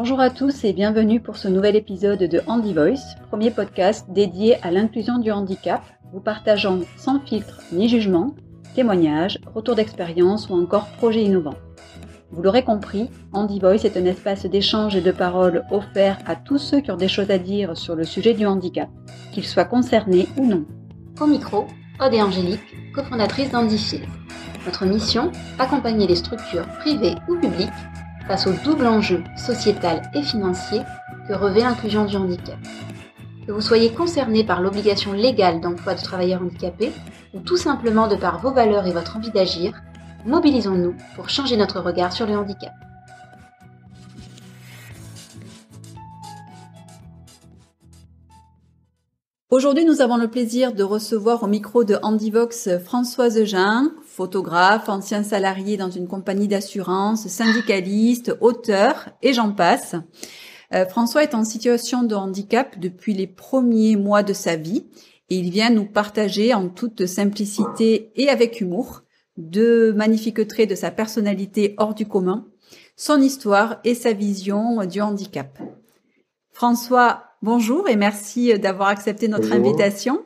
Bonjour 0.00 0.20
à 0.20 0.30
tous 0.30 0.62
et 0.62 0.72
bienvenue 0.72 1.18
pour 1.18 1.36
ce 1.36 1.48
nouvel 1.48 1.74
épisode 1.74 2.20
de 2.20 2.40
Handy 2.46 2.72
Voice, 2.72 3.16
premier 3.30 3.50
podcast 3.50 4.06
dédié 4.08 4.54
à 4.62 4.70
l'inclusion 4.70 5.18
du 5.18 5.32
handicap, 5.32 5.82
vous 6.12 6.20
partageant 6.20 6.78
sans 6.96 7.18
filtre 7.18 7.60
ni 7.72 7.88
jugement 7.88 8.36
témoignages, 8.76 9.40
retours 9.52 9.74
d'expérience 9.74 10.48
ou 10.50 10.54
encore 10.54 10.86
projets 10.98 11.24
innovants. 11.24 11.56
Vous 12.30 12.42
l'aurez 12.42 12.62
compris, 12.62 13.10
Handy 13.32 13.58
Voice 13.58 13.84
est 13.84 13.96
un 13.96 14.04
espace 14.04 14.46
d'échange 14.46 14.94
et 14.94 15.00
de 15.00 15.10
parole 15.10 15.64
offert 15.72 16.18
à 16.26 16.36
tous 16.36 16.58
ceux 16.58 16.80
qui 16.80 16.92
ont 16.92 16.96
des 16.96 17.08
choses 17.08 17.32
à 17.32 17.38
dire 17.38 17.76
sur 17.76 17.96
le 17.96 18.04
sujet 18.04 18.34
du 18.34 18.46
handicap, 18.46 18.88
qu'ils 19.32 19.46
soient 19.46 19.64
concernés 19.64 20.28
ou 20.36 20.46
non. 20.46 20.64
Au 21.20 21.26
micro, 21.26 21.66
Aude 22.00 22.14
Angélique, 22.14 22.94
cofondatrices 22.94 23.50
d'Handifield. 23.50 24.06
Notre 24.64 24.86
mission, 24.86 25.32
accompagner 25.58 26.06
les 26.06 26.14
structures 26.14 26.68
privées 26.78 27.16
ou 27.28 27.34
publiques 27.34 27.72
face 28.28 28.46
au 28.46 28.52
double 28.52 28.86
enjeu 28.86 29.24
sociétal 29.36 30.02
et 30.14 30.22
financier 30.22 30.82
que 31.26 31.32
revêt 31.32 31.62
l'inclusion 31.62 32.04
du 32.04 32.14
handicap. 32.16 32.58
Que 33.46 33.52
vous 33.52 33.62
soyez 33.62 33.90
concerné 33.90 34.44
par 34.44 34.60
l'obligation 34.60 35.14
légale 35.14 35.62
d'emploi 35.62 35.94
de 35.94 36.02
travailleurs 36.02 36.42
handicapés 36.42 36.92
ou 37.32 37.40
tout 37.40 37.56
simplement 37.56 38.06
de 38.06 38.16
par 38.16 38.38
vos 38.40 38.52
valeurs 38.52 38.86
et 38.86 38.92
votre 38.92 39.16
envie 39.16 39.30
d'agir, 39.30 39.80
mobilisons-nous 40.26 40.94
pour 41.16 41.30
changer 41.30 41.56
notre 41.56 41.80
regard 41.80 42.12
sur 42.12 42.26
le 42.26 42.36
handicap. 42.36 42.74
Aujourd'hui, 49.50 49.86
nous 49.86 50.02
avons 50.02 50.18
le 50.18 50.28
plaisir 50.28 50.74
de 50.74 50.82
recevoir 50.82 51.42
au 51.42 51.46
micro 51.46 51.82
de 51.82 51.96
Handivox 52.02 52.68
Françoise 52.84 53.44
Jean, 53.44 53.88
photographe, 54.04 54.90
ancien 54.90 55.22
salarié 55.22 55.78
dans 55.78 55.88
une 55.88 56.06
compagnie 56.06 56.48
d'assurance, 56.48 57.28
syndicaliste, 57.28 58.36
auteur 58.42 59.08
et 59.22 59.32
j'en 59.32 59.52
passe. 59.52 59.94
Euh, 60.74 60.84
François 60.84 61.22
est 61.22 61.34
en 61.34 61.44
situation 61.44 62.02
de 62.02 62.14
handicap 62.14 62.78
depuis 62.78 63.14
les 63.14 63.26
premiers 63.26 63.96
mois 63.96 64.22
de 64.22 64.34
sa 64.34 64.56
vie 64.56 64.84
et 65.30 65.38
il 65.38 65.48
vient 65.48 65.70
nous 65.70 65.86
partager 65.86 66.52
en 66.52 66.68
toute 66.68 67.06
simplicité 67.06 68.12
et 68.16 68.28
avec 68.28 68.60
humour 68.60 69.00
deux 69.38 69.94
magnifiques 69.94 70.46
traits 70.46 70.68
de 70.68 70.74
sa 70.74 70.90
personnalité 70.90 71.74
hors 71.78 71.94
du 71.94 72.06
commun, 72.06 72.48
son 72.96 73.22
histoire 73.22 73.80
et 73.84 73.94
sa 73.94 74.12
vision 74.12 74.84
du 74.84 75.00
handicap. 75.00 75.58
François, 76.52 77.27
bonjour 77.42 77.88
et 77.88 77.96
merci 77.96 78.58
d'avoir 78.58 78.88
accepté 78.88 79.28
notre 79.28 79.52
invitation. 79.52 80.24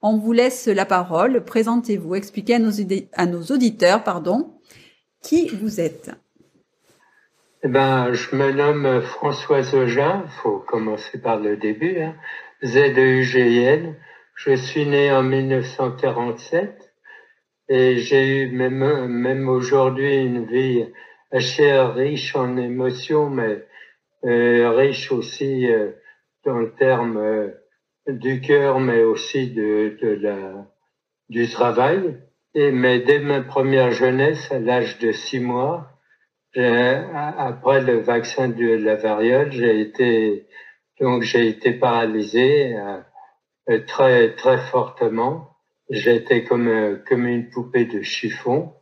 On 0.00 0.16
vous 0.16 0.32
laisse 0.32 0.68
la 0.68 0.86
parole. 0.86 1.44
Présentez-vous, 1.44 2.14
expliquez 2.14 2.54
à 2.54 2.58
nos, 2.58 2.72
à 3.14 3.26
nos 3.26 3.42
auditeurs 3.42 4.04
pardon, 4.04 4.58
qui 5.22 5.48
vous 5.48 5.80
êtes. 5.80 6.10
Eh 7.64 7.68
ben, 7.68 8.12
je 8.12 8.36
me 8.36 8.52
nomme 8.52 9.02
François 9.02 9.62
Zogin, 9.62 10.24
faut 10.42 10.58
commencer 10.58 11.20
par 11.20 11.40
le 11.40 11.56
début, 11.56 11.98
hein. 11.98 12.14
Z-E-U-G-I-N. 12.64 13.96
Je 14.34 14.54
suis 14.54 14.86
né 14.86 15.10
en 15.10 15.24
1947 15.24 16.92
et 17.68 17.98
j'ai 17.98 18.42
eu 18.44 18.50
même, 18.50 19.08
même 19.08 19.48
aujourd'hui 19.48 20.16
une 20.16 20.46
vie 20.46 20.86
assez 21.32 21.72
riche 21.72 22.34
en 22.36 22.56
émotions, 22.56 23.28
mais 23.28 23.42
euh, 23.42 23.67
riche 24.22 25.12
aussi 25.12 25.70
euh, 25.70 25.92
dans 26.44 26.58
le 26.58 26.74
terme 26.74 27.16
euh, 27.16 27.50
du 28.06 28.40
cœur, 28.40 28.80
mais 28.80 29.02
aussi 29.02 29.50
de, 29.50 29.96
de 30.00 30.08
la, 30.08 30.66
du 31.28 31.48
travail. 31.48 32.18
Et 32.54 32.72
mais 32.72 33.00
dès 33.00 33.18
ma 33.18 33.42
première 33.42 33.90
jeunesse, 33.90 34.50
à 34.50 34.58
l'âge 34.58 34.98
de 34.98 35.12
six 35.12 35.40
mois, 35.40 35.92
après 36.56 37.82
le 37.82 37.98
vaccin 37.98 38.48
de 38.48 38.66
la 38.66 38.96
variole, 38.96 39.52
j'ai 39.52 39.80
été 39.80 40.46
donc 40.98 41.22
j'ai 41.22 41.46
été 41.46 41.72
paralysé 41.72 42.74
euh, 43.68 43.78
très 43.86 44.34
très 44.34 44.58
fortement. 44.58 45.50
J'étais 45.90 46.44
comme 46.44 47.02
comme 47.06 47.26
une 47.26 47.50
poupée 47.50 47.84
de 47.84 48.00
chiffon 48.00 48.72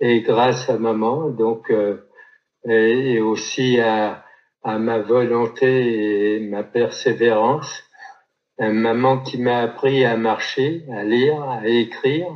et 0.00 0.20
grâce 0.22 0.68
à 0.68 0.78
maman 0.78 1.30
donc 1.30 1.72
et 2.68 3.20
aussi 3.20 3.80
à 3.80 4.24
à 4.62 4.78
ma 4.78 4.98
volonté 4.98 6.36
et 6.36 6.40
ma 6.40 6.62
persévérance. 6.62 7.84
Un 8.58 8.72
maman 8.72 9.18
qui 9.18 9.38
m'a 9.38 9.60
appris 9.60 10.04
à 10.04 10.16
marcher, 10.16 10.84
à 10.92 11.04
lire, 11.04 11.42
à 11.42 11.66
écrire. 11.66 12.28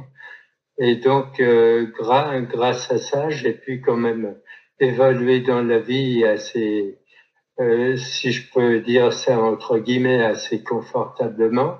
Et 0.78 0.96
donc, 0.96 1.40
euh, 1.40 1.86
grâce 1.86 2.90
à 2.90 2.98
ça, 2.98 3.30
j'ai 3.30 3.52
pu 3.52 3.80
quand 3.80 3.96
même 3.96 4.36
évoluer 4.80 5.40
dans 5.40 5.62
la 5.62 5.78
vie 5.78 6.24
assez, 6.24 6.98
euh, 7.60 7.96
si 7.96 8.32
je 8.32 8.52
peux 8.52 8.80
dire 8.80 9.12
ça 9.12 9.40
entre 9.40 9.78
guillemets, 9.78 10.22
assez 10.22 10.62
confortablement. 10.62 11.78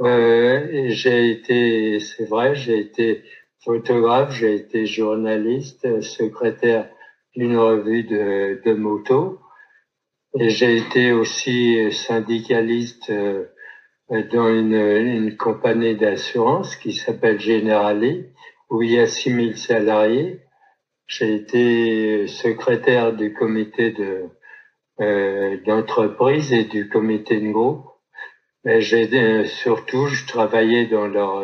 Euh, 0.00 0.86
j'ai 0.88 1.30
été, 1.30 2.00
c'est 2.00 2.28
vrai, 2.28 2.54
j'ai 2.54 2.78
été 2.78 3.22
photographe, 3.64 4.32
j'ai 4.32 4.54
été 4.54 4.86
journaliste, 4.86 6.00
secrétaire 6.00 6.88
d'une 7.34 7.56
revue 7.56 8.04
de, 8.04 8.60
de 8.64 8.72
moto. 8.74 9.40
J'ai 10.38 10.76
été 10.76 11.12
aussi 11.12 11.90
syndicaliste 11.92 13.08
euh, 13.08 13.46
dans 14.10 14.48
une, 14.48 14.74
une 14.74 15.34
compagnie 15.34 15.96
d'assurance 15.96 16.76
qui 16.76 16.92
s'appelle 16.92 17.40
Generali, 17.40 18.26
où 18.68 18.82
il 18.82 18.90
y 18.92 18.98
a 18.98 19.06
6000 19.06 19.56
salariés. 19.56 20.42
J'ai 21.06 21.36
été 21.36 22.26
secrétaire 22.26 23.14
du 23.14 23.32
comité 23.32 23.92
de 23.92 24.24
euh, 25.00 25.56
d'entreprise 25.64 26.52
et 26.52 26.64
du 26.64 26.90
comité 26.90 27.40
de 27.40 27.50
groupe. 27.50 27.86
Mais 28.64 28.82
j'ai 28.82 29.46
surtout, 29.46 30.06
je 30.08 30.26
travaillais 30.26 30.84
dans 30.84 31.06
leur 31.06 31.38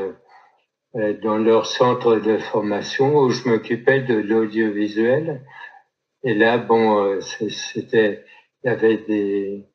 euh, 0.96 1.14
dans 1.22 1.38
leur 1.38 1.64
centre 1.64 2.16
de 2.16 2.36
formation 2.36 3.16
où 3.16 3.30
je 3.30 3.48
m'occupais 3.48 4.00
de 4.00 4.16
l'audiovisuel. 4.16 5.40
Et 6.24 6.34
là, 6.34 6.58
bon, 6.58 7.20
c'était 7.20 8.22
il 8.64 8.68
y 8.68 8.70
avait 8.70 8.98
des, 8.98 9.66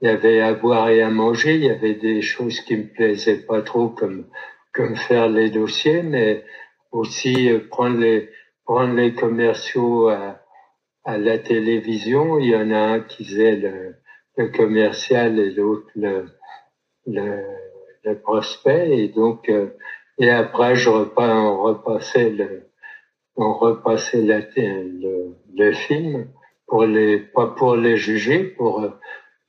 il 0.00 0.08
y 0.08 0.10
avait 0.10 0.40
à 0.40 0.54
boire 0.54 0.88
et 0.88 1.02
à 1.02 1.10
manger, 1.10 1.54
il 1.54 1.64
y 1.64 1.70
avait 1.70 1.94
des 1.94 2.22
choses 2.22 2.60
qui 2.60 2.76
me 2.76 2.92
plaisaient 2.92 3.46
pas 3.46 3.62
trop 3.62 3.88
comme, 3.88 4.26
comme 4.72 4.96
faire 4.96 5.28
les 5.28 5.50
dossiers, 5.50 6.02
mais 6.02 6.44
aussi 6.90 7.50
euh, 7.50 7.60
prendre 7.68 7.98
les, 8.00 8.28
prendre 8.64 8.94
les 8.94 9.14
commerciaux 9.14 10.08
à, 10.08 10.40
à 11.04 11.18
la 11.18 11.38
télévision. 11.38 12.38
Il 12.38 12.48
y 12.50 12.56
en 12.56 12.70
a 12.70 12.78
un 12.78 13.00
qui 13.00 13.24
faisait 13.24 13.56
le, 13.56 13.94
le 14.36 14.48
commercial 14.48 15.38
et 15.38 15.50
l'autre 15.50 15.88
le, 15.94 16.26
le, 17.06 17.42
le, 18.04 18.18
prospect. 18.18 18.98
Et 18.98 19.08
donc, 19.08 19.48
euh, 19.48 19.68
et 20.18 20.30
après, 20.30 20.74
je 20.74 20.88
repas, 20.88 21.32
on 21.32 21.62
repassait 21.62 22.30
le, 22.30 22.70
on 23.36 23.52
repassait 23.54 24.22
la, 24.22 24.40
le, 24.56 25.36
le 25.54 25.72
film 25.72 26.28
pour 26.72 26.86
les, 26.86 27.18
pas 27.18 27.48
pour 27.48 27.76
les 27.76 27.98
juger, 27.98 28.38
pour, 28.44 28.82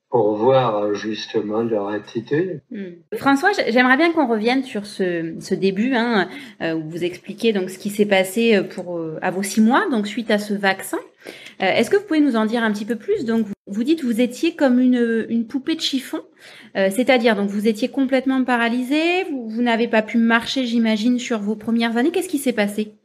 pour 0.10 0.36
voir 0.36 0.94
justement 0.94 1.62
leur 1.64 1.88
attitude. 1.88 2.60
Hmm. 2.70 2.96
François, 3.16 3.52
j'aimerais 3.70 3.96
bien 3.96 4.12
qu'on 4.12 4.28
revienne 4.28 4.64
sur 4.64 4.86
ce, 4.86 5.34
ce 5.40 5.56
début, 5.56 5.94
hein, 5.96 6.28
euh, 6.62 6.74
où 6.74 6.84
vous 6.90 7.06
expliquez 7.06 7.54
donc 7.54 7.70
ce 7.70 7.80
qui 7.80 7.92
s'est 7.92 8.06
passé 8.06 8.62
pour 8.76 8.98
euh, 8.98 9.20
à 9.22 9.32
vos 9.32 9.42
six 9.42 9.62
mois, 9.62 9.86
donc 9.90 10.06
suite 10.06 10.32
à 10.32 10.38
ce 10.38 10.54
vaccin. 10.54 11.00
Euh, 11.62 11.66
Est-ce 11.66 11.90
que 11.90 11.96
vous 11.96 12.04
pouvez 12.04 12.20
nous 12.20 12.36
en 12.36 12.46
dire 12.46 12.62
un 12.62 12.74
petit 12.74 12.84
peu 12.84 12.98
plus? 12.98 13.24
Donc, 13.24 13.46
vous, 13.46 13.54
vous 13.68 13.84
dites 13.86 14.04
vous 14.04 14.20
étiez 14.20 14.54
comme 14.56 14.82
une, 14.82 15.26
une 15.30 15.48
poupée 15.48 15.76
de 15.76 15.82
chiffon, 15.82 16.20
euh, 16.76 16.90
c'est-à-dire 16.92 17.38
donc 17.38 17.48
vous 17.48 17.70
étiez 17.70 17.88
complètement 17.88 18.44
paralysé, 18.44 19.24
vous, 19.32 19.62
n'avez 19.62 19.88
pas 19.88 20.02
pu 20.02 20.18
marcher, 20.18 20.66
j'imagine, 20.66 21.20
sur 21.20 21.40
vos 21.40 21.56
premières 21.56 21.96
années. 21.96 22.12
Qu'est-ce 22.12 22.28
qui 22.28 22.38
s'est 22.38 22.52
passé? 22.52 22.96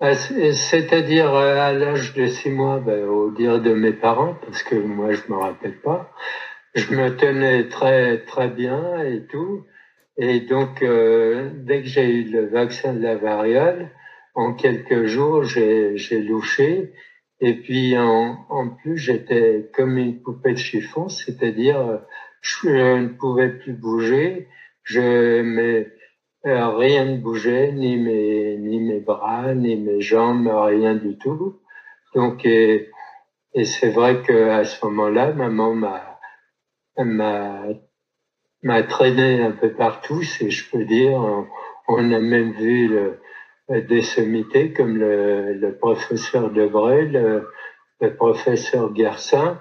C'est-à-dire 0.00 1.34
euh, 1.34 1.58
à 1.58 1.72
l'âge 1.72 2.14
de 2.14 2.26
six 2.26 2.50
mois, 2.50 2.80
ben, 2.80 3.04
au 3.04 3.30
dire 3.30 3.60
de 3.60 3.74
mes 3.74 3.92
parents, 3.92 4.34
parce 4.46 4.62
que 4.62 4.74
moi 4.74 5.12
je 5.12 5.20
me 5.28 5.36
rappelle 5.36 5.78
pas, 5.80 6.10
je 6.74 6.94
me 6.94 7.14
tenais 7.16 7.68
très 7.68 8.18
très 8.24 8.48
bien 8.48 9.02
et 9.04 9.26
tout. 9.26 9.66
Et 10.16 10.40
donc 10.40 10.82
euh, 10.82 11.50
dès 11.54 11.82
que 11.82 11.88
j'ai 11.88 12.06
eu 12.06 12.24
le 12.30 12.46
vaccin 12.46 12.94
de 12.94 13.02
la 13.02 13.16
variole, 13.16 13.90
en 14.34 14.54
quelques 14.54 15.04
jours 15.04 15.44
j'ai 15.44 15.96
j'ai 15.98 16.20
louché. 16.22 16.92
Et 17.42 17.54
puis 17.54 17.96
en, 17.98 18.46
en 18.48 18.68
plus 18.70 18.96
j'étais 18.96 19.70
comme 19.74 19.98
une 19.98 20.22
poupée 20.22 20.52
de 20.52 20.58
chiffon, 20.58 21.08
c'est-à-dire 21.08 22.00
je 22.40 22.68
ne 22.68 23.08
pouvais 23.08 23.50
plus 23.50 23.74
bouger. 23.74 24.48
Je 24.82 25.42
mais 25.42 25.88
euh, 26.46 26.68
rien 26.68 27.04
ne 27.04 27.16
bougeait, 27.18 27.72
ni 27.72 27.96
mes, 27.96 28.56
ni 28.56 28.80
mes 28.80 29.00
bras, 29.00 29.54
ni 29.54 29.76
mes 29.76 30.00
jambes, 30.00 30.48
rien 30.48 30.94
du 30.94 31.16
tout. 31.18 31.60
Donc, 32.14 32.44
et, 32.44 32.88
et 33.54 33.64
c'est 33.64 33.90
vrai 33.90 34.22
que 34.22 34.48
à 34.48 34.64
ce 34.64 34.84
moment-là, 34.86 35.32
maman 35.32 35.74
m'a, 35.74 36.18
m'a, 36.98 37.64
m'a 38.62 38.82
traîné 38.82 39.42
un 39.42 39.52
peu 39.52 39.72
partout, 39.72 40.22
si 40.22 40.50
je 40.50 40.70
peux 40.70 40.84
dire. 40.84 41.20
On, 41.88 42.12
a 42.12 42.20
même 42.20 42.52
vu 42.52 42.88
le, 42.88 43.20
des 43.82 44.02
sommités 44.02 44.72
comme 44.72 44.96
le, 44.96 45.54
le 45.54 45.76
professeur 45.76 46.50
Debré, 46.50 47.04
le, 47.06 47.48
le 48.00 48.14
professeur 48.14 48.92
Garcin, 48.92 49.60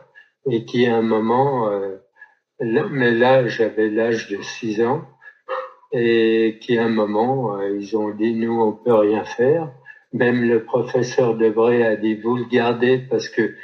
et 0.49 0.65
qui 0.65 0.87
à 0.87 0.95
un 0.95 1.01
moment, 1.01 1.69
euh, 1.69 1.97
mais 2.59 3.11
là 3.11 3.47
j'avais 3.47 3.89
l'âge 3.89 4.29
de 4.29 4.41
6 4.41 4.81
ans, 4.83 5.05
et 5.91 6.57
qui 6.61 6.77
à 6.77 6.85
un 6.85 6.89
moment, 6.89 7.57
euh, 7.57 7.77
ils 7.77 7.97
ont 7.97 8.11
dit 8.11 8.33
nous 8.33 8.61
on 8.61 8.73
peut 8.73 8.93
rien 8.93 9.23
faire. 9.23 9.71
Même 10.13 10.47
le 10.47 10.63
professeur 10.63 11.35
Debray 11.35 11.83
a 11.83 11.95
dit 11.95 12.15
vous 12.15 12.37
le 12.37 12.45
gardez 12.45 12.99
parce 12.99 13.29
que 13.29 13.55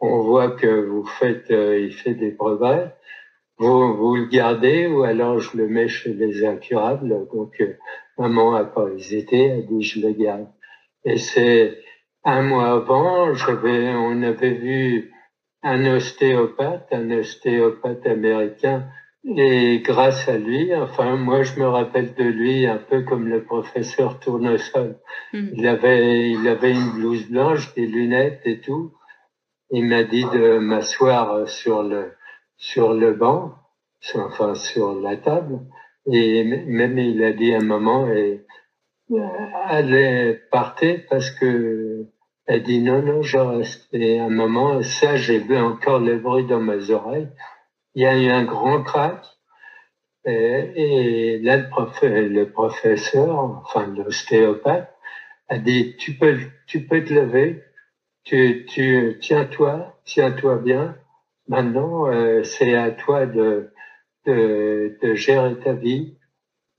on 0.00 0.20
voit 0.22 0.52
que 0.52 0.86
vous 0.86 1.04
faites, 1.04 1.50
euh, 1.50 1.78
il 1.78 1.92
fait 1.92 2.14
des 2.14 2.30
brevets. 2.30 2.94
Vous, 3.58 3.94
vous 3.94 4.16
le 4.16 4.26
gardez 4.26 4.86
ou 4.86 5.02
alors 5.02 5.38
je 5.38 5.56
le 5.58 5.68
mets 5.68 5.88
chez 5.88 6.14
les 6.14 6.46
incurables. 6.46 7.28
Donc 7.32 7.60
euh, 7.60 7.76
maman 8.18 8.54
a 8.54 8.64
pas 8.64 8.88
hésité, 8.88 9.46
elle 9.46 9.66
dit 9.66 9.82
je 9.82 10.00
le 10.00 10.12
garde. 10.12 10.48
Et 11.04 11.18
c'est 11.18 11.78
un 12.24 12.42
mois 12.42 12.72
avant, 12.72 13.32
j'avais, 13.34 13.94
on 13.94 14.22
avait 14.22 14.54
vu 14.54 15.12
un 15.62 15.84
ostéopathe, 15.94 16.88
un 16.92 17.10
ostéopathe 17.10 18.06
américain 18.06 18.86
et 19.24 19.80
grâce 19.80 20.28
à 20.28 20.38
lui, 20.38 20.74
enfin, 20.74 21.16
moi, 21.16 21.42
je 21.42 21.60
me 21.60 21.68
rappelle 21.68 22.14
de 22.14 22.24
lui 22.24 22.66
un 22.66 22.78
peu 22.78 23.02
comme 23.02 23.28
le 23.28 23.44
professeur 23.44 24.18
Tournesol. 24.18 24.96
Hmm. 25.32 25.48
Il 25.54 25.66
avait, 25.66 26.30
il 26.30 26.48
avait 26.48 26.72
une 26.72 26.92
blouse 26.92 27.28
blanche, 27.28 27.74
des 27.74 27.86
lunettes 27.86 28.40
et 28.46 28.60
tout. 28.60 28.94
Il 29.70 29.84
m'a 29.86 30.04
dit 30.04 30.24
de 30.24 30.58
m'asseoir 30.58 31.46
sur 31.48 31.82
le, 31.82 32.12
sur 32.56 32.94
le 32.94 33.12
banc, 33.12 33.54
enfin, 34.14 34.54
sur 34.54 34.98
la 34.98 35.16
table. 35.16 35.60
Et 36.10 36.42
même 36.42 36.98
il 36.98 37.22
a 37.22 37.32
dit 37.32 37.54
un 37.54 37.62
moment, 37.62 38.08
et, 38.08 38.46
allez, 39.66 40.38
partez 40.50 41.04
parce 41.10 41.30
que, 41.30 42.06
elle 42.46 42.62
dit 42.62 42.80
non, 42.80 43.02
non, 43.02 43.22
je 43.22 43.36
reste. 43.36 43.86
Et 43.92 44.18
à 44.18 44.24
un 44.24 44.30
moment, 44.30 44.82
ça, 44.82 45.16
j'ai 45.16 45.38
vu 45.38 45.58
encore 45.58 46.00
le 46.00 46.18
bruit 46.18 46.46
dans 46.46 46.60
mes 46.60 46.90
oreilles 46.90 47.28
il 47.94 48.02
y 48.02 48.06
a 48.06 48.16
eu 48.16 48.28
un 48.28 48.44
grand 48.44 48.82
crack. 48.82 49.24
Et, 50.24 51.38
là, 51.42 51.56
le, 51.56 52.44
professeur, 52.44 53.38
enfin 53.38 53.86
l'ostéopathe, 53.86 54.88
a 55.48 55.58
dit 55.58 55.96
tu 55.98 56.14
peux, 56.14 56.38
tu 56.66 56.86
peux 56.86 57.02
te 57.02 57.12
lever, 57.12 57.64
tu, 58.24 58.66
tiens-toi, 59.20 60.00
tiens-toi 60.04 60.56
bien. 60.56 60.96
Maintenant, 61.48 62.06
euh, 62.06 62.42
c'est 62.44 62.74
à 62.76 62.90
toi 62.90 63.26
de, 63.26 63.72
gérer 65.14 65.58
ta 65.58 65.72
vie. 65.72 66.16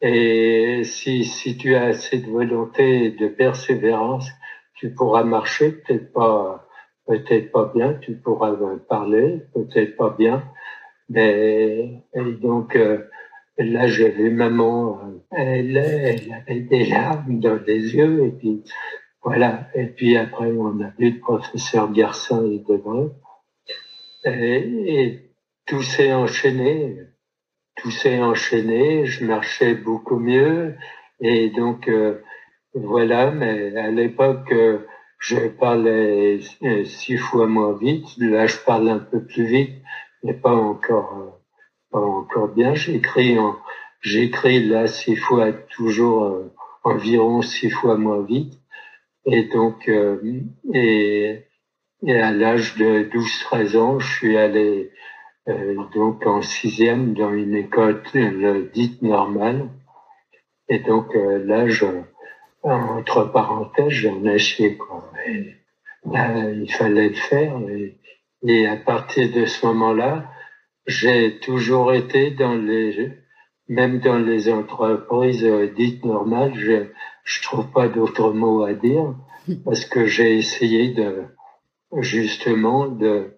Et 0.01 0.83
si, 0.83 1.25
si 1.25 1.57
tu 1.57 1.75
as 1.75 1.85
assez 1.85 2.19
de 2.19 2.29
volonté 2.29 3.05
et 3.05 3.11
de 3.11 3.27
persévérance, 3.27 4.29
tu 4.75 4.93
pourras 4.93 5.23
marcher, 5.23 5.71
peut-être 5.73 6.11
pas, 6.13 6.67
peut-être 7.05 7.51
pas 7.51 7.71
bien, 7.75 7.93
tu 7.95 8.15
pourras 8.15 8.55
parler, 8.87 9.41
peut-être 9.53 9.97
pas 9.97 10.09
bien, 10.11 10.43
et, 11.15 12.03
donc, 12.41 12.75
euh, 12.75 12.99
là, 13.57 13.87
j'ai 13.87 14.09
vu 14.09 14.31
maman, 14.31 14.99
euh, 14.99 15.19
elle, 15.31 15.77
elle, 15.77 16.33
avait 16.33 16.61
des 16.61 16.85
larmes 16.85 17.39
dans 17.39 17.59
les 17.65 17.95
yeux, 17.95 18.25
et 18.25 18.31
puis 18.31 18.63
voilà. 19.23 19.67
Et 19.75 19.85
puis 19.85 20.17
après, 20.17 20.51
on 20.51 20.79
a 20.81 20.91
vu 20.97 21.11
le 21.11 21.19
professeur 21.19 21.91
Garcin 21.91 22.45
et 22.45 22.59
Debray. 22.59 23.09
Et, 24.25 25.03
et 25.03 25.31
tout 25.65 25.81
s'est 25.81 26.13
enchaîné. 26.13 26.97
Tout 27.75 27.91
s'est 27.91 28.21
enchaîné. 28.21 29.05
Je 29.05 29.25
marchais 29.25 29.75
beaucoup 29.75 30.17
mieux. 30.17 30.75
Et 31.19 31.49
donc, 31.49 31.87
euh, 31.87 32.19
voilà. 32.73 33.31
Mais 33.31 33.75
à 33.77 33.91
l'époque, 33.91 34.53
je 35.19 35.47
parlais 35.47 36.39
six 36.85 37.17
fois 37.17 37.47
moins 37.47 37.77
vite. 37.77 38.05
Là, 38.17 38.47
je 38.47 38.57
parle 38.57 38.89
un 38.89 38.99
peu 38.99 39.23
plus 39.23 39.45
vite 39.45 39.81
n'est 40.23 40.33
pas 40.33 40.53
encore 40.53 41.17
euh, 41.17 41.29
pas 41.91 41.99
encore 41.99 42.47
bien. 42.49 42.73
J'écris 42.75 43.37
en 43.39 43.57
j'écris 44.01 44.63
là 44.63 44.87
six 44.87 45.15
fois 45.15 45.51
toujours 45.51 46.23
euh, 46.23 46.53
environ 46.83 47.41
six 47.41 47.69
fois 47.69 47.97
moins 47.97 48.21
vite. 48.21 48.53
Et 49.25 49.43
donc 49.43 49.87
euh, 49.87 50.19
et, 50.73 51.45
et 52.05 52.19
à 52.19 52.31
l'âge 52.31 52.75
de 52.77 53.03
12-13 53.03 53.77
ans, 53.77 53.99
je 53.99 54.15
suis 54.15 54.37
allé 54.37 54.91
donc 55.93 56.25
en 56.25 56.41
sixième 56.41 57.13
dans 57.13 57.33
une 57.33 57.55
école 57.55 58.03
dite 58.73 59.01
normale. 59.01 59.69
Et 60.69 60.79
donc 60.79 61.13
là, 61.13 61.67
je, 61.67 61.85
entre 62.63 63.23
parenthèses, 63.25 63.89
j'en 63.89 64.23
ai 64.23 64.37
chier 64.37 64.77
quoi. 64.77 65.11
là, 66.05 66.51
il 66.51 66.71
fallait 66.71 67.09
le 67.09 67.15
faire. 67.15 67.57
Et, 67.69 67.97
et 68.47 68.67
à 68.67 68.77
partir 68.77 69.31
de 69.31 69.45
ce 69.45 69.65
moment-là, 69.67 70.31
j'ai 70.87 71.39
toujours 71.39 71.93
été 71.93 72.31
dans 72.31 72.55
les, 72.55 73.11
même 73.67 73.99
dans 73.99 74.17
les 74.17 74.51
entreprises 74.51 75.45
dites 75.75 76.03
normales, 76.05 76.53
je, 76.55 76.87
je 77.23 77.41
trouve 77.43 77.71
pas 77.71 77.87
d'autres 77.87 78.31
mots 78.31 78.63
à 78.63 78.73
dire 78.73 79.15
parce 79.65 79.85
que 79.85 80.05
j'ai 80.05 80.37
essayé 80.37 80.89
de, 80.89 81.23
justement, 81.99 82.87
de, 82.87 83.37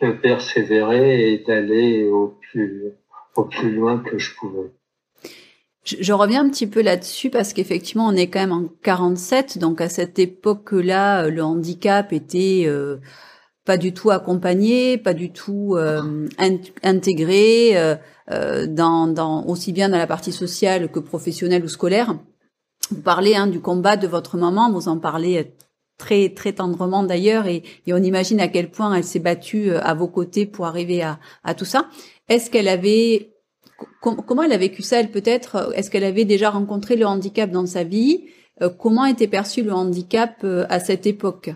de 0.00 0.10
persévérer 0.12 1.32
et 1.32 1.38
d'aller 1.38 2.06
au 2.08 2.38
plus, 2.50 2.92
au 3.36 3.44
plus 3.44 3.72
loin 3.72 3.98
que 3.98 4.18
je 4.18 4.34
pouvais. 4.34 4.70
Je, 5.84 6.14
reviens 6.14 6.46
un 6.46 6.48
petit 6.48 6.66
peu 6.66 6.80
là-dessus 6.80 7.28
parce 7.28 7.52
qu'effectivement, 7.52 8.06
on 8.06 8.16
est 8.16 8.28
quand 8.28 8.40
même 8.40 8.52
en 8.52 8.68
47, 8.82 9.58
donc 9.58 9.82
à 9.82 9.90
cette 9.90 10.18
époque-là, 10.18 11.28
le 11.28 11.42
handicap 11.42 12.10
était 12.14 12.64
euh, 12.66 12.96
pas 13.64 13.78
du 13.78 13.94
tout 13.94 14.10
accompagné, 14.10 14.98
pas 14.98 15.14
du 15.14 15.32
tout 15.32 15.74
euh, 15.76 16.28
intégré 16.82 17.76
euh, 17.76 17.96
euh, 18.30 18.66
dans, 18.66 19.06
dans, 19.06 19.44
aussi 19.46 19.72
bien 19.72 19.88
dans 19.88 19.98
la 19.98 20.06
partie 20.06 20.32
sociale 20.32 20.90
que 20.90 20.98
professionnelle 20.98 21.64
ou 21.64 21.68
scolaire. 21.68 22.14
Vous 22.90 23.00
parlez 23.00 23.34
hein, 23.34 23.46
du 23.46 23.60
combat 23.60 23.96
de 23.96 24.06
votre 24.06 24.36
maman, 24.36 24.70
vous 24.70 24.88
en 24.88 24.98
parlez 24.98 25.54
très 25.96 26.28
très 26.28 26.52
tendrement 26.52 27.04
d'ailleurs, 27.04 27.46
et, 27.46 27.62
et, 27.86 27.94
on 27.94 28.02
imagine 28.02 28.40
à 28.40 28.48
quel 28.48 28.70
point 28.70 28.92
elle 28.94 29.04
s'est 29.04 29.20
battue 29.20 29.70
à 29.74 29.94
vos 29.94 30.08
côtés 30.08 30.44
pour 30.44 30.66
arriver 30.66 31.02
à, 31.02 31.18
à 31.42 31.54
tout 31.54 31.64
ça. 31.64 31.88
Est-ce 32.28 32.50
qu'elle 32.50 32.68
avait 32.68 33.30
comment 34.00 34.42
elle 34.42 34.52
a 34.52 34.58
vécu 34.58 34.82
ça 34.82 35.00
Elle 35.00 35.10
peut-être 35.10 35.72
Est-ce 35.74 35.90
qu'elle 35.90 36.04
avait 36.04 36.26
déjà 36.26 36.50
rencontré 36.50 36.96
le 36.96 37.06
handicap 37.06 37.50
dans 37.50 37.66
sa 37.66 37.84
vie? 37.84 38.26
Comment 38.78 39.06
était 39.06 39.28
perçu 39.28 39.62
le 39.62 39.72
handicap 39.72 40.44
à 40.68 40.78
cette 40.78 41.06
époque, 41.06 41.50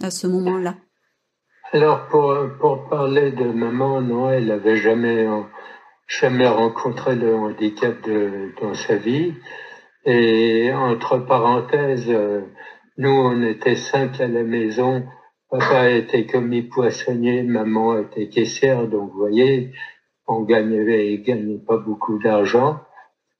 à 0.00 0.10
ce 0.10 0.26
moment-là? 0.26 0.76
Alors, 1.72 2.06
pour, 2.06 2.34
pour 2.60 2.88
parler 2.88 3.32
de 3.32 3.44
maman, 3.44 4.00
non, 4.00 4.30
elle 4.30 4.46
n'avait 4.46 4.76
jamais, 4.76 5.26
jamais 6.06 6.46
rencontré 6.46 7.16
le 7.16 7.34
handicap 7.34 8.00
de, 8.02 8.52
dans 8.60 8.74
sa 8.74 8.96
vie. 8.96 9.34
Et 10.04 10.72
entre 10.72 11.18
parenthèses, 11.18 12.08
euh, 12.08 12.42
nous, 12.96 13.10
on 13.10 13.42
était 13.42 13.74
cinq 13.74 14.20
à 14.20 14.28
la 14.28 14.44
maison. 14.44 15.04
Papa 15.50 15.90
était 15.90 16.26
commis 16.26 16.62
poissonnier, 16.62 17.42
maman 17.42 17.98
était 17.98 18.28
caissière, 18.28 18.86
donc 18.86 19.10
vous 19.10 19.18
voyez, 19.18 19.72
on 20.28 20.42
gagnait, 20.42 21.18
gagnait 21.18 21.58
pas 21.58 21.76
beaucoup 21.76 22.18
d'argent. 22.18 22.80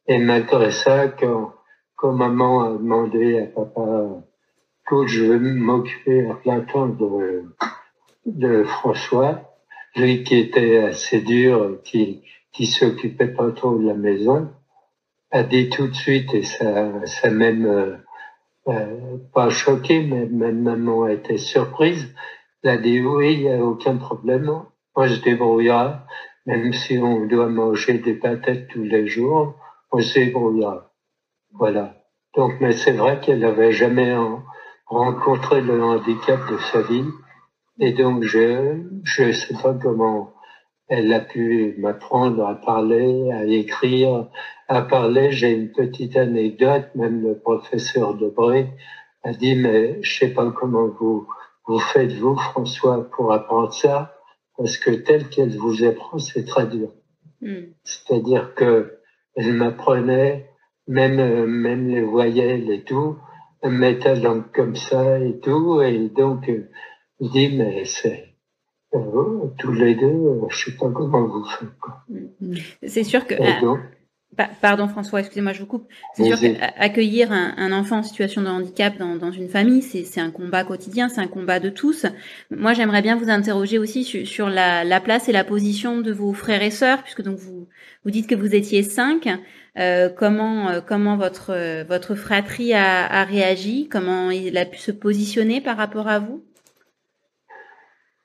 Et 0.09 0.19
malgré 0.19 0.73
ça, 0.73 1.09
quand, 1.09 1.53
quand 1.97 2.13
maman 2.13 2.63
a 2.63 2.71
demandé 2.71 3.41
à 3.41 3.47
papa, 3.47 4.25
que 4.87 5.07
je 5.07 5.25
veux 5.25 5.39
m'occuper 5.39 6.29
à 6.29 6.35
plein 6.35 6.61
temps 6.61 6.87
de, 6.87 7.45
de 8.27 8.65
François, 8.65 9.41
lui 9.95 10.25
qui 10.25 10.37
était 10.37 10.79
assez 10.79 11.21
dur, 11.21 11.79
qui, 11.85 12.23
qui 12.53 12.67
s'occupait 12.67 13.29
pas 13.29 13.51
trop 13.53 13.79
de 13.79 13.87
la 13.87 13.95
maison, 13.95 14.51
a 15.31 15.43
dit 15.43 15.71
tout 15.71 15.89
de 15.89 15.95
suite, 15.95 16.35
et 16.35 16.43
ça, 16.43 17.07
ça 17.07 17.31
même 17.31 17.67
euh, 17.67 17.97
euh, 18.69 19.17
pas 19.33 19.51
choqué, 19.51 20.03
mais 20.03 20.27
même 20.27 20.63
maman 20.63 21.05
a 21.05 21.13
été 21.13 21.39
surprise, 21.39 22.15
elle 22.63 22.71
a 22.71 22.77
dit 22.79 23.01
oui, 23.01 23.35
il 23.35 23.41
n'y 23.43 23.53
a 23.53 23.65
aucun 23.65 23.97
problème, 23.97 24.51
on 24.95 25.09
se 25.09 25.21
débrouillera, 25.23 26.05
même 26.47 26.73
si 26.73 26.99
on 26.99 27.27
doit 27.27 27.49
manger 27.49 27.99
des 27.99 28.15
patates 28.15 28.69
tous 28.69 28.83
les 28.83 29.07
jours, 29.07 29.55
on 29.93 30.01
se 30.01 30.19
débrouillera. 30.19 30.93
Voilà. 31.53 31.95
Donc, 32.35 32.55
mais 32.61 32.73
c'est 32.73 32.93
vrai 32.93 33.21
qu'elle 33.21 33.41
n'avait 33.41 33.73
jamais 33.73 34.15
rencontré 34.87 35.61
le 35.61 35.83
handicap 35.83 36.41
de 36.51 36.59
sa 36.59 36.83
vie. 36.83 37.05
Et 37.79 37.93
donc, 37.93 38.23
je 38.23 38.83
je 39.05 39.33
sais 39.33 39.55
pas 39.55 39.75
comment 39.75 40.33
elle 40.89 41.13
a 41.13 41.21
pu 41.21 41.75
m'apprendre 41.79 42.47
à 42.47 42.55
parler, 42.55 43.31
à 43.33 43.45
écrire, 43.45 44.29
à 44.69 44.83
parler. 44.83 45.33
J'ai 45.33 45.53
une 45.53 45.73
petite 45.73 46.17
anecdote, 46.17 46.89
même 46.95 47.23
le 47.23 47.39
professeur 47.39 48.15
Debré 48.15 48.69
a 49.25 49.33
dit, 49.33 49.57
mais 49.57 50.01
je 50.03 50.19
sais 50.19 50.29
pas 50.29 50.51
comment 50.53 50.87
vous, 50.87 51.27
vous 51.67 51.79
faites, 51.81 52.13
vous, 52.13 52.37
François, 52.37 53.11
pour 53.11 53.33
apprendre 53.33 53.73
ça, 53.73 54.15
parce 54.57 54.77
que 54.77 54.91
tel 54.91 55.29
qu'elle 55.29 55.57
vous 55.57 55.85
apprend, 55.85 56.19
c'est 56.19 56.45
très 56.45 56.67
dur. 56.67 56.93
Hmm. 57.41 57.73
C'est-à-dire 57.83 58.55
que 58.55 58.99
elle 59.35 59.53
m'apprenait, 59.53 60.49
même, 60.87 61.47
même 61.47 61.89
les 61.89 62.03
voyelles 62.03 62.71
et 62.71 62.85
tout, 62.85 63.17
elle 63.63 63.73
mettait 63.73 64.15
la 64.15 64.21
langue 64.21 64.51
comme 64.55 64.77
ça 64.77 65.19
et 65.19 65.41
tout, 65.41 65.83
et 65.83 66.09
donc, 66.09 66.49
Je 67.21 67.29
dis, 67.29 67.57
mais 67.57 67.85
c'est, 67.85 68.35
euh, 68.95 69.47
tous 69.59 69.73
les 69.73 69.95
deux, 69.95 70.41
je 70.51 70.57
sais 70.57 70.77
pas 70.77 70.91
comment 70.91 71.27
vous 71.27 71.45
faites. 71.45 72.59
C'est 72.83 73.05
sûr 73.05 73.27
que. 73.27 73.35
Pardon 74.61 74.87
François, 74.87 75.21
excusez-moi, 75.21 75.55
je 75.55 75.61
vous 75.61 75.67
coupe. 75.67 75.89
C'est 76.15 76.25
sûr 76.25 76.39
qu'accueillir 76.39 77.33
un, 77.33 77.55
un, 77.57 77.73
enfant 77.73 77.99
en 77.99 78.03
situation 78.03 78.43
de 78.43 78.49
handicap 78.49 78.99
dans, 78.99 79.17
dans 79.17 79.31
une 79.31 79.49
famille, 79.49 79.81
c'est 79.81 80.21
un 80.21 80.31
combat 80.31 80.63
quotidien, 80.63 81.09
c'est 81.09 81.23
un 81.23 81.27
combat 81.27 81.59
de 81.59 81.71
tous. 81.71 82.05
Moi, 82.51 82.75
j'aimerais 82.75 83.01
bien 83.01 83.17
vous 83.17 83.31
interroger 83.31 83.79
aussi 83.79 84.05
sur, 84.05 84.27
sur 84.27 84.51
la, 84.51 84.85
la, 84.85 85.01
place 85.01 85.31
et 85.31 85.33
la 85.33 85.45
position 85.45 86.01
de 86.03 86.13
vos 86.13 86.35
frères 86.35 86.63
et 86.63 86.71
sœurs, 86.71 87.03
puisque 87.03 87.23
donc 87.23 87.39
vous, 87.39 87.67
vous 88.05 88.11
dites 88.11 88.27
que 88.27 88.35
vous 88.35 88.55
étiez 88.55 88.83
cinq. 88.83 89.27
Euh, 89.79 90.11
comment 90.11 90.71
euh, 90.71 90.81
comment 90.81 91.17
votre 91.17 91.51
euh, 91.51 91.85
votre 91.87 92.15
fratrie 92.15 92.73
a, 92.75 93.07
a, 93.07 93.25
réagi? 93.25 93.89
Comment 93.91 94.31
il 94.31 94.57
a 94.59 94.67
pu 94.67 94.79
se 94.79 94.91
positionner 94.91 95.61
par 95.61 95.77
rapport 95.77 96.09
à 96.09 96.19
vous? 96.19 96.45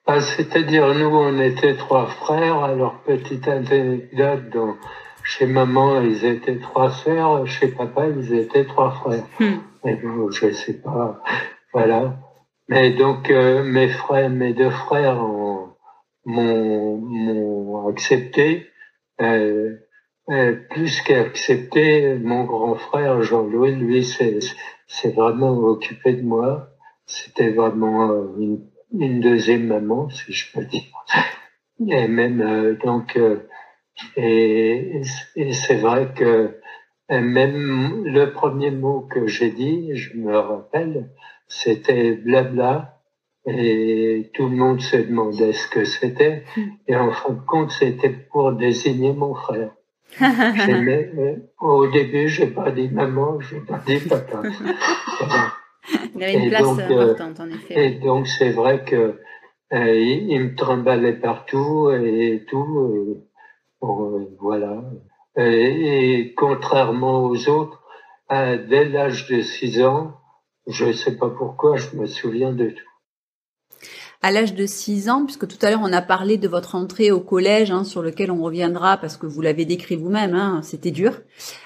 Ah, 0.06 0.20
C'est-à-dire, 0.20 0.94
nous, 0.94 1.06
on 1.06 1.38
était 1.40 1.76
trois 1.76 2.06
frères. 2.06 2.64
Alors, 2.64 3.00
petite 3.04 3.46
anecdote, 3.46 4.50
donc, 4.50 4.76
chez 5.24 5.46
maman, 5.46 6.00
ils 6.00 6.24
étaient 6.24 6.58
trois 6.58 6.90
sœurs. 6.90 7.46
Chez 7.46 7.68
papa, 7.68 8.08
ils 8.08 8.34
étaient 8.34 8.64
trois 8.64 8.90
frères. 8.90 9.24
Hmm. 9.38 9.58
Mais 9.84 9.96
bon, 9.96 10.30
je 10.30 10.50
sais 10.52 10.80
pas. 10.80 11.22
Voilà. 11.72 12.16
Mais 12.68 12.90
donc, 12.92 13.30
euh, 13.30 13.62
mes 13.62 13.88
frères, 13.88 14.30
mes 14.30 14.52
deux 14.52 14.70
frères 14.70 15.22
m'ont 16.24 17.88
accepté. 17.88 18.66
Euh, 19.20 19.76
euh, 20.30 20.56
plus 20.70 21.00
qu'accepté, 21.02 22.14
mon 22.14 22.44
grand 22.44 22.76
frère 22.76 23.22
Jean-Louis, 23.22 23.74
lui, 23.74 24.04
c'est 24.04 25.14
vraiment 25.14 25.58
occupé 25.58 26.14
de 26.14 26.22
moi. 26.22 26.68
C'était 27.06 27.50
vraiment 27.50 28.12
une, 28.38 28.64
une, 28.92 29.20
deuxième 29.20 29.66
maman, 29.66 30.08
si 30.10 30.32
je 30.32 30.52
peux 30.52 30.64
dire. 30.64 30.82
Et 31.88 32.08
même 32.08 32.76
donc 32.84 33.18
et, 34.16 35.02
c'est 35.52 35.76
vrai 35.76 36.12
que 36.14 36.58
même 37.10 38.04
le 38.04 38.32
premier 38.32 38.70
mot 38.70 39.00
que 39.00 39.26
j'ai 39.26 39.50
dit, 39.50 39.96
je 39.96 40.16
me 40.16 40.36
rappelle, 40.36 41.10
c'était 41.48 42.12
blabla. 42.12 42.98
Et 43.44 44.30
tout 44.34 44.48
le 44.48 44.54
monde 44.54 44.80
se 44.80 44.96
demandait 44.96 45.52
ce 45.52 45.66
que 45.66 45.82
c'était. 45.84 46.44
Et 46.86 46.94
en 46.94 47.10
fin 47.10 47.32
de 47.32 47.40
compte, 47.40 47.72
c'était 47.72 48.10
pour 48.10 48.52
désigner 48.52 49.12
mon 49.12 49.34
frère. 49.34 49.70
au 51.60 51.86
début, 51.88 52.28
j'ai 52.28 52.46
pas 52.46 52.70
dit 52.70 52.88
maman, 52.88 53.40
j'ai 53.40 53.58
pas 53.58 53.82
dit 53.84 53.98
papa. 53.98 54.42
Il 56.14 56.22
avait 56.22 56.34
une 56.34 56.48
place 56.50 56.62
donc, 56.62 56.80
euh, 56.80 57.12
importante, 57.12 57.40
en 57.40 57.50
effet. 57.50 57.86
Et 57.86 57.90
donc, 57.98 58.26
c'est 58.26 58.50
vrai 58.50 58.84
que 58.84 59.20
euh, 59.72 59.98
il, 59.98 60.40
me 60.40 60.54
trimballait 60.54 61.14
partout 61.14 61.90
et 61.90 62.44
tout. 62.48 63.24
Euh, 63.82 64.36
voilà. 64.38 64.82
Et, 65.36 66.34
contrairement 66.36 67.24
aux 67.24 67.48
autres, 67.48 67.82
dès 68.30 68.84
l'âge 68.84 69.28
de 69.28 69.40
6 69.40 69.82
ans, 69.82 70.18
je 70.66 70.86
ne 70.86 70.92
sais 70.92 71.16
pas 71.16 71.30
pourquoi, 71.30 71.76
je 71.76 71.96
me 71.96 72.06
souviens 72.06 72.52
de 72.52 72.70
tout. 72.70 72.91
À 74.24 74.30
l'âge 74.30 74.54
de 74.54 74.66
6 74.66 75.10
ans, 75.10 75.24
puisque 75.24 75.48
tout 75.48 75.58
à 75.62 75.70
l'heure 75.70 75.80
on 75.82 75.92
a 75.92 76.00
parlé 76.00 76.38
de 76.38 76.46
votre 76.46 76.76
entrée 76.76 77.10
au 77.10 77.18
collège, 77.18 77.72
hein, 77.72 77.82
sur 77.82 78.02
lequel 78.02 78.30
on 78.30 78.40
reviendra 78.40 78.96
parce 78.96 79.16
que 79.16 79.26
vous 79.26 79.40
l'avez 79.40 79.64
décrit 79.64 79.96
vous-même, 79.96 80.34
hein, 80.34 80.60
c'était 80.62 80.92
dur. 80.92 81.20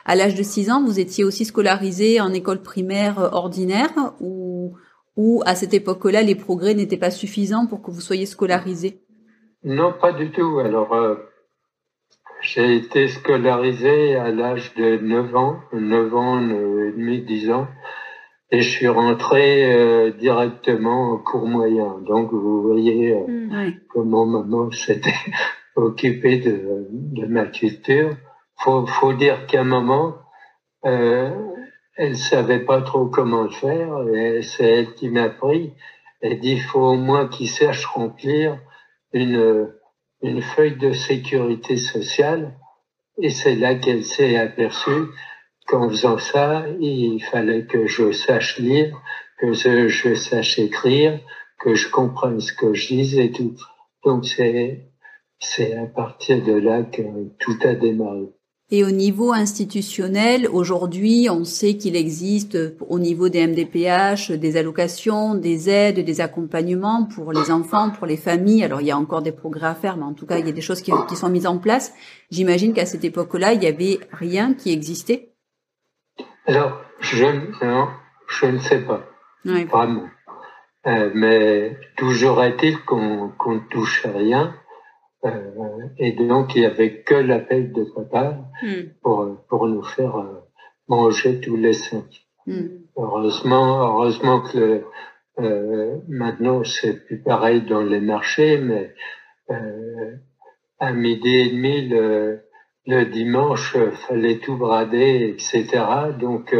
À 0.06 0.16
l'âge 0.16 0.34
de 0.34 0.42
6 0.42 0.70
ans, 0.70 0.82
vous 0.82 0.98
étiez 0.98 1.22
aussi 1.22 1.44
scolarisé 1.44 2.18
en 2.20 2.32
école 2.32 2.62
primaire 2.62 3.28
ordinaire 3.32 4.14
ou, 4.20 4.75
ou 5.16 5.42
à 5.44 5.54
cette 5.54 5.75
époque-là, 5.75 6.22
les 6.22 6.34
progrès 6.34 6.75
n'étaient 6.75 6.96
pas 6.96 7.10
suffisants 7.10 7.66
pour 7.66 7.82
que 7.82 7.90
vous 7.90 8.00
soyez 8.00 8.25
scolarisé? 8.25 9.02
Non, 9.62 9.92
pas 9.92 10.12
du 10.12 10.30
tout. 10.30 10.58
Alors, 10.58 10.94
euh, 10.94 11.16
j'ai 12.40 12.76
été 12.76 13.08
scolarisé 13.08 14.16
à 14.16 14.30
l'âge 14.30 14.75
de 14.76 14.98
9 14.98 15.36
ans, 15.36 15.60
9 15.72 16.14
ans 16.14 16.40
et 16.40 16.92
demi, 16.92 17.22
10 17.22 17.50
ans, 17.50 17.66
et 18.50 18.60
je 18.60 18.68
suis 18.68 18.88
rentré 18.88 19.72
euh, 19.72 20.12
directement 20.12 21.12
au 21.12 21.18
cours 21.18 21.46
moyen. 21.46 21.98
Donc 22.06 22.32
vous 22.32 22.62
voyez 22.62 23.12
euh, 23.12 23.26
mm, 23.26 23.74
comment 23.88 24.26
maman 24.26 24.70
s'était 24.70 25.14
occupée 25.76 26.38
de, 26.38 26.86
de, 26.90 27.26
ma 27.26 27.46
culture. 27.46 28.10
Faut, 28.58 28.86
faut 28.86 29.12
dire 29.12 29.46
qu'à 29.46 29.60
un 29.60 29.64
moment, 29.64 30.14
euh, 30.84 31.30
elle 31.96 32.16
savait 32.16 32.60
pas 32.60 32.82
trop 32.82 33.06
comment 33.06 33.42
le 33.42 33.50
faire, 33.50 34.06
et 34.14 34.42
c'est 34.42 34.64
elle 34.64 34.94
qui 34.94 35.08
m'a 35.08 35.24
appris. 35.24 35.72
Elle 36.20 36.38
dit, 36.40 36.52
il 36.52 36.62
faut 36.62 36.80
au 36.80 36.96
moins 36.96 37.28
qu'il 37.28 37.48
sache 37.48 37.84
remplir 37.86 38.58
une 39.12 39.70
une 40.22 40.42
feuille 40.42 40.76
de 40.76 40.92
sécurité 40.92 41.76
sociale 41.76 42.52
et 43.18 43.30
c'est 43.30 43.54
là 43.54 43.74
qu'elle 43.74 44.04
s'est 44.04 44.36
aperçue 44.36 45.08
qu'en 45.66 45.88
faisant 45.88 46.18
ça, 46.18 46.64
il 46.80 47.20
fallait 47.30 47.66
que 47.66 47.87
je 47.87 48.12
sache 48.12 48.58
lire, 48.58 49.00
que 49.38 49.52
je, 49.52 50.14
sache 50.14 50.58
écrire, 50.58 51.20
que 51.58 51.75
je 51.75 51.90
comprenne 51.90 52.40
ce 52.40 52.52
que 52.52 52.75
je 52.75 52.88
dis 52.88 53.20
et 53.20 53.32
tout. 53.32 53.54
Donc 54.04 54.26
c'est, 54.26 54.88
c'est 55.38 55.76
à 55.76 55.87
partir 55.87 56.42
de 56.42 56.52
là 56.52 56.82
que 56.82 57.02
tout 57.38 57.58
a 57.64 57.75
démarré. 57.75 58.28
Et 58.68 58.82
au 58.82 58.90
niveau 58.90 59.32
institutionnel, 59.32 60.49
aujourd'hui, 60.52 61.28
on 61.30 61.44
sait 61.44 61.76
qu'il 61.76 61.94
existe 61.94 62.58
au 62.88 62.99
niveau 62.99 63.28
des 63.28 63.46
MDPH 63.46 64.32
des 64.32 64.56
allocations, 64.56 65.37
des 65.37 65.70
aides, 65.70 66.04
des 66.04 66.20
accompagnements 66.20 67.04
pour 67.04 67.32
les 67.32 67.52
enfants, 67.52 67.90
pour 67.90 68.08
les 68.08 68.16
familles. 68.16 68.64
Alors 68.64 68.80
il 68.80 68.88
y 68.88 68.90
a 68.90 68.99
encore 68.99 69.23
des 69.23 69.30
progrès 69.30 69.68
à 69.68 69.76
faire, 69.76 69.96
mais 69.96 70.02
en 70.02 70.14
tout 70.14 70.26
cas 70.26 70.38
il 70.38 70.46
y 70.46 70.49
a 70.49 70.52
des 70.52 70.61
choses 70.61 70.80
qui, 70.80 70.90
sont 71.14 71.28
mises 71.28 71.46
en 71.46 71.58
place. 71.58 71.94
J'imagine 72.32 72.73
qu'à 72.73 72.87
cette 72.87 73.04
époque-là, 73.04 73.52
il 73.52 73.62
y 73.62 73.68
avait 73.68 74.00
rien 74.11 74.52
qui 74.52 74.73
existait. 74.73 75.36
Alors 76.46 76.80
je, 77.00 77.26
non, 77.64 77.88
je 78.28 78.46
ne 78.46 78.58
sais 78.58 78.84
pas 78.84 79.04
vraiment, 79.44 80.08
euh, 80.86 81.10
mais 81.14 81.76
toujours 81.96 82.42
est-il 82.42 82.78
qu'on 82.84 83.32
ne 83.46 83.68
touche 83.68 84.06
à 84.06 84.12
rien 84.12 84.54
euh, 85.24 85.88
et 85.98 86.12
donc, 86.12 86.54
il 86.54 86.60
n'y 86.60 86.66
avait 86.66 87.02
que 87.02 87.14
l'appel 87.14 87.72
de 87.72 87.84
papa 87.84 88.38
hmm. 88.62 88.90
pour, 89.02 89.44
pour 89.48 89.66
nous 89.66 89.82
faire 89.82 90.16
euh, 90.16 90.40
manger 90.88 91.40
tous 91.40 91.56
les 91.56 91.72
cinq. 91.72 92.26
Hmm. 92.46 92.68
Heureusement, 92.96 93.80
heureusement 93.86 94.40
que 94.42 94.84
euh, 95.38 95.96
maintenant, 96.08 96.62
c'est 96.64 97.04
plus 97.06 97.18
pareil 97.18 97.62
dans 97.62 97.82
les 97.82 98.00
marchés, 98.00 98.58
mais 98.58 98.94
euh, 99.50 100.16
à 100.78 100.92
midi 100.92 101.34
et 101.34 101.50
demi, 101.50 101.88
le, 101.88 102.42
le 102.87 103.05
dimanche, 103.05 103.76
fallait 104.07 104.38
tout 104.38 104.57
brader, 104.57 105.35
etc. 105.35 105.85
Donc, 106.19 106.55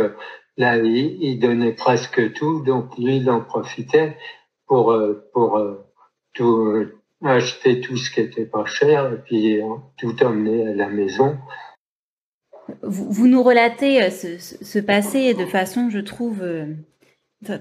là, 0.57 0.77
il, 0.79 1.39
donnait 1.39 1.73
presque 1.73 2.33
tout. 2.33 2.63
Donc, 2.63 2.97
lui, 2.99 3.19
il 3.19 3.31
en 3.31 3.41
profitait 3.41 4.17
pour, 4.67 4.97
pour 5.33 5.61
tout 6.35 6.89
acheter 7.25 7.81
tout 7.81 7.97
ce 7.97 8.11
qui 8.11 8.21
était 8.21 8.45
pas 8.45 8.65
cher 8.67 9.13
et 9.13 9.17
puis 9.17 9.61
tout 9.97 10.23
emmener 10.23 10.69
à 10.69 10.75
la 10.75 10.89
maison. 10.89 11.39
Vous, 12.83 13.29
nous 13.29 13.43
relatez 13.43 14.03
euh, 14.03 14.11
ce, 14.11 14.79
passé 14.81 15.35
de 15.35 15.47
façon, 15.47 15.89
je 15.91 16.01
trouve, 16.01 16.43
euh, 16.43 16.67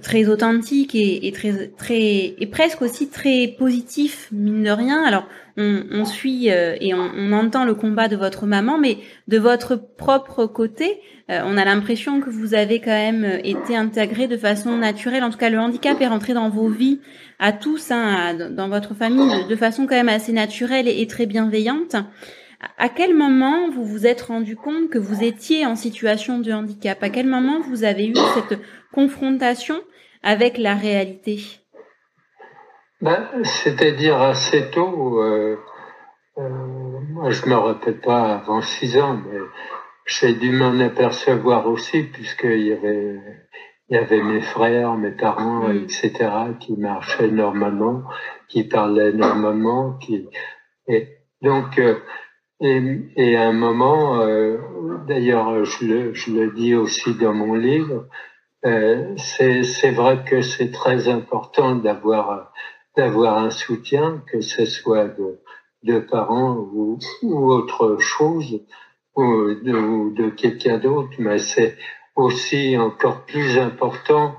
très 0.02 0.28
authentique 0.30 0.96
et, 0.96 1.28
et, 1.28 1.32
très, 1.32 1.68
très, 1.78 2.36
et 2.40 2.48
presque 2.48 2.82
aussi 2.82 3.10
très 3.10 3.56
positif, 3.58 4.30
mine 4.32 4.64
de 4.64 4.70
rien. 4.70 5.04
Alors, 5.04 5.28
on, 5.58 5.84
on 5.92 6.06
suit 6.06 6.50
euh, 6.50 6.76
et 6.80 6.94
on, 6.94 7.12
on, 7.16 7.34
entend 7.34 7.66
le 7.66 7.76
combat 7.76 8.08
de 8.08 8.16
votre 8.16 8.46
maman, 8.46 8.78
mais 8.78 8.98
de 9.28 9.38
votre 9.38 9.76
propre 9.76 10.46
côté, 10.46 11.00
on 11.28 11.58
a 11.58 11.66
l'impression 11.66 12.22
que 12.22 12.30
vous 12.30 12.54
avez 12.54 12.80
quand 12.80 12.92
même 12.92 13.40
été 13.44 13.76
intégré 13.76 14.28
de 14.28 14.38
façon 14.38 14.78
naturelle. 14.78 15.24
En 15.24 15.32
tout 15.32 15.40
cas, 15.40 15.50
le 15.50 15.58
handicap 15.58 16.00
est 16.00 16.08
rentré 16.08 16.36
dans 16.36 16.50
vos 16.50 16.68
vies 16.68 17.00
à 17.40 17.52
tous, 17.52 17.92
hein, 17.92 18.36
dans 18.52 18.70
votre 18.70 18.94
famille, 18.94 19.48
de, 19.48 19.56
façon 19.56 19.88
quand 19.88 19.96
même 19.96 20.10
assez 20.10 20.32
naturelle 20.32 20.88
et, 20.88 21.08
très 21.08 21.26
bienveillante. 21.26 21.96
À 22.78 22.90
quel 22.90 23.14
moment 23.14 23.70
vous 23.70 23.86
vous 23.86 24.08
êtes 24.08 24.22
rendu 24.22 24.56
compte 24.56 24.90
que 24.90 24.98
vous 24.98 25.24
étiez 25.24 25.66
en 25.66 25.76
situation 25.76 26.40
de 26.40 26.52
handicap? 26.52 27.02
À 27.04 27.10
quel 27.10 27.28
moment 27.28 27.60
vous 27.62 27.84
avez 27.84 28.08
eu 28.08 28.16
cette 28.34 28.60
confrontation 28.94 29.82
avec 30.24 30.58
la 30.58 30.76
réalité? 30.76 31.40
Ben, 33.02 33.28
C'est-à-dire 33.44 34.22
assez 34.22 34.70
tôt. 34.72 35.22
Euh, 35.22 35.58
euh, 36.38 36.50
moi, 37.10 37.30
je 37.32 37.46
me 37.46 37.56
rappelle 37.56 38.00
pas 38.00 38.36
avant 38.36 38.62
six 38.62 38.98
ans, 38.98 39.18
mais 39.26 39.40
j'ai 40.06 40.34
dû 40.34 40.52
m'en 40.52 40.80
apercevoir 40.80 41.68
aussi 41.68 42.04
puisqu'il 42.04 42.68
y 42.68 42.74
avait 42.74 43.20
il 43.90 43.96
y 43.96 44.00
avait 44.00 44.22
mes 44.22 44.42
frères, 44.42 44.96
mes 44.96 45.12
parents, 45.12 45.68
mm. 45.68 45.84
etc., 45.84 46.12
qui 46.60 46.74
marchaient 46.74 47.30
normalement, 47.30 48.04
qui 48.48 48.64
parlaient 48.64 49.14
normalement, 49.14 49.94
qui 50.00 50.28
et 50.88 51.10
donc 51.42 51.78
euh, 51.78 52.00
et, 52.62 52.82
et, 53.16 53.36
à 53.36 53.50
un 53.50 53.54
moment, 53.54 54.22
euh, 54.22 54.58
d'ailleurs, 55.08 55.66
je 55.66 55.86
le, 55.86 56.14
je 56.14 56.32
le 56.32 56.52
dis 56.52 56.74
aussi 56.74 57.14
dans 57.16 57.34
mon 57.34 57.56
livre, 57.56 58.08
euh, 58.66 59.16
c'est 59.18 59.92
vrai 59.92 60.24
que 60.26 60.42
c'est 60.42 60.72
très 60.72 61.08
important 61.08 61.76
d'avoir 61.76 62.52
d'avoir 62.96 63.40
un 63.40 63.50
soutien, 63.50 64.24
que 64.32 64.40
ce 64.40 64.66
soit 64.66 65.10
de, 65.10 65.42
de 65.84 66.00
parents 66.00 66.56
ou, 66.56 66.98
ou 67.24 67.52
autre 67.52 67.98
chose, 68.00 68.66
ou 69.18 69.54
de, 69.54 70.16
de 70.16 70.30
quelqu'un 70.30 70.78
d'autre, 70.78 71.12
mais 71.20 71.40
c'est 71.40 71.78
aussi 72.16 72.78
encore 72.78 73.26
plus 73.26 73.58
important 73.58 74.36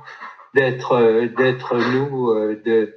d'être 0.55 1.27
d'être 1.37 1.77
nous 1.93 2.33
de 2.65 2.95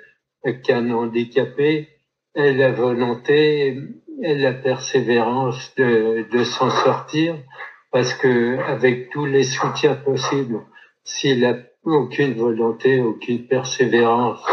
qu'un 0.63 0.89
handicapé 0.91 1.89
et 2.35 2.53
la 2.53 2.71
volonté 2.71 3.77
la 4.21 4.53
persévérance 4.53 5.73
de, 5.75 6.25
de 6.31 6.43
s'en 6.43 6.69
sortir 6.69 7.35
parce 7.91 8.13
que 8.13 8.57
avec 8.59 9.09
tous 9.09 9.25
les 9.25 9.43
soutiens 9.43 9.95
possibles, 9.95 10.61
s'il 11.03 11.43
a 11.45 11.55
aucune 11.83 12.33
volonté, 12.33 13.01
aucune 13.01 13.47
persévérance 13.47 14.45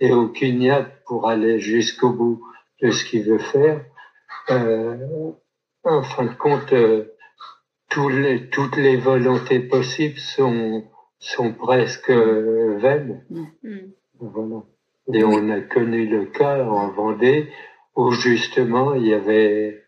et 0.00 0.12
aucune 0.12 0.62
yad 0.62 0.90
pour 1.06 1.28
aller 1.28 1.60
jusqu'au 1.60 2.10
bout 2.10 2.42
de 2.82 2.90
ce 2.90 3.04
qu'il 3.04 3.24
veut 3.24 3.38
faire, 3.38 3.84
euh, 4.50 4.96
en 5.84 6.02
fin 6.02 6.24
de 6.24 6.34
compte, 6.34 6.72
euh, 6.72 7.04
les, 8.10 8.48
toutes 8.50 8.76
les 8.76 8.96
volontés 8.96 9.60
possibles 9.60 10.18
sont, 10.18 10.84
sont 11.18 11.52
presque 11.52 12.10
vaines. 12.10 13.24
Mm. 13.62 13.78
Voilà. 14.20 14.62
Et 15.12 15.24
on 15.24 15.50
a 15.50 15.60
connu 15.60 16.06
le 16.06 16.26
cas 16.26 16.64
en 16.64 16.88
Vendée 16.88 17.50
où 18.00 18.12
justement 18.12 18.94
il 18.94 19.08
y 19.08 19.14
avait, 19.14 19.84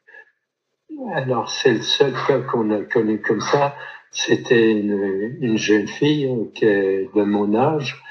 alors 1.15 1.51
c'est 1.51 1.75
le 1.75 1.83
seul 1.83 2.13
cas 2.27 2.41
qu'on 2.41 2.71
a 2.71 2.83
connu 2.83 3.21
comme 3.21 3.41
ça, 3.41 3.75
c'était 4.11 4.73
une, 4.73 5.39
une, 5.41 5.57
jeune 5.57 5.89
fille 5.89 6.51
qui 6.55 6.67
est 6.67 7.15
de 7.15 7.23
mon 7.23 7.55
âge, 7.55 8.03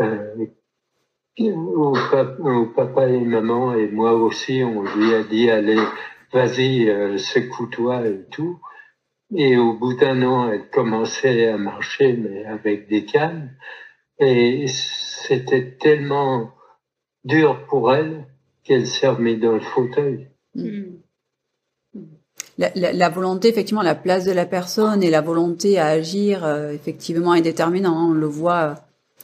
euh, 0.00 0.46
où, 1.38 1.96
papa, 2.74 3.08
et 3.08 3.20
maman 3.20 3.74
et 3.74 3.88
moi 3.88 4.14
aussi, 4.14 4.62
on 4.64 4.82
lui 4.82 5.14
a 5.14 5.22
dit 5.22 5.50
allez, 5.50 5.82
vas-y, 6.32 6.88
euh, 6.88 7.18
secoue-toi 7.18 8.06
et 8.06 8.24
tout. 8.30 8.58
Et 9.34 9.56
au 9.56 9.74
bout 9.74 9.94
d'un 9.94 10.22
an, 10.22 10.50
elle 10.50 10.68
commençait 10.70 11.48
à 11.48 11.58
marcher, 11.58 12.14
mais 12.14 12.44
avec 12.44 12.88
des 12.88 13.04
cannes. 13.04 13.56
Et 14.18 14.66
c'était 14.68 15.76
tellement 15.78 16.52
dur 17.24 17.66
pour 17.66 17.92
elle 17.92 18.26
qu'elle 18.66 18.86
s'est 18.86 19.08
remise 19.08 19.40
dans 19.40 19.52
le 19.52 19.60
fauteuil. 19.60 20.28
Mm. 20.54 20.96
La, 22.58 22.70
la, 22.74 22.92
la, 22.92 23.08
volonté, 23.10 23.48
effectivement, 23.48 23.82
la 23.82 23.94
place 23.94 24.24
de 24.24 24.32
la 24.32 24.46
personne 24.46 25.02
et 25.02 25.10
la 25.10 25.20
volonté 25.20 25.78
à 25.78 25.88
agir, 25.88 26.44
euh, 26.44 26.72
effectivement, 26.72 27.34
est 27.34 27.42
déterminant. 27.42 28.08
On 28.08 28.12
le 28.12 28.26
voit 28.26 28.62
euh, 28.62 28.74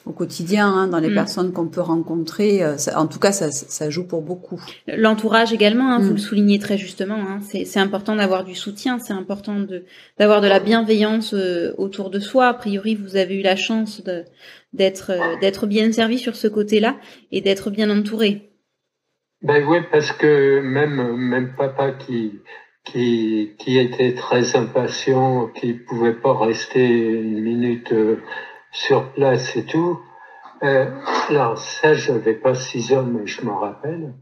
au 0.04 0.12
quotidien 0.12 0.68
hein, 0.68 0.86
dans 0.86 0.98
les 0.98 1.08
mm. 1.08 1.14
personnes 1.14 1.52
qu'on 1.52 1.66
peut 1.66 1.80
rencontrer. 1.80 2.62
Euh, 2.62 2.76
en 2.94 3.06
tout 3.06 3.18
cas, 3.18 3.32
ça, 3.32 3.50
ça, 3.50 3.88
joue 3.88 4.06
pour 4.06 4.20
beaucoup. 4.20 4.60
L'entourage 4.86 5.50
également, 5.54 5.92
hein, 5.92 5.98
vous 5.98 6.10
mm. 6.10 6.16
le 6.16 6.18
soulignez 6.18 6.58
très 6.58 6.76
justement. 6.76 7.16
Hein, 7.16 7.40
c'est 7.40 7.80
important 7.80 8.16
d'avoir 8.16 8.44
du 8.44 8.54
soutien, 8.54 8.98
c'est 8.98 9.14
important 9.14 9.56
d'avoir 10.18 10.42
de 10.42 10.48
la 10.48 10.60
bienveillance 10.60 11.34
autour 11.78 12.10
de 12.10 12.20
soi. 12.20 12.48
A 12.48 12.54
priori, 12.54 12.94
vous 12.96 13.16
avez 13.16 13.36
eu 13.40 13.42
la 13.42 13.56
chance 13.56 14.02
d'être 14.74 15.12
d'être 15.40 15.66
bien 15.66 15.90
servi 15.90 16.18
sur 16.18 16.36
ce 16.36 16.48
côté-là 16.48 16.96
et 17.30 17.40
d'être 17.40 17.70
bien 17.70 17.88
entouré. 17.88 18.51
Ben 19.42 19.64
oui, 19.66 19.78
parce 19.90 20.12
que 20.12 20.60
même 20.60 21.16
même 21.16 21.54
papa 21.56 21.90
qui 21.92 22.40
qui 22.84 23.54
qui 23.58 23.78
était 23.78 24.14
très 24.14 24.56
impatient, 24.56 25.48
qui 25.48 25.74
pouvait 25.74 26.14
pas 26.14 26.36
rester 26.38 26.86
une 26.86 27.40
minute 27.42 27.92
euh, 27.92 28.22
sur 28.70 29.12
place 29.12 29.56
et 29.56 29.64
tout. 29.64 29.98
Euh, 30.62 30.86
alors 31.28 31.58
ça, 31.58 31.94
j'avais 31.94 32.34
pas 32.34 32.54
six 32.54 32.92
ans, 32.94 33.02
mais 33.04 33.26
je 33.26 33.44
m'en 33.44 33.58
rappelle. 33.58 34.14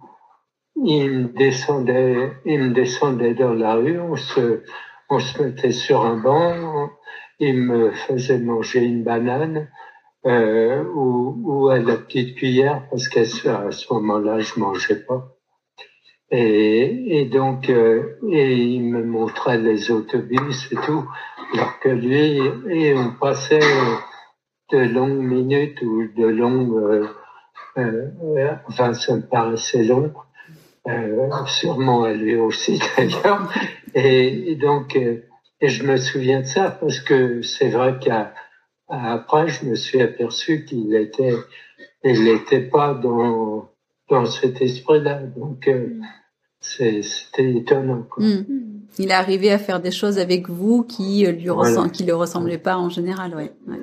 Il 0.77 1.11
me 1.11 1.29
descendait, 1.29 2.33
il 2.47 2.61
me 2.61 2.71
descendait 2.73 3.35
dans 3.35 3.53
la 3.53 3.75
rue, 3.75 4.01
on 4.01 4.17
se, 4.17 4.63
on 5.11 5.19
se 5.19 5.43
mettait 5.43 5.73
sur 5.73 6.07
un 6.07 6.17
banc, 6.17 6.91
il 7.39 7.57
me 7.59 7.91
faisait 7.91 8.39
manger 8.39 8.81
une 8.85 9.05
banane 9.05 9.69
euh, 10.27 10.83
ou, 10.95 11.37
ou 11.45 11.60
à 11.75 11.79
la 11.79 11.97
petite 11.97 12.37
cuillère 12.37 12.83
parce 12.91 13.09
qu'à 13.09 13.25
ce, 13.25 13.93
moment-là, 13.93 14.41
je 14.41 14.59
mangeais 14.59 15.05
pas. 15.05 15.37
Et, 16.33 17.29
donc, 17.33 17.69
euh, 17.69 18.19
et 18.31 18.55
il 18.55 18.83
me 18.83 19.05
montrait 19.05 19.59
les 19.59 19.91
autobus 19.91 20.71
et 20.71 20.77
tout, 20.77 21.05
alors 21.53 21.81
que 21.81 21.89
lui, 21.89 22.41
et 22.69 22.95
on 22.95 23.13
passait 23.15 23.59
de 24.71 24.79
longues 24.79 25.19
minutes 25.19 25.83
ou 25.83 26.07
de 26.17 26.27
longues, 26.27 26.77
euh, 26.77 27.09
euh, 27.79 28.55
enfin 28.69 28.95
ça 28.95 29.17
me 29.17 29.23
paraissait 29.23 29.83
long, 29.83 30.13
euh, 30.89 31.29
sûrement 31.47 32.05
à 32.05 32.13
lui 32.13 32.37
aussi 32.37 32.81
d'ailleurs. 32.97 33.53
Et, 33.95 34.57
donc, 34.57 34.97
euh, 34.97 35.23
et 35.61 35.69
je 35.69 35.85
me 35.85 35.97
souviens 35.97 36.41
de 36.41 36.47
ça 36.47 36.71
parce 36.71 37.01
que 37.01 37.43
c'est 37.43 37.69
vrai 37.69 37.99
qu'après 38.91 39.49
je 39.49 39.67
me 39.67 39.75
suis 39.75 40.01
aperçu 40.01 40.65
qu'il 40.65 40.95
était, 40.95 41.35
il 42.05 42.25
n'était 42.25 42.61
pas 42.63 42.95
dans 42.95 43.71
dans 44.09 44.27
cet 44.27 44.61
esprit-là. 44.61 45.23
Donc 45.37 45.69
euh, 45.69 46.01
c'était 46.61 47.55
étonnant. 47.55 48.07
Quoi. 48.11 48.25
Hmm. 48.25 48.45
Il 48.99 49.11
est 49.11 49.15
arrivé 49.15 49.51
à 49.53 49.59
faire 49.59 49.81
des 49.81 49.93
choses 49.93 50.19
avec 50.19 50.49
vous 50.49 50.83
qui 50.83 51.25
lui 51.25 51.47
voilà. 51.47 51.89
qui 51.89 52.05
le 52.05 52.15
ressemblaient 52.15 52.59
pas 52.59 52.77
en 52.77 52.91
général, 52.91 53.35
ouais. 53.35 53.53
ouais. 53.69 53.81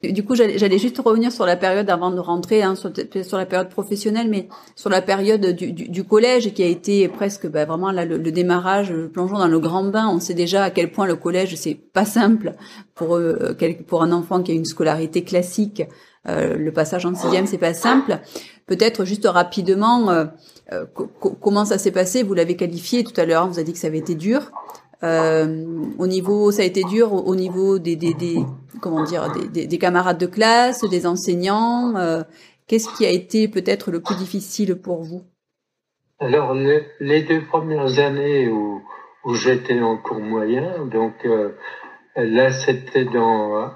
Du 0.00 0.24
coup, 0.24 0.36
j'allais 0.36 0.78
juste 0.78 0.96
revenir 0.98 1.32
sur 1.32 1.44
la 1.44 1.56
période 1.56 1.90
avant 1.90 2.12
de 2.12 2.20
rentrer, 2.20 2.62
hein, 2.62 2.76
sur, 2.76 2.92
la 3.36 3.46
période 3.46 3.68
professionnelle, 3.68 4.28
mais 4.28 4.48
sur 4.76 4.90
la 4.90 5.02
période 5.02 5.44
du, 5.46 5.72
du, 5.72 5.88
du 5.88 6.04
collège 6.04 6.54
qui 6.54 6.62
a 6.62 6.66
été 6.66 7.08
presque 7.08 7.48
bah, 7.48 7.64
vraiment 7.64 7.90
là, 7.90 8.04
le, 8.04 8.16
le, 8.16 8.30
démarrage, 8.30 8.92
le 8.92 9.08
plongeon 9.08 9.38
dans 9.38 9.48
le 9.48 9.58
grand 9.58 9.82
bain. 9.82 10.06
On 10.08 10.20
sait 10.20 10.34
déjà 10.34 10.62
à 10.62 10.70
quel 10.70 10.92
point 10.92 11.04
le 11.04 11.16
collège 11.16 11.56
c'est 11.56 11.74
pas 11.74 12.04
simple 12.04 12.54
pour 12.94 13.16
euh, 13.16 13.56
pour 13.88 14.04
un 14.04 14.12
enfant 14.12 14.40
qui 14.40 14.52
a 14.52 14.54
une 14.54 14.64
scolarité 14.64 15.24
classique. 15.24 15.82
Euh, 16.28 16.56
le 16.56 16.72
passage 16.72 17.04
en 17.04 17.14
sixième, 17.16 17.46
c'est 17.46 17.58
pas 17.58 17.74
simple. 17.74 18.20
Peut-être 18.66 19.04
juste 19.04 19.26
rapidement, 19.26 20.10
euh, 20.10 20.26
euh 20.72 20.84
comment 21.40 21.64
ça 21.64 21.76
s'est 21.76 21.90
passé? 21.90 22.22
Vous 22.22 22.34
l'avez 22.34 22.54
qualifié 22.54 23.02
tout 23.02 23.18
à 23.20 23.24
l'heure. 23.24 23.44
Hein, 23.44 23.48
vous 23.48 23.58
avez 23.58 23.64
dit 23.64 23.72
que 23.72 23.78
ça 23.78 23.88
avait 23.88 23.98
été 23.98 24.14
dur. 24.14 24.52
Euh, 25.04 25.64
au 25.98 26.06
niveau, 26.06 26.50
ça 26.50 26.62
a 26.62 26.64
été 26.64 26.82
dur 26.84 27.12
au, 27.12 27.36
niveau 27.36 27.78
des, 27.78 27.96
comment 28.80 29.04
dire, 29.04 29.32
des, 29.52 29.66
des, 29.66 29.78
camarades 29.78 30.18
de 30.18 30.26
classe, 30.26 30.84
des 30.88 31.06
enseignants. 31.06 31.96
Euh, 31.96 32.22
Qu'est-ce 32.68 32.94
qui 32.96 33.06
a 33.06 33.10
été 33.10 33.48
peut-être 33.48 33.90
le 33.90 34.02
plus 34.02 34.16
difficile 34.16 34.74
pour 34.76 35.02
vous? 35.02 35.22
Alors 36.20 36.52
les, 36.52 37.22
deux 37.22 37.42
premières 37.46 37.98
années 37.98 38.48
où, 38.48 38.82
où 39.24 39.34
j'étais 39.34 39.80
en 39.80 39.96
cours 39.96 40.20
moyen, 40.20 40.84
donc 40.84 41.14
euh, 41.24 41.52
là 42.16 42.52
c'était 42.52 43.06
dans, 43.06 43.70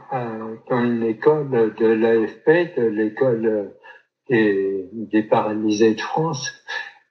dans 0.68 0.84
une 0.84 1.04
école 1.04 1.74
de 1.78 1.86
l'AFP, 1.86 2.76
de 2.76 2.84
l'école 2.84 3.72
des, 4.28 4.90
des 4.92 5.22
paralysés 5.22 5.94
de 5.94 6.00
France, 6.00 6.52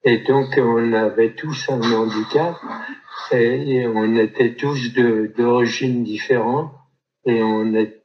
et 0.03 0.19
donc 0.19 0.49
on 0.57 0.93
avait 0.93 1.33
tous 1.33 1.67
un 1.69 1.81
handicap 1.81 2.57
et, 3.31 3.87
on 3.87 4.15
était 4.15 4.55
tous 4.55 4.93
d'origines 4.93 6.03
différentes 6.03 6.71
et 7.25 7.41
on 7.41 7.73
est 7.73 8.01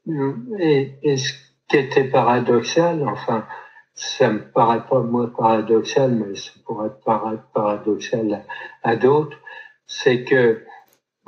et, 0.58 1.16
ce 1.16 1.32
qui 1.68 1.76
était 1.76 2.04
paradoxal, 2.04 3.06
enfin 3.08 3.46
ça 3.94 4.30
me 4.30 4.40
paraît 4.40 4.86
pas 4.88 5.00
moi 5.00 5.30
paradoxal, 5.36 6.12
mais 6.12 6.36
ça 6.36 6.52
pourrait 6.64 6.90
paraître 7.04 7.44
paradoxal 7.54 8.44
à, 8.84 8.90
à 8.90 8.96
d'autres, 8.96 9.38
c'est 9.86 10.24
que 10.24 10.62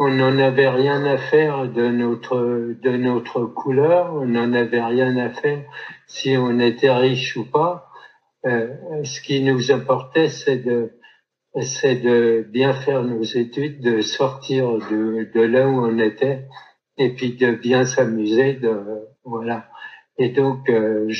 on 0.00 0.10
n'en 0.10 0.38
avait 0.38 0.68
rien 0.68 1.04
à 1.04 1.18
faire 1.18 1.66
de 1.66 1.88
notre 1.88 2.38
de 2.38 2.96
notre 2.96 3.46
couleur, 3.46 4.14
on 4.14 4.26
n'en 4.26 4.52
avait 4.52 4.82
rien 4.82 5.16
à 5.16 5.30
faire 5.30 5.64
si 6.06 6.36
on 6.36 6.60
était 6.60 6.92
riche 6.92 7.36
ou 7.36 7.44
pas. 7.44 7.90
Euh, 8.46 8.68
ce 9.02 9.20
qui 9.20 9.42
nous 9.42 9.72
importait, 9.72 10.28
c'est 10.28 10.58
de 10.58 10.92
c'est 11.62 11.96
de 11.96 12.46
bien 12.48 12.72
faire 12.72 13.02
nos 13.02 13.22
études, 13.22 13.80
de 13.80 14.00
sortir 14.00 14.78
de, 14.90 15.40
là 15.40 15.68
où 15.68 15.86
on 15.86 15.98
était, 15.98 16.46
et 16.96 17.14
puis 17.14 17.36
de 17.36 17.52
bien 17.52 17.84
s'amuser. 17.84 18.58
Voilà. 19.24 19.68
Et 20.18 20.30
donc 20.30 20.68
euh, 20.68 21.10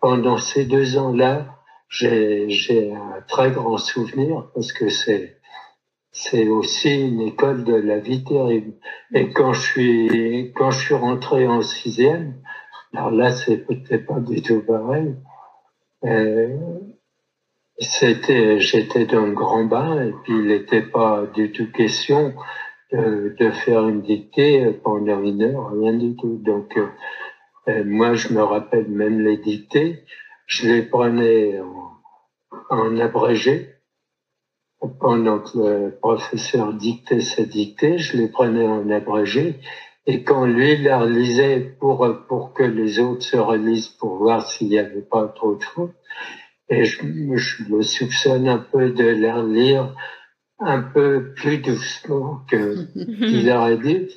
pendant 0.00 0.38
ces 0.38 0.64
deux 0.64 0.96
ans-là, 0.96 1.56
j'ai 1.88 2.92
un 2.94 3.20
très 3.26 3.50
grand 3.50 3.76
souvenir 3.76 4.48
parce 4.54 4.72
que 4.72 4.88
c'est 4.88 5.36
c'est 6.12 6.48
aussi 6.48 7.08
une 7.08 7.20
école 7.20 7.62
de 7.62 7.74
la 7.74 7.98
vie 7.98 8.24
terrible. 8.24 8.72
Et 9.14 9.30
quand 9.30 9.52
je 9.52 9.60
suis 9.60 10.52
quand 10.54 10.70
je 10.70 10.80
suis 10.80 10.94
rentré 10.94 11.46
en 11.46 11.62
sixième, 11.62 12.34
alors 12.94 13.10
là 13.10 13.30
c'est 13.32 13.58
peut-être 13.58 14.06
pas 14.06 14.20
du 14.20 14.42
tout 14.42 14.60
pareil. 14.60 15.14
Euh, 16.04 16.56
c'était, 17.80 18.60
j'étais 18.60 19.06
le 19.06 19.32
grand 19.32 19.64
bain 19.64 20.02
et 20.02 20.12
puis 20.22 20.34
il 20.34 20.46
n'était 20.46 20.82
pas 20.82 21.24
du 21.34 21.50
tout 21.50 21.70
question 21.72 22.34
de, 22.92 23.34
de, 23.38 23.50
faire 23.50 23.88
une 23.88 24.02
dictée 24.02 24.72
pendant 24.84 25.22
une 25.22 25.42
heure, 25.42 25.72
rien 25.72 25.94
du 25.94 26.14
tout. 26.16 26.38
Donc, 26.44 26.76
euh, 27.68 27.84
moi, 27.84 28.14
je 28.14 28.32
me 28.32 28.42
rappelle 28.42 28.88
même 28.88 29.20
les 29.20 29.38
dictées. 29.38 30.04
je 30.46 30.68
les 30.68 30.82
prenais 30.82 31.60
en, 31.60 31.90
en 32.70 32.98
abrégé. 32.98 33.76
Pendant 34.98 35.40
que 35.40 35.58
le 35.58 35.98
professeur 36.00 36.72
dictait 36.72 37.20
sa 37.20 37.44
dictée, 37.44 37.98
je 37.98 38.16
les 38.16 38.28
prenais 38.28 38.66
en 38.66 38.88
abrégé. 38.90 39.60
Et 40.06 40.24
quand 40.24 40.46
lui 40.46 40.78
la 40.78 41.00
relisait 41.00 41.60
pour, 41.78 42.08
pour 42.28 42.54
que 42.54 42.62
les 42.62 42.98
autres 42.98 43.22
se 43.22 43.36
relisent 43.36 43.88
pour 43.88 44.16
voir 44.16 44.46
s'il 44.46 44.68
n'y 44.68 44.78
avait 44.78 45.02
pas 45.02 45.28
trop 45.28 45.54
de 45.54 45.62
fautes, 45.62 45.94
et 46.70 46.84
je, 46.84 47.02
je 47.36 47.64
le 47.68 47.82
soupçonne 47.82 48.48
un 48.48 48.58
peu 48.58 48.90
de 48.90 49.04
la 49.04 49.34
relire 49.34 49.94
un 50.60 50.82
peu 50.82 51.32
plus 51.34 51.58
doucement 51.58 52.42
que 52.48 52.84
qu'il 52.94 53.50
aurait 53.50 53.78
dit, 53.78 54.08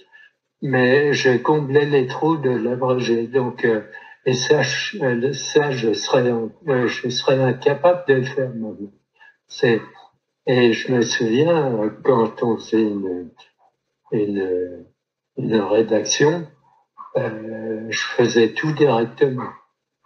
mais 0.62 1.14
je 1.14 1.38
comblais 1.38 1.86
les 1.86 2.08
trous 2.08 2.38
de 2.38 2.50
l'abrégé. 2.50 3.28
Donc, 3.28 3.66
euh, 3.66 3.82
et 4.26 4.34
ça, 4.34 4.62
je, 4.62 5.32
ça, 5.34 5.72
je 5.72 5.94
serais, 5.94 6.30
euh, 6.30 6.88
je 6.88 7.10
serais 7.10 7.42
incapable 7.42 8.04
de 8.08 8.14
le 8.14 8.24
faire 8.24 8.52
C'est, 9.48 9.82
et 10.46 10.74
je 10.74 10.92
me 10.94 11.02
souviens 11.02 11.92
quand 12.04 12.44
on 12.44 12.58
faisait 12.58 12.84
une, 12.84 13.32
une, 14.12 14.86
une 15.38 15.56
rédaction, 15.56 16.48
euh, 17.18 17.86
je 17.90 18.02
faisais 18.02 18.54
tout 18.54 18.72
directement. 18.74 19.50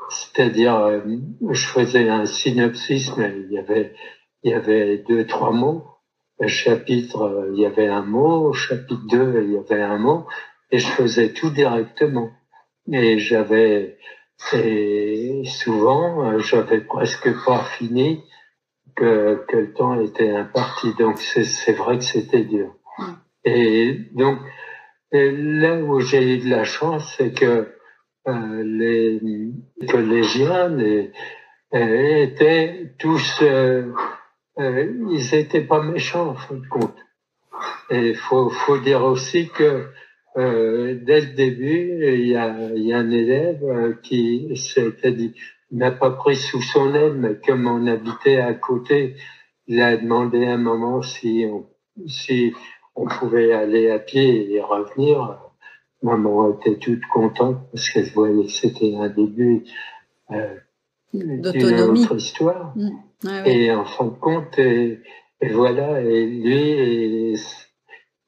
C'est-à-dire, 0.09 0.75
euh, 0.75 0.99
je 1.49 1.67
faisais 1.67 2.09
un 2.09 2.25
synopsis, 2.25 3.15
mais 3.17 3.33
il 3.49 3.53
y 3.53 3.57
avait, 3.57 3.93
il 4.43 4.51
y 4.51 4.53
avait 4.53 4.97
deux, 5.07 5.25
trois 5.25 5.51
mots 5.51 5.85
chapitre, 6.45 7.23
euh, 7.23 7.51
il 7.53 7.61
y 7.61 7.65
avait 7.65 7.87
un 7.87 8.03
mot, 8.03 8.53
chapitre 8.53 9.01
2, 9.09 9.43
il 9.43 9.53
y 9.53 9.57
avait 9.57 9.81
un 9.81 9.97
mot, 9.97 10.27
et 10.69 10.77
je 10.77 10.87
faisais 10.87 11.33
tout 11.33 11.49
directement. 11.49 12.29
Et 12.91 13.17
j'avais, 13.17 13.97
et 14.53 15.43
souvent, 15.45 16.23
euh, 16.23 16.39
j'avais 16.39 16.81
presque 16.81 17.29
pas 17.43 17.63
fini 17.63 18.23
que, 18.95 19.43
que 19.47 19.57
le 19.57 19.73
temps 19.73 19.99
était 19.99 20.29
imparti. 20.29 20.93
Donc 20.99 21.17
c'est 21.17 21.73
vrai 21.73 21.97
que 21.97 22.03
c'était 22.03 22.43
dur. 22.43 22.75
Mm. 22.99 23.03
Et 23.45 23.93
donc, 24.13 24.39
là 25.11 25.75
où 25.75 25.99
j'ai 25.99 26.35
eu 26.35 26.37
de 26.37 26.49
la 26.49 26.63
chance, 26.63 27.15
c'est 27.17 27.33
que 27.33 27.76
euh, 28.27 28.63
les 28.63 29.21
collégiens 29.87 30.69
les, 30.69 31.11
étaient 31.73 32.93
tous 32.97 33.43
euh, 34.59 34.91
ils 35.11 35.35
étaient 35.35 35.61
pas 35.61 35.83
méchants 35.83 36.29
en 36.29 36.35
fin 36.35 36.55
de 36.55 36.67
compte. 36.67 36.97
Et 37.89 38.13
faut, 38.15 38.49
faut 38.49 38.79
dire 38.79 39.03
aussi 39.03 39.49
que 39.49 39.85
euh, 40.37 40.99
dès 41.03 41.21
le 41.21 41.33
début, 41.33 41.99
il 42.15 42.27
y 42.27 42.35
a, 42.35 42.71
y 42.73 42.93
a 42.93 42.97
un 42.97 43.11
élève 43.11 43.63
euh, 43.63 43.93
qui 44.03 44.55
s'était 44.55 45.11
dit, 45.11 45.33
n'a 45.71 45.91
pas 45.91 46.11
pris 46.11 46.35
sous 46.35 46.61
son 46.61 46.93
aile, 46.95 47.13
mais 47.13 47.39
comme 47.45 47.67
on 47.67 47.85
habitait 47.87 48.37
à 48.37 48.53
côté, 48.53 49.15
il 49.67 49.81
a 49.81 49.97
demandé 49.97 50.45
un 50.45 50.57
moment 50.57 51.01
si 51.01 51.45
on, 51.49 51.67
si 52.07 52.53
on 52.95 53.05
pouvait 53.05 53.53
aller 53.53 53.89
à 53.91 53.99
pied 53.99 54.53
et 54.53 54.61
revenir. 54.61 55.39
Maman 56.03 56.51
était 56.53 56.77
toute 56.77 57.05
contente 57.07 57.57
parce 57.71 57.89
qu'elle 57.89 58.09
voyait 58.11 58.45
que 58.45 58.51
c'était 58.51 58.95
un 58.95 59.09
début 59.09 59.63
euh, 60.31 60.55
d'une 61.13 61.45
autre 61.47 62.15
histoire. 62.15 62.73
Mm. 62.75 63.45
Et 63.45 63.71
en 63.71 63.85
fin 63.85 64.05
de 64.05 64.09
compte, 64.11 64.59
et, 64.59 65.01
voilà, 65.41 66.01
et 66.01 66.25
lui, 66.27 67.35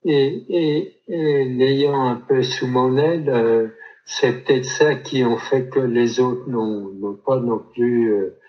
et, 0.04 0.96
et, 1.08 1.46
l'ayant 1.46 2.08
un 2.08 2.16
peu 2.16 2.42
sous 2.42 2.68
mon 2.68 2.98
aile, 2.98 3.30
euh, 3.30 3.68
c'est 4.06 4.44
peut-être 4.44 4.66
ça 4.66 4.96
qui 4.96 5.24
ont 5.24 5.38
fait 5.38 5.70
que 5.70 5.80
les 5.80 6.20
autres 6.20 6.50
n'ont 6.50 7.20
pas 7.24 7.40
non 7.40 7.60
plus 7.60 8.12
euh, 8.12 8.40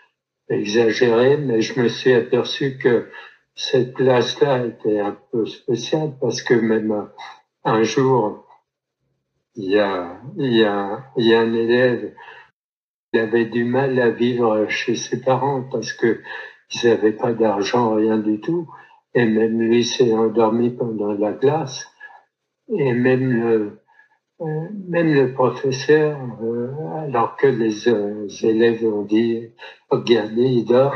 exagéré, 0.49 1.37
mais 1.37 1.61
je 1.61 1.79
me 1.79 1.89
suis 1.89 2.15
aperçu 2.15 2.79
que 2.79 3.09
cette 3.55 3.95
classe-là 3.95 4.67
était 4.67 5.01
un 5.01 5.17
peu 5.31 5.45
spéciale 5.45 6.15
parce 6.19 6.41
que 6.41 6.55
même 6.55 7.09
un 7.65 7.83
jour, 7.83 8.47
il 9.57 9.71
y 9.71 9.79
a, 9.79 10.21
il 10.37 10.53
y 10.55 10.65
a, 10.65 11.05
il 11.17 11.27
y 11.27 11.35
a 11.35 11.41
un 11.41 11.53
élève 11.53 12.13
il 13.13 13.21
avait 13.21 13.47
du 13.47 13.65
mal 13.65 13.99
à 13.99 14.11
vivre 14.11 14.69
chez 14.69 14.95
ses 14.95 15.21
parents 15.21 15.63
parce 15.71 15.93
que 15.93 16.21
ils 16.73 16.89
n'avaient 16.89 17.13
pas 17.13 17.33
d'argent, 17.33 17.95
rien 17.95 18.19
du 18.19 18.41
tout. 18.41 18.69
Et 19.15 19.25
même 19.25 19.61
lui 19.61 19.85
s'est 19.85 20.13
endormi 20.13 20.71
pendant 20.71 21.13
la 21.13 21.33
classe. 21.33 21.89
Et 22.69 22.93
même 22.93 23.33
le, 23.33 23.81
euh, 24.41 24.69
même 24.89 25.13
le 25.13 25.35
professeur, 25.35 26.17
euh, 26.43 26.71
alors 26.99 27.37
que 27.37 27.49
les 27.49 27.89
euh, 27.89 28.29
élèves 28.43 28.85
ont 28.85 29.03
dit, 29.03 29.49
regardez, 29.91 30.45
il 30.45 30.65
dort, 30.65 30.95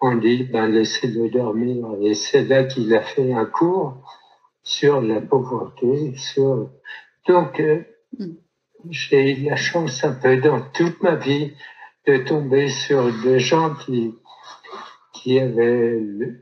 on 0.00 0.16
dit, 0.16 0.42
ben, 0.42 0.66
laissez-le 0.66 1.30
dormir. 1.30 1.86
Et 2.00 2.14
c'est 2.14 2.44
là 2.44 2.64
qu'il 2.64 2.92
a 2.96 3.02
fait 3.02 3.32
un 3.32 3.44
cours 3.44 4.02
sur 4.64 5.00
la 5.00 5.20
pauvreté, 5.20 6.16
sur, 6.16 6.70
donc, 7.28 7.60
mm 7.60 7.91
j'ai 8.90 9.32
eu 9.32 9.44
la 9.44 9.56
chance 9.56 10.04
un 10.04 10.12
peu 10.12 10.36
dans 10.38 10.60
toute 10.72 11.02
ma 11.02 11.14
vie 11.14 11.52
de 12.06 12.16
tomber 12.18 12.68
sur 12.68 13.12
des 13.22 13.38
gens 13.38 13.74
qui, 13.74 14.14
qui 15.12 15.38
avaient 15.38 16.00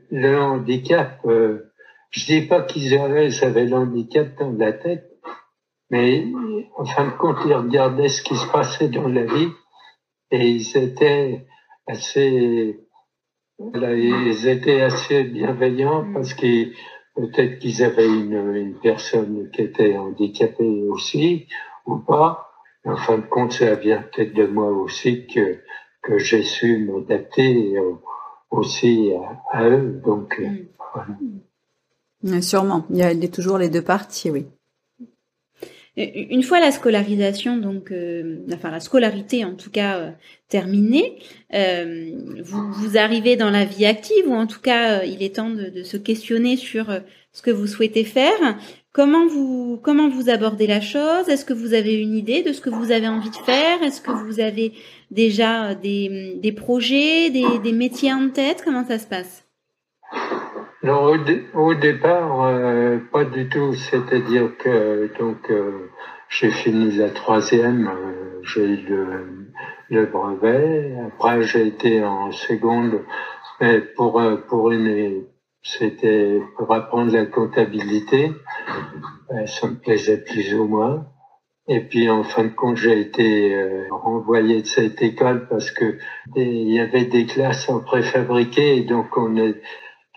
le, 0.09 0.41
handicap. 0.41 1.19
Euh, 1.25 1.71
je 2.09 2.25
dis 2.25 2.41
pas 2.41 2.63
qu'ils 2.63 2.97
avaient, 2.97 3.27
ils 3.27 3.43
avaient 3.43 3.65
le 3.65 3.75
handicap 3.75 4.27
dans 4.39 4.51
la 4.51 4.73
tête, 4.73 5.11
mais 5.89 6.25
en 6.77 6.85
fin 6.85 7.05
de 7.05 7.11
compte, 7.11 7.37
ils 7.45 7.53
regardaient 7.53 8.09
ce 8.09 8.23
qui 8.23 8.35
se 8.35 8.47
passait 8.47 8.89
dans 8.89 9.07
la 9.07 9.23
vie 9.23 9.49
et 10.31 10.47
ils 10.47 10.77
étaient 10.77 11.45
assez, 11.87 12.79
ils 13.59 14.47
étaient 14.47 14.81
assez 14.81 15.23
bienveillants 15.25 16.11
parce 16.13 16.33
que 16.33 16.71
peut-être 17.15 17.59
qu'ils 17.59 17.83
avaient 17.83 18.07
une, 18.07 18.55
une 18.55 18.75
personne 18.75 19.49
qui 19.51 19.61
était 19.61 19.97
handicapée 19.97 20.83
aussi, 20.89 21.47
ou 21.85 21.97
pas. 21.97 22.47
En 22.85 22.95
fin 22.97 23.17
de 23.17 23.25
compte, 23.25 23.53
ça 23.53 23.75
vient 23.75 24.01
peut-être 24.01 24.33
de 24.33 24.47
moi 24.47 24.69
aussi 24.69 25.27
que, 25.27 25.59
que 26.01 26.17
j'ai 26.17 26.43
su 26.43 26.85
m'adapter 26.85 27.75
aussi 28.49 29.11
à, 29.51 29.69
eux. 29.69 30.01
Donc, 30.03 30.39
mm. 30.39 30.67
voilà. 30.93 32.41
Sûrement. 32.41 32.85
Il 32.89 32.97
y 32.97 33.03
a 33.03 33.27
toujours 33.27 33.57
les 33.57 33.69
deux 33.69 33.83
parties, 33.83 34.31
oui. 34.31 34.47
Une 35.97 36.41
fois 36.41 36.61
la 36.61 36.71
scolarisation, 36.71 37.57
donc, 37.57 37.91
euh, 37.91 38.37
enfin 38.53 38.71
la 38.71 38.79
scolarité 38.79 39.43
en 39.43 39.55
tout 39.55 39.69
cas 39.69 39.97
euh, 39.97 40.11
terminée, 40.47 41.17
euh, 41.53 42.11
vous, 42.41 42.71
vous, 42.71 42.97
arrivez 42.97 43.35
dans 43.35 43.49
la 43.49 43.65
vie 43.65 43.85
active 43.85 44.25
ou 44.25 44.33
en 44.33 44.47
tout 44.47 44.61
cas 44.61 45.03
il 45.03 45.21
est 45.21 45.35
temps 45.35 45.49
de, 45.49 45.65
de, 45.65 45.83
se 45.83 45.97
questionner 45.97 46.55
sur 46.55 46.97
ce 47.33 47.41
que 47.41 47.51
vous 47.51 47.67
souhaitez 47.67 48.05
faire. 48.05 48.57
Comment 48.93 49.27
vous 49.27 49.81
comment 49.83 50.07
vous 50.07 50.29
abordez 50.29 50.65
la 50.65 50.79
chose? 50.79 51.27
Est-ce 51.27 51.43
que 51.43 51.53
vous 51.53 51.73
avez 51.73 51.95
une 51.95 52.15
idée 52.15 52.41
de 52.41 52.53
ce 52.53 52.61
que 52.61 52.69
vous 52.69 52.91
avez 52.91 53.09
envie 53.09 53.29
de 53.29 53.35
faire? 53.35 53.83
Est-ce 53.83 53.99
que 53.99 54.11
vous 54.11 54.39
avez 54.39 54.71
déjà 55.11 55.75
des, 55.75 56.37
des 56.41 56.53
projets, 56.53 57.29
des, 57.31 57.59
des 57.61 57.73
métiers 57.73 58.13
en 58.13 58.29
tête? 58.29 58.61
Comment 58.63 58.87
ça 58.87 58.97
se 58.97 59.07
passe? 59.07 59.50
Non, 60.83 61.13
au, 61.53 61.73
départ, 61.75 62.43
euh, 62.43 62.97
pas 63.11 63.25
du 63.25 63.47
tout. 63.49 63.73
C'est-à-dire 63.73 64.57
que 64.57 65.11
donc 65.19 65.49
euh, 65.49 65.89
j'ai 66.29 66.51
fini 66.51 66.91
la 66.91 67.09
troisième, 67.09 67.87
euh, 67.87 68.39
j'ai 68.43 68.65
eu 68.65 68.85
le, 68.87 69.47
le, 69.89 70.05
brevet. 70.07 70.95
Après, 71.07 71.43
j'ai 71.43 71.67
été 71.67 72.03
en 72.03 72.31
seconde, 72.31 73.01
mais 73.59 73.81
pour 73.81 74.21
pour 74.47 74.71
une 74.71 75.25
c'était 75.63 76.41
pour 76.57 76.73
apprendre 76.73 77.13
la 77.13 77.25
comptabilité. 77.25 78.31
Euh, 79.31 79.45
ça 79.45 79.67
me 79.67 79.75
plaisait 79.75 80.23
plus 80.23 80.53
ou 80.55 80.65
moins. 80.65 81.05
Et 81.67 81.81
puis 81.81 82.09
en 82.09 82.23
fin 82.23 82.45
de 82.45 82.49
compte, 82.49 82.77
j'ai 82.77 82.99
été 82.99 83.55
euh, 83.55 83.87
renvoyé 83.91 84.61
de 84.61 84.67
cette 84.67 85.01
école 85.01 85.47
parce 85.47 85.71
que 85.71 85.97
il 86.35 86.71
y 86.71 86.79
avait 86.79 87.05
des 87.05 87.25
classes 87.25 87.69
en 87.69 87.79
préfabriqué 87.79 88.81
donc 88.81 89.15
on 89.15 89.35
est 89.37 89.61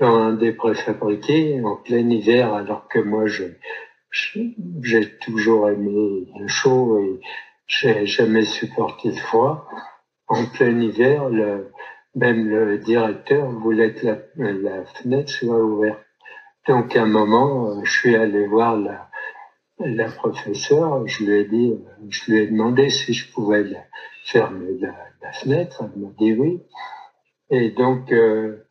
dans 0.00 0.16
un 0.16 0.32
des 0.32 0.52
préfabriqués 0.52 1.60
en 1.62 1.76
plein 1.76 2.08
hiver 2.10 2.52
alors 2.52 2.88
que 2.88 2.98
moi 2.98 3.26
j'ai 3.26 5.18
toujours 5.18 5.70
aimé 5.70 6.26
le 6.38 6.48
chaud 6.48 6.98
et 6.98 7.20
j'ai 7.66 8.06
jamais 8.06 8.44
supporté 8.44 9.10
le 9.10 9.16
froid. 9.16 9.68
En 10.26 10.46
plein 10.46 10.80
hiver, 10.80 11.28
même 12.14 12.48
le 12.48 12.78
directeur 12.78 13.50
voulait 13.50 13.94
que 13.94 14.06
la, 14.36 14.84
fenêtre 14.84 15.30
soit 15.30 15.62
ouverte. 15.62 16.00
Donc 16.66 16.96
à 16.96 17.02
un 17.02 17.06
moment, 17.06 17.84
je 17.84 17.92
suis 17.92 18.16
allé 18.16 18.46
voir 18.46 18.76
la, 19.78 20.08
professeure, 20.16 21.06
je 21.06 21.24
lui 21.24 21.40
ai 21.40 21.44
dit, 21.44 21.74
je 22.08 22.30
lui 22.30 22.40
ai 22.40 22.46
demandé 22.46 22.88
si 22.88 23.12
je 23.12 23.30
pouvais 23.32 23.64
fermer 24.24 24.78
la, 24.80 24.94
la, 25.20 25.32
fenêtre. 25.32 25.82
Elle 25.82 26.00
m'a 26.00 26.08
dit 26.18 26.32
oui. 26.32 26.62
Et 27.50 27.70
donc, 27.70 28.10
euh, 28.12 28.64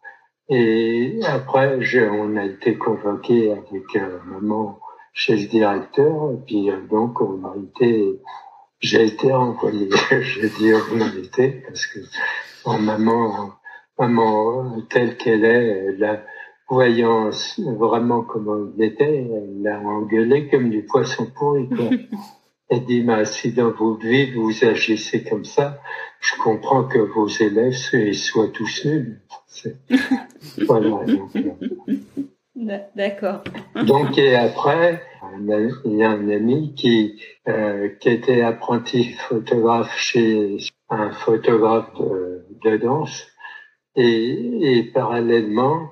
et 0.49 1.19
après, 1.25 1.79
on 2.10 2.36
a 2.36 2.45
été 2.45 2.77
convoqué 2.77 3.51
avec 3.51 3.95
un 3.95 4.19
moment 4.25 4.79
chez 5.13 5.38
le 5.38 5.47
directeur, 5.47 6.32
et 6.32 6.45
puis 6.45 6.69
euh, 6.69 6.82
donc 6.89 7.21
on 7.21 7.43
a 7.45 7.56
été, 7.58 8.19
j'ai 8.79 9.06
été 9.06 9.32
envoyé, 9.32 9.89
j'ai 10.21 10.49
dit 10.49 10.71
on 10.73 11.01
a 11.01 11.15
été 11.17 11.49
parce 11.67 11.86
que 11.86 11.99
en 12.65 12.79
maman, 12.79 13.51
maman 13.97 14.82
telle 14.89 15.17
qu'elle 15.17 15.45
est, 15.45 15.97
la 15.97 16.21
voyant 16.67 17.29
vraiment 17.77 18.23
comment 18.23 18.67
il 18.75 18.84
était, 18.84 19.27
elle 19.32 19.62
l'a 19.62 19.79
engueulé 19.79 20.49
comme 20.49 20.69
du 20.69 20.84
poisson 20.84 21.27
pourri. 21.36 21.69
Elle 22.69 22.86
dit, 22.86 23.04
mais 23.04 23.26
si 23.26 23.52
dans 23.52 23.71
votre 23.71 24.06
vie 24.06 24.32
vous 24.32 24.63
agissez 24.63 25.23
comme 25.23 25.45
ça, 25.45 25.80
je 26.19 26.36
comprends 26.41 26.86
que 26.86 26.99
vos 26.99 27.28
élèves 27.28 27.73
soient 28.13 28.47
tous 28.49 28.86
nuls. 28.86 29.21
voilà. 30.65 30.99
D'accord. 32.95 33.43
Donc, 33.76 34.17
et 34.17 34.36
après, 34.36 35.04
il 35.39 35.97
y 35.97 36.04
a 36.04 36.10
un 36.10 36.30
ami 36.30 36.73
qui, 36.76 37.21
euh, 37.47 37.89
qui 37.99 38.10
était 38.10 38.41
apprenti 38.41 39.13
photographe 39.13 39.95
chez 39.97 40.58
un 40.89 41.12
photographe 41.12 41.89
de, 42.63 42.78
danse 42.78 43.28
et, 43.95 44.78
et, 44.78 44.84
parallèlement, 44.84 45.89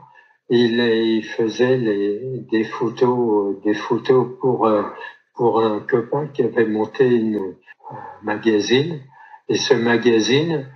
il, 0.50 0.80
il 0.80 1.24
faisait 1.24 1.78
les, 1.78 2.46
des 2.52 2.64
photos, 2.64 3.62
des 3.64 3.74
photos 3.74 4.28
pour, 4.40 4.68
euh, 4.68 4.84
pour 5.34 5.62
un 5.62 5.80
copain 5.80 6.28
qui 6.28 6.44
avait 6.44 6.65
monté 6.65 7.08
une, 7.08 7.56
un 7.89 8.24
magazine. 8.24 9.02
Et 9.50 9.56
ce 9.56 9.74
magazine, 9.74 10.67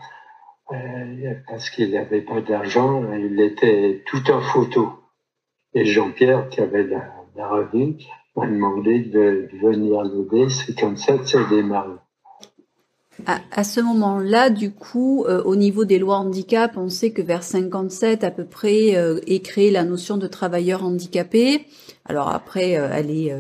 euh, 0.72 1.34
parce 1.48 1.70
qu'il 1.70 1.92
n'avait 1.92 2.22
pas 2.22 2.42
d'argent, 2.42 3.04
il 3.14 3.40
était 3.40 4.04
tout 4.06 4.30
en 4.32 4.42
photo. 4.42 4.90
Et 5.74 5.86
Jean-Pierre, 5.86 6.50
qui 6.50 6.62
avait 6.62 6.84
la, 6.84 7.48
revue, 7.48 7.98
m'a 8.36 8.48
demandé 8.48 9.00
de, 9.00 9.50
venir 9.62 10.04
l'aider. 10.04 10.50
C'est 10.50 10.78
comme 10.80 10.98
ça 10.98 11.18
que 11.18 11.26
ça 11.26 11.40
a. 11.40 12.05
À, 13.26 13.40
à, 13.52 13.64
ce 13.64 13.82
moment-là, 13.82 14.50
du 14.50 14.72
coup, 14.72 15.26
euh, 15.28 15.42
au 15.44 15.56
niveau 15.56 15.84
des 15.86 15.98
lois 15.98 16.18
handicap, 16.18 16.78
on 16.78 16.90
sait 16.90 17.12
que 17.12 17.22
vers 17.22 17.44
57 17.44 18.24
à 18.24 18.32
peu 18.32 18.46
près 18.46 18.96
euh, 18.96 19.20
est 19.26 19.40
créée 19.40 19.72
la 19.72 19.84
notion 19.84 20.18
de 20.18 20.28
travailleur 20.28 20.84
handicapé. 20.84 21.66
Alors 22.06 22.30
après, 22.30 22.78
euh, 22.78 22.90
elle, 22.94 23.10
est, 23.10 23.36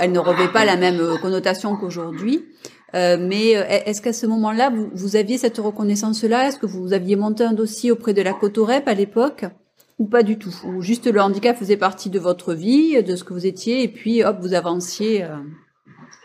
elle, 0.00 0.12
ne 0.12 0.18
revêt 0.18 0.48
pas 0.48 0.64
la 0.64 0.76
même 0.76 1.00
connotation 1.20 1.76
qu'aujourd'hui. 1.76 2.44
mais 2.94 3.52
est-ce 3.52 4.02
qu'à 4.02 4.12
ce 4.12 4.26
moment-là, 4.26 4.70
vous, 4.70 4.90
vous, 4.92 5.16
aviez 5.16 5.38
cette 5.38 5.58
reconnaissance-là? 5.58 6.48
Est-ce 6.48 6.58
que 6.58 6.66
vous 6.66 6.92
aviez 6.92 7.16
monté 7.16 7.44
un 7.44 7.52
dossier 7.52 7.90
auprès 7.92 8.14
de 8.14 8.22
la 8.22 8.32
Cotorep 8.32 8.88
à 8.88 8.94
l'époque? 8.94 9.44
Ou 9.98 10.06
pas 10.06 10.22
du 10.22 10.36
tout? 10.36 10.54
Ou 10.64 10.82
juste 10.82 11.06
le 11.06 11.20
handicap 11.20 11.56
faisait 11.56 11.76
partie 11.76 12.10
de 12.10 12.18
votre 12.18 12.54
vie, 12.54 13.02
de 13.02 13.14
ce 13.14 13.24
que 13.24 13.32
vous 13.32 13.46
étiez, 13.46 13.84
et 13.84 13.88
puis 13.88 14.24
hop, 14.24 14.38
vous 14.40 14.54
avanciez 14.54 15.22
euh... 15.22 15.28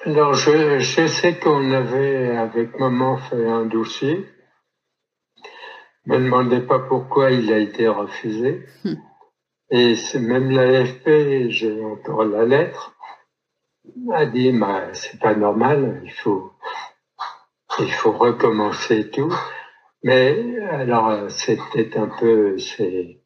Alors, 0.06 0.34
je, 0.34 0.80
je 0.80 1.08
sais 1.08 1.38
qu'on 1.40 1.72
avait, 1.72 2.38
avec 2.38 2.80
maman, 2.80 3.18
fait 3.18 3.48
un 3.48 3.66
dossier. 3.66 4.26
Je 6.06 6.12
me 6.12 6.20
demandais 6.20 6.62
pas 6.62 6.80
pourquoi 6.80 7.32
il 7.32 7.52
a 7.52 7.58
été 7.58 7.88
refusé. 7.88 8.66
Hmm. 8.84 8.96
Et 9.70 9.96
c'est 9.96 10.20
même 10.20 10.50
l'AFP, 10.50 11.50
j'ai 11.50 11.84
encore 11.84 12.24
la 12.24 12.46
lettre, 12.46 12.96
a 14.14 14.26
dit, 14.26 14.52
bah, 14.52 14.94
c'est 14.94 15.20
pas 15.20 15.36
normal, 15.36 16.02
il 16.06 16.12
faut, 16.12 16.54
il 17.80 17.92
faut 17.92 18.14
recommencer 18.14 19.10
tout. 19.10 19.34
Mais 20.04 20.58
alors, 20.70 21.30
c'était 21.30 21.98
un 21.98 22.08
peu, 22.08 22.58
c'est, 22.60 23.20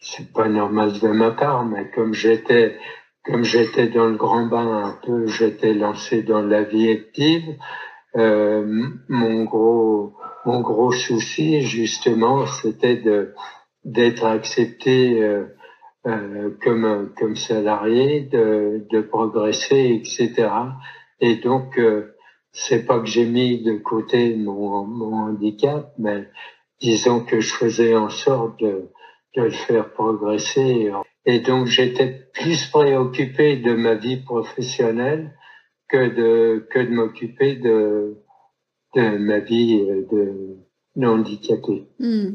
c'est 0.00 0.32
pas 0.32 0.48
normal 0.48 0.98
de 0.98 1.08
ma 1.08 1.30
part, 1.30 1.64
mais 1.64 1.90
comme 1.90 2.12
j'étais 2.12 2.78
comme 3.24 3.42
j'étais 3.42 3.88
dans 3.88 4.06
le 4.06 4.16
grand 4.16 4.46
bain 4.46 4.84
un 4.84 4.98
peu, 5.04 5.26
j'étais 5.26 5.72
lancé 5.74 6.22
dans 6.22 6.42
la 6.42 6.62
vie 6.62 6.90
active. 6.90 7.56
Euh, 8.16 8.86
mon 9.08 9.44
gros 9.44 10.14
mon 10.44 10.60
gros 10.60 10.92
souci 10.92 11.62
justement, 11.62 12.46
c'était 12.46 12.96
de 12.96 13.32
d'être 13.84 14.24
accepté 14.24 15.22
euh, 15.22 15.44
euh, 16.06 16.50
comme 16.62 17.12
comme 17.18 17.36
salarié, 17.36 18.20
de, 18.20 18.86
de 18.90 19.00
progresser, 19.00 20.00
etc. 20.00 20.48
Et 21.20 21.36
donc 21.36 21.78
euh, 21.78 22.14
c'est 22.52 22.84
pas 22.86 23.00
que 23.00 23.06
j'ai 23.06 23.24
mis 23.26 23.62
de 23.62 23.78
côté 23.78 24.36
mon, 24.36 24.84
mon 24.84 25.16
handicap, 25.28 25.92
mais 25.98 26.28
disons 26.80 27.20
que 27.24 27.40
je 27.40 27.54
faisais 27.54 27.96
en 27.96 28.10
sorte 28.10 28.60
de 28.60 28.90
de 29.36 29.42
le 29.42 29.50
faire 29.50 29.90
progresser. 29.92 30.92
Et 31.26 31.40
donc 31.40 31.66
j'étais 31.66 32.28
plus 32.32 32.66
préoccupé 32.66 33.56
de 33.56 33.74
ma 33.74 33.94
vie 33.94 34.18
professionnelle 34.18 35.34
que 35.88 36.08
de 36.14 36.66
que 36.70 36.78
de 36.80 36.90
m'occuper 36.90 37.56
de 37.56 38.16
de 38.94 39.16
ma 39.16 39.38
vie 39.38 39.78
de 40.10 40.56
handicapé. 41.02 41.88
Hmm. 41.98 42.30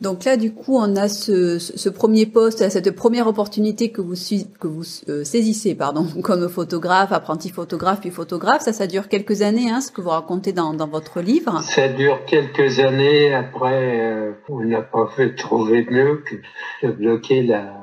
Donc 0.00 0.24
là, 0.24 0.38
du 0.38 0.54
coup, 0.54 0.76
on 0.76 0.96
a 0.96 1.08
ce, 1.08 1.58
ce, 1.58 1.88
premier 1.90 2.24
poste, 2.24 2.66
cette 2.70 2.90
première 2.92 3.26
opportunité 3.26 3.90
que 3.90 4.00
vous, 4.00 4.14
que 4.58 4.66
vous 4.66 4.84
euh, 5.08 5.24
saisissez, 5.24 5.74
pardon, 5.74 6.06
comme 6.22 6.48
photographe, 6.48 7.12
apprenti 7.12 7.50
photographe, 7.50 8.00
puis 8.00 8.10
photographe. 8.10 8.62
Ça, 8.62 8.72
ça 8.72 8.86
dure 8.86 9.08
quelques 9.08 9.42
années, 9.42 9.70
hein, 9.70 9.82
ce 9.82 9.92
que 9.92 10.00
vous 10.00 10.08
racontez 10.08 10.52
dans, 10.52 10.72
dans 10.72 10.88
votre 10.88 11.20
livre. 11.20 11.60
Ça 11.62 11.88
dure 11.88 12.24
quelques 12.24 12.78
années. 12.80 13.34
Après, 13.34 14.00
euh, 14.00 14.32
on 14.48 14.64
n'a 14.64 14.80
pas 14.80 15.06
fait 15.14 15.34
trouver 15.34 15.86
mieux 15.90 16.22
que 16.24 16.86
de 16.86 16.92
bloquer 16.92 17.42
la, 17.42 17.80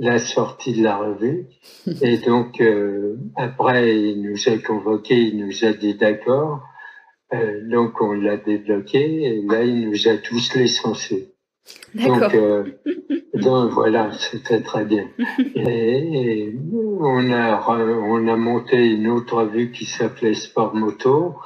la 0.00 0.18
sortie 0.18 0.76
de 0.76 0.82
la 0.82 0.96
revue. 0.96 1.46
Et 2.02 2.18
donc, 2.18 2.60
euh, 2.60 3.16
après, 3.36 3.96
il 3.96 4.22
nous 4.22 4.48
a 4.48 4.58
convoqué, 4.58 5.14
il 5.14 5.38
nous 5.38 5.64
a 5.64 5.72
dit 5.72 5.94
d'accord. 5.94 6.62
Euh, 7.34 7.60
donc 7.68 8.00
on 8.00 8.12
l'a 8.12 8.38
débloqué 8.38 9.24
et 9.24 9.42
là 9.42 9.62
il 9.62 9.90
nous 9.90 10.08
a 10.08 10.16
tous 10.16 10.54
licenciés. 10.54 11.34
Donc, 11.94 12.34
euh, 12.34 12.64
donc 13.34 13.72
voilà, 13.72 14.12
c'était 14.12 14.62
très 14.62 14.84
bien. 14.84 15.08
Et, 15.54 16.54
on 17.00 17.30
a 17.30 17.66
on 17.68 18.26
a 18.26 18.36
monté 18.36 18.86
une 18.86 19.08
autre 19.08 19.42
revue 19.42 19.70
qui 19.70 19.84
s'appelait 19.84 20.34
Sport 20.34 20.74
Moto 20.74 21.36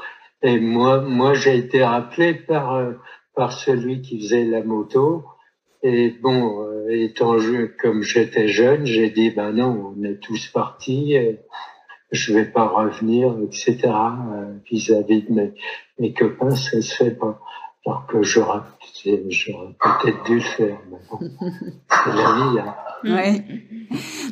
et 0.42 0.58
moi 0.58 1.00
moi 1.00 1.34
j'ai 1.34 1.56
été 1.56 1.84
rappelé 1.84 2.34
par 2.34 2.74
euh, 2.74 2.92
par 3.34 3.52
celui 3.52 4.00
qui 4.00 4.20
faisait 4.20 4.44
la 4.44 4.62
moto 4.62 5.24
et 5.82 6.10
bon 6.10 6.62
euh, 6.62 6.86
étant 6.88 7.36
comme 7.80 8.02
j'étais 8.02 8.48
jeune 8.48 8.86
j'ai 8.86 9.10
dit 9.10 9.30
ben 9.30 9.52
non 9.52 9.94
on 9.96 10.04
est 10.04 10.20
tous 10.20 10.48
partis. 10.48 11.14
Et, 11.14 11.40
je 12.12 12.34
vais 12.34 12.44
pas 12.44 12.68
revenir, 12.68 13.34
etc. 13.42 13.78
Euh, 13.84 14.58
vis-à-vis 14.70 15.22
de 15.22 15.32
mes, 15.32 15.54
mes, 15.98 16.12
copains, 16.12 16.54
ça 16.54 16.80
se 16.80 16.94
fait 16.94 17.10
pas. 17.12 17.40
Alors 17.84 18.06
que 18.06 18.22
j'aurais, 18.22 18.60
peut-être 19.02 20.24
dû 20.24 20.34
le 20.34 20.40
faire. 20.40 20.78
Mais 20.90 20.98
bon, 21.10 21.18
c'est 21.90 22.14
la 22.14 22.32
vie. 22.34 22.58
Hein. 22.60 22.74
Ouais. 23.04 23.44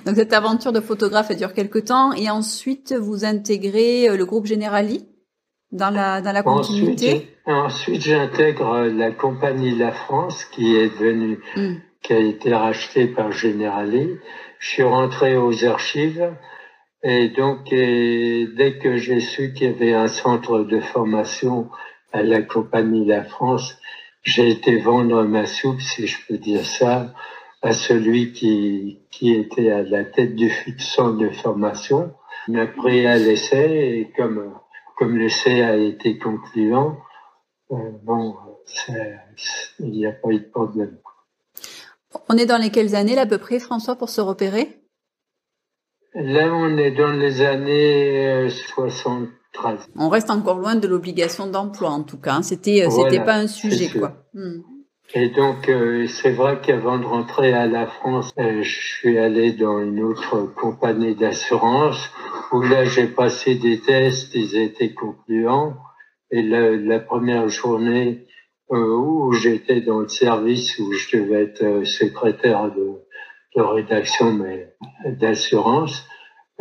Donc 0.06 0.14
cette 0.14 0.32
aventure 0.32 0.72
de 0.72 0.80
photographe 0.80 1.26
elle 1.30 1.38
dure 1.38 1.52
quelques 1.52 1.86
temps 1.86 2.12
et 2.12 2.30
ensuite 2.30 2.92
vous 2.92 3.24
intégrez 3.24 4.08
euh, 4.08 4.16
le 4.16 4.24
groupe 4.24 4.46
Generali 4.46 5.08
dans 5.72 5.90
la 5.90 6.20
dans 6.20 6.30
la 6.30 6.44
continuité? 6.44 7.08
Ensuite, 7.08 7.28
ensuite 7.46 8.02
j'intègre 8.02 8.86
la 8.86 9.10
compagnie 9.10 9.76
La 9.76 9.90
France 9.90 10.44
qui 10.44 10.76
est 10.76 10.90
devenue, 10.90 11.40
hmm. 11.56 11.74
qui 12.02 12.12
a 12.12 12.18
été 12.18 12.54
rachetée 12.54 13.08
par 13.08 13.32
Generali. 13.32 14.16
Je 14.60 14.68
suis 14.68 14.82
rentré 14.84 15.36
aux 15.36 15.64
archives 15.64 16.30
et 17.02 17.28
donc, 17.30 17.70
dès 17.70 18.78
que 18.82 18.96
j'ai 18.96 19.20
su 19.20 19.52
qu'il 19.52 19.68
y 19.68 19.70
avait 19.70 19.94
un 19.94 20.08
centre 20.08 20.60
de 20.60 20.80
formation 20.80 21.70
à 22.12 22.22
la 22.22 22.42
compagnie 22.42 23.06
La 23.06 23.24
France, 23.24 23.76
j'ai 24.22 24.50
été 24.50 24.78
vendre 24.78 25.24
ma 25.24 25.46
soupe, 25.46 25.80
si 25.80 26.06
je 26.06 26.18
peux 26.26 26.36
dire 26.36 26.64
ça, 26.64 27.14
à 27.62 27.72
celui 27.72 28.32
qui, 28.32 29.00
qui 29.10 29.32
était 29.32 29.70
à 29.70 29.82
la 29.82 30.04
tête 30.04 30.34
du 30.34 30.50
centre 30.78 31.18
de 31.18 31.30
formation. 31.30 32.12
Il 32.48 32.54
m'a 32.54 32.66
pris 32.66 33.06
à 33.06 33.16
l'essai 33.16 34.00
et 34.00 34.12
comme, 34.16 34.54
comme 34.96 35.16
l'essai 35.16 35.62
a 35.62 35.76
été 35.76 36.18
concluant, 36.18 36.98
euh, 37.70 37.76
bon, 38.02 38.36
il 39.78 39.90
n'y 39.90 40.06
a 40.06 40.12
pas 40.12 40.30
eu 40.30 40.40
de 40.40 40.50
problème. 40.50 40.98
On 42.28 42.36
est 42.36 42.46
dans 42.46 42.58
lesquelles 42.58 42.94
années, 42.94 43.18
à 43.18 43.26
peu 43.26 43.38
près, 43.38 43.58
François, 43.58 43.96
pour 43.96 44.08
se 44.08 44.20
repérer? 44.20 44.80
Là, 46.14 46.52
on 46.52 46.76
est 46.76 46.90
dans 46.90 47.12
les 47.12 47.40
années 47.42 48.48
73. 48.50 49.30
Euh, 49.64 49.76
on 49.96 50.08
reste 50.08 50.30
encore 50.30 50.58
loin 50.58 50.74
de 50.74 50.88
l'obligation 50.88 51.46
d'emploi, 51.46 51.90
en 51.90 52.02
tout 52.02 52.18
cas. 52.18 52.34
Hein. 52.36 52.42
C'était, 52.42 52.84
euh, 52.84 52.90
c'était 52.90 53.24
pas 53.24 53.34
un 53.34 53.46
sujet, 53.46 53.88
quoi. 53.96 54.14
Hmm. 54.34 54.62
Et 55.14 55.28
donc, 55.28 55.68
euh, 55.68 56.06
c'est 56.06 56.30
vrai 56.30 56.60
qu'avant 56.60 56.98
de 56.98 57.04
rentrer 57.04 57.52
à 57.52 57.66
la 57.66 57.86
France, 57.86 58.32
je 58.36 58.62
suis 58.62 59.18
allé 59.18 59.52
dans 59.52 59.80
une 59.80 60.02
autre 60.02 60.52
compagnie 60.56 61.14
d'assurance 61.14 62.10
où 62.52 62.60
là, 62.62 62.84
j'ai 62.84 63.06
passé 63.06 63.56
des 63.56 63.80
tests, 63.80 64.34
ils 64.34 64.56
étaient 64.56 64.94
concluants. 64.94 65.76
Et 66.32 66.42
la, 66.42 66.76
la 66.76 67.00
première 67.00 67.48
journée 67.48 68.26
où 68.68 69.32
j'étais 69.32 69.80
dans 69.80 69.98
le 69.98 70.08
service, 70.08 70.78
où 70.78 70.92
je 70.92 71.16
devais 71.16 71.42
être 71.42 71.84
secrétaire 71.84 72.70
de, 72.72 73.00
de 73.56 73.62
rédaction, 73.62 74.32
mais 74.32 74.74
d'assurance. 75.04 76.06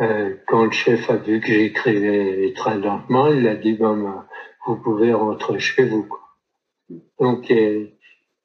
Euh, 0.00 0.36
quand 0.46 0.64
le 0.64 0.70
chef 0.70 1.10
a 1.10 1.16
vu 1.16 1.40
que 1.40 1.48
j'écrivais 1.48 2.52
très 2.54 2.78
lentement, 2.78 3.28
il 3.28 3.46
a 3.46 3.54
dit 3.54 3.74
bon, 3.74 3.96
ben, 3.96 4.26
vous 4.66 4.76
pouvez 4.76 5.12
rentrer 5.12 5.58
chez 5.58 5.84
vous. 5.84 6.08
Donc 7.18 7.52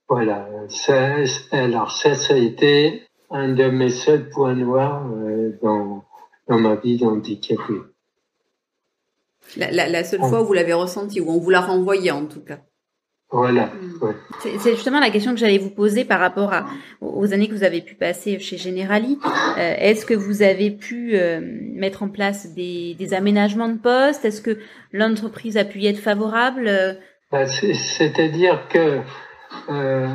voilà, 0.07 0.47
ça, 0.69 1.15
alors 1.51 1.91
ça, 1.91 2.13
ça 2.13 2.33
a 2.33 2.37
été 2.37 3.03
un 3.31 3.53
de 3.53 3.69
mes 3.69 3.89
seuls 3.89 4.29
points 4.29 4.53
noirs 4.53 5.03
dans, 5.63 6.03
dans 6.47 6.59
ma 6.59 6.75
vie 6.75 6.97
d'handicapé. 6.97 7.73
La, 9.57 9.71
la, 9.71 9.87
la 9.87 10.03
seule 10.03 10.19
fois 10.19 10.41
où 10.41 10.45
vous 10.45 10.53
l'avez 10.53 10.73
ressenti, 10.73 11.21
où 11.21 11.29
on 11.29 11.39
vous 11.39 11.49
l'a 11.49 11.61
renvoyé 11.61 12.11
en 12.11 12.25
tout 12.25 12.43
cas. 12.43 12.59
Voilà. 13.31 13.65
Mm. 13.65 14.13
C'est 14.59 14.75
justement 14.75 14.99
la 14.99 15.09
question 15.09 15.31
que 15.31 15.39
j'allais 15.39 15.57
vous 15.57 15.71
poser 15.71 16.05
par 16.05 16.19
rapport 16.19 16.53
à, 16.53 16.65
aux 17.01 17.33
années 17.33 17.47
que 17.47 17.53
vous 17.53 17.63
avez 17.63 17.81
pu 17.81 17.95
passer 17.95 18.39
chez 18.39 18.57
Generali. 18.57 19.17
Euh, 19.57 19.73
Est-ce 19.77 20.05
que 20.05 20.13
vous 20.13 20.41
avez 20.41 20.71
pu 20.71 21.11
euh, 21.13 21.41
mettre 21.41 22.03
en 22.03 22.09
place 22.09 22.53
des, 22.53 22.95
des 22.97 23.13
aménagements 23.13 23.69
de 23.69 23.77
poste 23.77 24.25
Est-ce 24.25 24.41
que 24.41 24.57
l'entreprise 24.91 25.57
a 25.57 25.65
pu 25.65 25.79
y 25.79 25.87
être 25.87 25.99
favorable? 25.99 26.97
Bah, 27.31 27.47
C'est-à-dire 27.47 28.67
que 28.69 29.01
euh, 29.69 30.07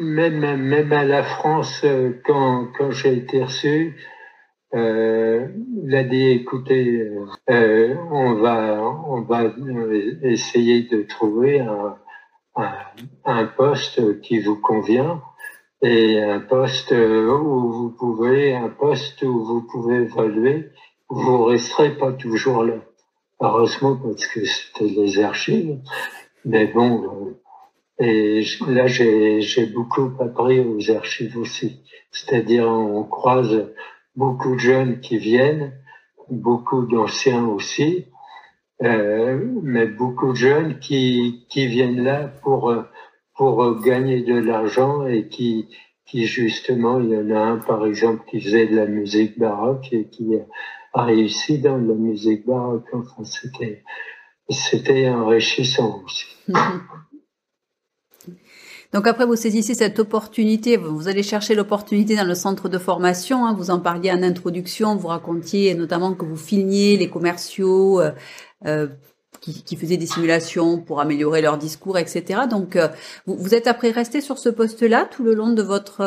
même, 0.00 0.56
même 0.56 0.92
à 0.92 1.04
la 1.04 1.22
France, 1.22 1.82
euh, 1.84 2.20
quand, 2.24 2.68
quand 2.78 2.90
j'ai 2.90 3.14
été 3.14 3.42
reçu, 3.42 3.96
euh, 4.74 5.48
il 5.84 5.94
a 5.94 6.04
dit 6.04 6.28
écoutez, 6.28 7.08
euh, 7.50 7.94
on 8.10 8.34
va 8.34 8.80
on 9.08 9.22
va 9.22 9.44
essayer 10.22 10.82
de 10.82 11.02
trouver 11.02 11.60
un, 11.60 11.96
un, 12.56 13.46
poste 13.46 14.20
qui 14.20 14.40
vous 14.40 14.56
convient 14.56 15.22
et 15.82 16.22
un 16.22 16.40
poste 16.40 16.92
où 16.92 17.72
vous 17.72 17.90
pouvez, 17.90 18.54
un 18.54 18.68
poste 18.68 19.22
où 19.22 19.44
vous 19.44 19.62
pouvez 19.62 20.02
évoluer, 20.02 20.70
où 21.10 21.16
vous 21.16 21.44
resterez 21.44 21.96
pas 21.96 22.12
toujours 22.12 22.64
là. 22.64 22.74
Heureusement 23.40 23.96
parce 23.96 24.26
que 24.26 24.44
c'était 24.44 24.86
les 24.86 25.20
archives, 25.20 25.78
mais 26.44 26.66
bon. 26.68 27.34
Et 27.98 28.42
là, 28.68 28.86
j'ai, 28.86 29.66
beaucoup 29.74 30.10
appris 30.20 30.60
aux 30.60 30.90
archives 30.90 31.36
aussi. 31.38 31.82
C'est-à-dire, 32.10 32.66
on 32.68 33.04
croise 33.04 33.68
beaucoup 34.16 34.54
de 34.54 34.60
jeunes 34.60 35.00
qui 35.00 35.18
viennent, 35.18 35.72
beaucoup 36.30 36.86
d'anciens 36.86 37.46
aussi, 37.46 38.06
mais 38.80 39.86
beaucoup 39.86 40.32
de 40.32 40.36
jeunes 40.36 40.78
qui, 40.78 41.46
qui 41.48 41.66
viennent 41.66 42.02
là 42.02 42.28
pour, 42.42 42.74
pour 43.34 43.80
gagner 43.80 44.22
de 44.22 44.34
l'argent 44.34 45.06
et 45.06 45.28
qui, 45.28 45.68
qui 46.06 46.26
justement, 46.26 47.00
il 47.00 47.10
y 47.10 47.16
en 47.16 47.30
a 47.30 47.40
un 47.40 47.56
par 47.58 47.86
exemple 47.86 48.22
qui 48.30 48.40
faisait 48.40 48.66
de 48.66 48.76
la 48.76 48.86
musique 48.86 49.38
baroque 49.38 49.92
et 49.92 50.08
qui 50.08 50.36
a 50.94 51.04
réussi 51.04 51.58
dans 51.58 51.76
la 51.76 51.94
musique 51.94 52.46
baroque. 52.46 52.86
Enfin, 52.92 53.24
c'était, 53.24 53.82
c'était 54.48 55.08
enrichissant 55.08 56.02
aussi. 56.04 56.26
Donc 58.92 59.06
après, 59.08 59.26
vous 59.26 59.36
saisissez 59.36 59.74
cette 59.74 59.98
opportunité, 59.98 60.76
vous 60.76 61.08
allez 61.08 61.24
chercher 61.24 61.54
l'opportunité 61.54 62.16
dans 62.16 62.24
le 62.24 62.34
centre 62.34 62.68
de 62.68 62.78
formation. 62.78 63.44
Hein, 63.44 63.52
vous 63.52 63.70
en 63.70 63.80
parliez 63.80 64.12
en 64.12 64.22
introduction, 64.22 64.96
vous 64.96 65.08
racontiez 65.08 65.74
notamment 65.74 66.14
que 66.14 66.24
vous 66.24 66.36
filmiez 66.36 66.96
les 66.96 67.10
commerciaux 67.10 68.00
euh, 68.64 68.88
qui, 69.40 69.62
qui, 69.62 69.76
faisaient 69.76 69.98
des 69.98 70.06
simulations 70.06 70.80
pour 70.80 71.00
améliorer 71.00 71.42
leur 71.42 71.58
discours, 71.58 71.98
etc. 71.98 72.42
Donc 72.48 72.74
euh, 72.74 72.88
vous, 73.26 73.54
êtes 73.54 73.66
après 73.66 73.90
resté 73.90 74.20
sur 74.20 74.38
ce 74.38 74.48
poste-là 74.48 75.06
tout 75.10 75.24
le 75.24 75.34
long 75.34 75.52
de 75.52 75.62
votre 75.62 76.00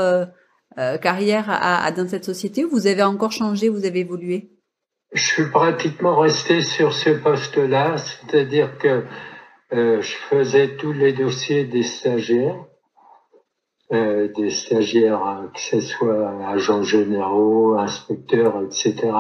euh, 0.77 0.97
carrière 0.97 1.45
à, 1.47 1.91
dans 1.91 2.07
cette 2.07 2.25
société 2.25 2.65
ou 2.65 2.69
vous 2.69 2.87
avez 2.87 3.03
encore 3.03 3.31
changé, 3.31 3.69
vous 3.69 3.85
avez 3.85 3.99
évolué? 3.99 4.49
Je 5.13 5.23
suis 5.23 5.49
pratiquement 5.49 6.19
resté 6.19 6.61
sur 6.61 6.93
ce 6.93 7.11
poste-là, 7.11 7.97
c'est-à-dire 7.97 8.77
que 8.77 9.03
je 9.71 10.15
faisais 10.29 10.75
tous 10.77 10.93
les 10.93 11.13
dossiers 11.13 11.65
des 11.65 11.83
stagiaires 11.83 12.65
des 13.91 14.51
stagiaires, 14.51 15.49
que 15.53 15.59
ce 15.59 15.81
soit 15.81 16.47
agents 16.47 16.83
généraux, 16.83 17.75
inspecteurs, 17.77 18.61
etc. 18.63 19.11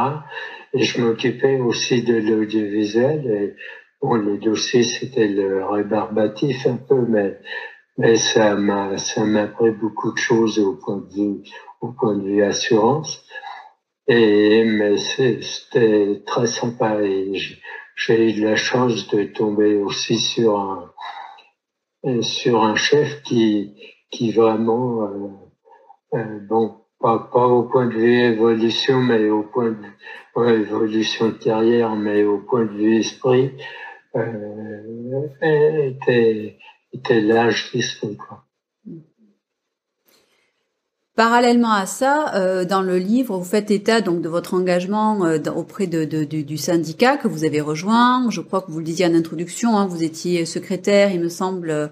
Et 0.73 0.83
je 0.83 1.01
m'occupais 1.01 1.59
aussi 1.59 2.03
de 2.03 2.15
l'audiovisuel. 2.15 3.25
Et 3.27 3.55
bon, 4.01 4.15
les 4.15 4.37
dossiers, 4.37 4.83
c'était 4.83 5.27
le 5.27 5.65
rébarbatif 5.65 6.67
un 6.67 6.77
peu, 6.77 7.05
mais 7.07 7.39
mais 7.97 8.15
ça 8.15 8.55
m'a 8.55 8.97
ça 8.97 9.25
m'a 9.25 9.43
appris 9.43 9.71
beaucoup 9.71 10.13
de 10.13 10.17
choses 10.17 10.59
au 10.59 10.75
point 10.75 10.97
de 10.97 11.13
vue 11.13 11.43
au 11.81 11.89
point 11.89 12.15
de 12.15 12.23
vue 12.23 12.43
assurance. 12.43 13.25
Et 14.07 14.63
mais 14.65 14.97
c'était 14.97 16.23
très 16.25 16.47
sympa 16.47 17.01
et 17.01 17.33
j'ai 17.95 18.29
eu 18.29 18.41
de 18.41 18.47
la 18.47 18.55
chance 18.55 19.07
de 19.09 19.23
tomber 19.23 19.75
aussi 19.75 20.17
sur 20.17 20.59
un 20.59 22.21
sur 22.21 22.63
un 22.63 22.75
chef 22.75 23.21
qui 23.23 23.75
qui 24.09 24.31
vraiment, 24.31 25.03
euh, 25.03 25.29
euh, 26.15 26.39
bon, 26.47 26.78
pas, 26.99 27.29
au 27.47 27.63
point 27.63 27.87
de 27.87 27.93
vue 27.93 28.19
évolution, 28.21 29.01
mais 29.01 29.29
au 29.29 29.43
point 29.43 29.71
de 29.71 29.77
ouais, 30.35 30.59
évolution 30.59 31.31
carrière, 31.31 31.95
mais 31.95 32.23
au 32.23 32.39
point 32.39 32.65
de 32.65 32.71
vue 32.71 32.97
esprit, 32.97 33.51
euh, 34.15 35.27
était, 35.41 36.57
était 36.93 37.21
large 37.21 37.71
quoi. 38.17 38.45
Parallèlement 41.15 41.73
à 41.73 41.85
ça, 41.85 42.33
euh, 42.35 42.63
dans 42.63 42.81
le 42.81 42.97
livre, 42.97 43.37
vous 43.37 43.43
faites 43.43 43.71
état 43.71 43.99
donc 43.99 44.21
de 44.21 44.29
votre 44.29 44.53
engagement 44.53 45.25
euh, 45.25 45.37
auprès 45.53 45.85
de, 45.85 46.05
du 46.23 46.57
syndicat 46.57 47.17
que 47.17 47.27
vous 47.27 47.43
avez 47.43 47.59
rejoint. 47.59 48.29
Je 48.29 48.39
crois 48.39 48.61
que 48.61 48.71
vous 48.71 48.79
le 48.79 48.85
disiez 48.85 49.05
en 49.05 49.13
introduction, 49.13 49.77
hein, 49.77 49.85
vous 49.85 50.01
étiez 50.01 50.45
secrétaire, 50.45 51.11
il 51.11 51.19
me 51.19 51.27
semble, 51.27 51.91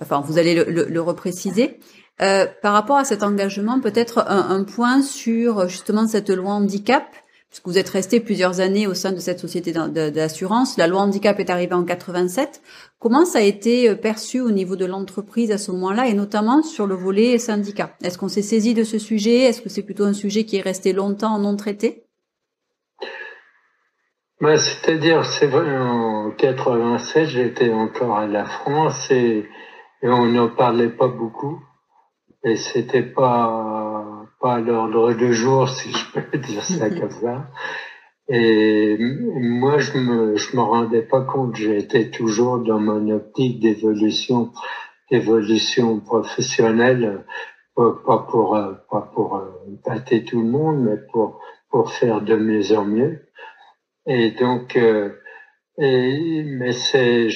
Enfin, 0.00 0.20
vous 0.20 0.38
allez 0.38 0.54
le, 0.54 0.64
le, 0.64 0.84
le 0.84 1.00
repréciser. 1.00 1.78
Euh, 2.22 2.46
par 2.62 2.72
rapport 2.72 2.96
à 2.96 3.04
cet 3.04 3.22
engagement, 3.22 3.80
peut-être 3.80 4.24
un, 4.26 4.50
un, 4.50 4.64
point 4.64 5.02
sur 5.02 5.68
justement 5.68 6.06
cette 6.06 6.30
loi 6.30 6.52
handicap, 6.52 7.04
puisque 7.50 7.66
vous 7.66 7.76
êtes 7.76 7.90
resté 7.90 8.20
plusieurs 8.20 8.60
années 8.60 8.86
au 8.86 8.94
sein 8.94 9.12
de 9.12 9.18
cette 9.18 9.38
société 9.38 9.72
d'assurance. 9.72 10.78
La 10.78 10.86
loi 10.86 11.02
handicap 11.02 11.38
est 11.40 11.50
arrivée 11.50 11.74
en 11.74 11.84
87. 11.84 12.62
Comment 12.98 13.26
ça 13.26 13.38
a 13.38 13.42
été 13.42 13.90
euh, 13.90 13.94
perçu 13.96 14.40
au 14.40 14.50
niveau 14.50 14.76
de 14.76 14.86
l'entreprise 14.86 15.50
à 15.50 15.58
ce 15.58 15.70
moment-là, 15.72 16.06
et 16.06 16.14
notamment 16.14 16.62
sur 16.62 16.86
le 16.86 16.94
volet 16.94 17.36
syndicat? 17.38 17.94
Est-ce 18.02 18.16
qu'on 18.16 18.28
s'est 18.28 18.42
saisi 18.42 18.72
de 18.72 18.84
ce 18.84 18.98
sujet? 18.98 19.40
Est-ce 19.40 19.60
que 19.60 19.68
c'est 19.68 19.82
plutôt 19.82 20.04
un 20.04 20.14
sujet 20.14 20.44
qui 20.44 20.56
est 20.56 20.62
resté 20.62 20.94
longtemps 20.94 21.38
non 21.38 21.54
traité 21.54 22.04
bah, 24.40 24.56
C'est-à-dire, 24.56 25.26
c'est 25.26 25.48
vrai, 25.48 25.76
en 25.76 26.30
87, 26.30 27.26
j'étais 27.28 27.70
encore 27.70 28.16
à 28.16 28.26
la 28.26 28.46
France 28.46 29.10
et 29.10 29.46
et 30.02 30.08
on 30.08 30.26
n'en 30.26 30.48
parlait 30.48 30.90
pas 30.90 31.08
beaucoup 31.08 31.60
et 32.46 32.54
c'était 32.56 33.02
pas 33.02 34.24
pas 34.40 34.60
l'ordre 34.60 35.12
de 35.14 35.32
jour 35.32 35.68
si 35.68 35.90
je 35.90 36.12
peux 36.12 36.38
dire 36.50 36.64
ça 36.64 36.88
comme 36.88 37.10
ça. 37.10 37.50
Et 38.28 38.96
moi 38.98 39.78
je 39.78 39.98
me 39.98 40.36
je 40.36 40.56
me 40.56 40.62
rendais 40.62 41.02
pas 41.02 41.22
compte. 41.22 41.56
J'étais 41.56 42.10
toujours 42.10 42.58
dans 42.60 42.78
mon 42.78 43.10
optique 43.10 43.60
d'évolution 43.60 44.52
d'évolution 45.10 46.00
professionnelle. 46.00 47.24
Pas 47.74 48.26
pour 48.30 48.58
pas 48.90 49.10
pour 49.12 49.42
pâter 49.84 50.24
tout 50.24 50.40
le 50.40 50.48
monde 50.48 50.78
mais 50.84 50.98
pour 51.12 51.40
pour 51.68 51.92
faire 51.92 52.22
de 52.22 52.36
mieux 52.36 52.78
en 52.78 52.84
mieux. 52.84 53.26
Et 54.06 54.30
donc 54.30 54.76
euh, 54.76 55.10
et, 55.78 56.42
mais 56.44 56.72
c'est 56.72 57.28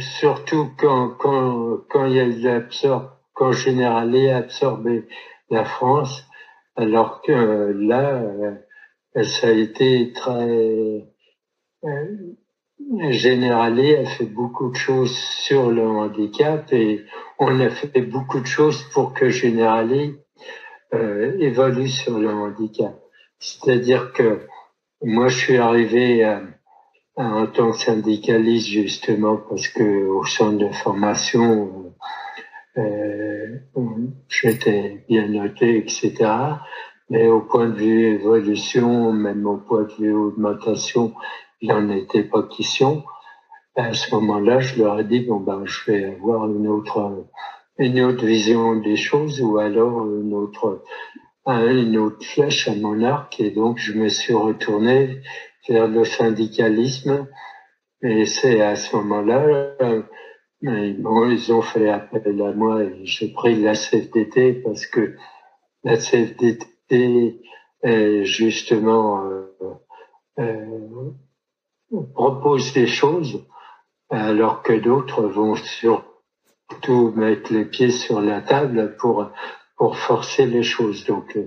surtout 0.00 0.70
quand, 0.76 1.10
quand, 1.18 1.78
quand 1.88 2.04
il 2.04 2.14
y 2.16 2.20
a 2.20 2.26
l'absorbe, 2.26 3.10
quand 3.38 3.52
Générali 3.52 4.28
a 4.30 4.38
absorbé 4.38 5.06
la 5.48 5.64
France, 5.64 6.24
alors 6.74 7.22
que 7.22 7.32
là, 7.32 8.20
euh, 9.16 9.22
ça 9.22 9.48
a 9.48 9.52
été 9.52 10.12
très, 10.12 11.06
euh, 11.84 12.16
Générali 13.10 13.94
a 13.94 14.06
fait 14.06 14.26
beaucoup 14.26 14.70
de 14.70 14.76
choses 14.76 15.16
sur 15.16 15.70
le 15.70 15.86
handicap 15.86 16.72
et 16.72 17.04
on 17.38 17.60
a 17.60 17.70
fait 17.70 18.02
beaucoup 18.02 18.40
de 18.40 18.46
choses 18.46 18.82
pour 18.92 19.14
que 19.14 19.28
Générali 19.28 20.16
euh, 20.94 21.36
évolue 21.38 21.88
sur 21.88 22.18
le 22.18 22.30
handicap. 22.30 22.98
C'est-à-dire 23.38 24.12
que 24.12 24.40
moi, 25.00 25.28
je 25.28 25.36
suis 25.36 25.58
arrivé 25.58 26.24
en 27.18 27.46
tant 27.46 27.72
que 27.72 27.78
syndicaliste 27.78 28.68
justement 28.68 29.36
parce 29.36 29.68
que 29.68 30.06
au 30.06 30.24
centre 30.24 30.58
de 30.58 30.72
formation 30.72 31.66
euh, 31.66 31.90
j'étais 34.28 35.04
bien 35.08 35.28
noté 35.28 35.78
etc 35.78 36.30
mais 37.10 37.28
au 37.28 37.40
point 37.40 37.68
de 37.68 37.76
vue 37.76 38.14
évolution 38.14 39.12
même 39.12 39.46
au 39.46 39.56
point 39.56 39.84
de 39.84 39.92
vue 39.92 40.14
augmentation 40.14 41.14
il 41.60 41.70
n'en 41.70 41.90
était 41.90 42.22
pas 42.22 42.44
question. 42.44 43.04
À 43.76 43.92
ce 43.92 44.14
moment-là 44.14 44.60
je 44.60 44.82
leur 44.82 45.00
ai 45.00 45.04
dit 45.04 45.20
bon 45.20 45.40
ben 45.40 45.62
je 45.64 45.90
vais 45.90 46.04
avoir 46.04 46.46
une 46.46 46.68
autre 46.68 47.26
une 47.78 48.00
autre 48.00 48.24
vision 48.24 48.76
des 48.76 48.96
choses 48.96 49.40
ou 49.40 49.58
alors 49.58 50.06
une 50.06 50.34
autre 50.34 50.84
une 51.46 51.96
autre 51.96 52.24
flèche 52.24 52.68
à 52.68 52.74
mon 52.74 53.02
arc. 53.02 53.40
Et 53.40 53.50
donc 53.50 53.78
je 53.78 53.92
me 53.92 54.08
suis 54.08 54.34
retourné 54.34 55.20
vers 55.68 55.88
le 55.88 56.04
syndicalisme. 56.04 57.26
Et 58.02 58.26
c'est 58.26 58.60
à 58.60 58.76
ce 58.76 58.94
moment-là 58.96 59.74
Mais 60.60 60.92
bon, 60.92 61.30
ils 61.30 61.52
ont 61.52 61.62
fait 61.62 61.88
appel 61.88 62.42
à 62.42 62.52
moi 62.52 62.82
et 62.82 63.04
j'ai 63.04 63.28
pris 63.28 63.60
la 63.62 63.74
CFDT 63.74 64.54
parce 64.54 64.86
que 64.86 65.14
la 65.84 65.96
CFDT 65.96 67.40
justement 68.24 69.24
euh, 69.24 69.54
euh, 70.40 71.10
propose 72.12 72.72
des 72.72 72.88
choses 72.88 73.46
alors 74.10 74.62
que 74.62 74.72
d'autres 74.72 75.22
vont 75.22 75.54
surtout 75.54 77.12
mettre 77.14 77.52
les 77.52 77.64
pieds 77.64 77.92
sur 77.92 78.20
la 78.20 78.40
table 78.40 78.96
pour 78.98 79.30
pour 79.76 79.96
forcer 79.96 80.46
les 80.46 80.64
choses. 80.64 81.04
Donc 81.04 81.38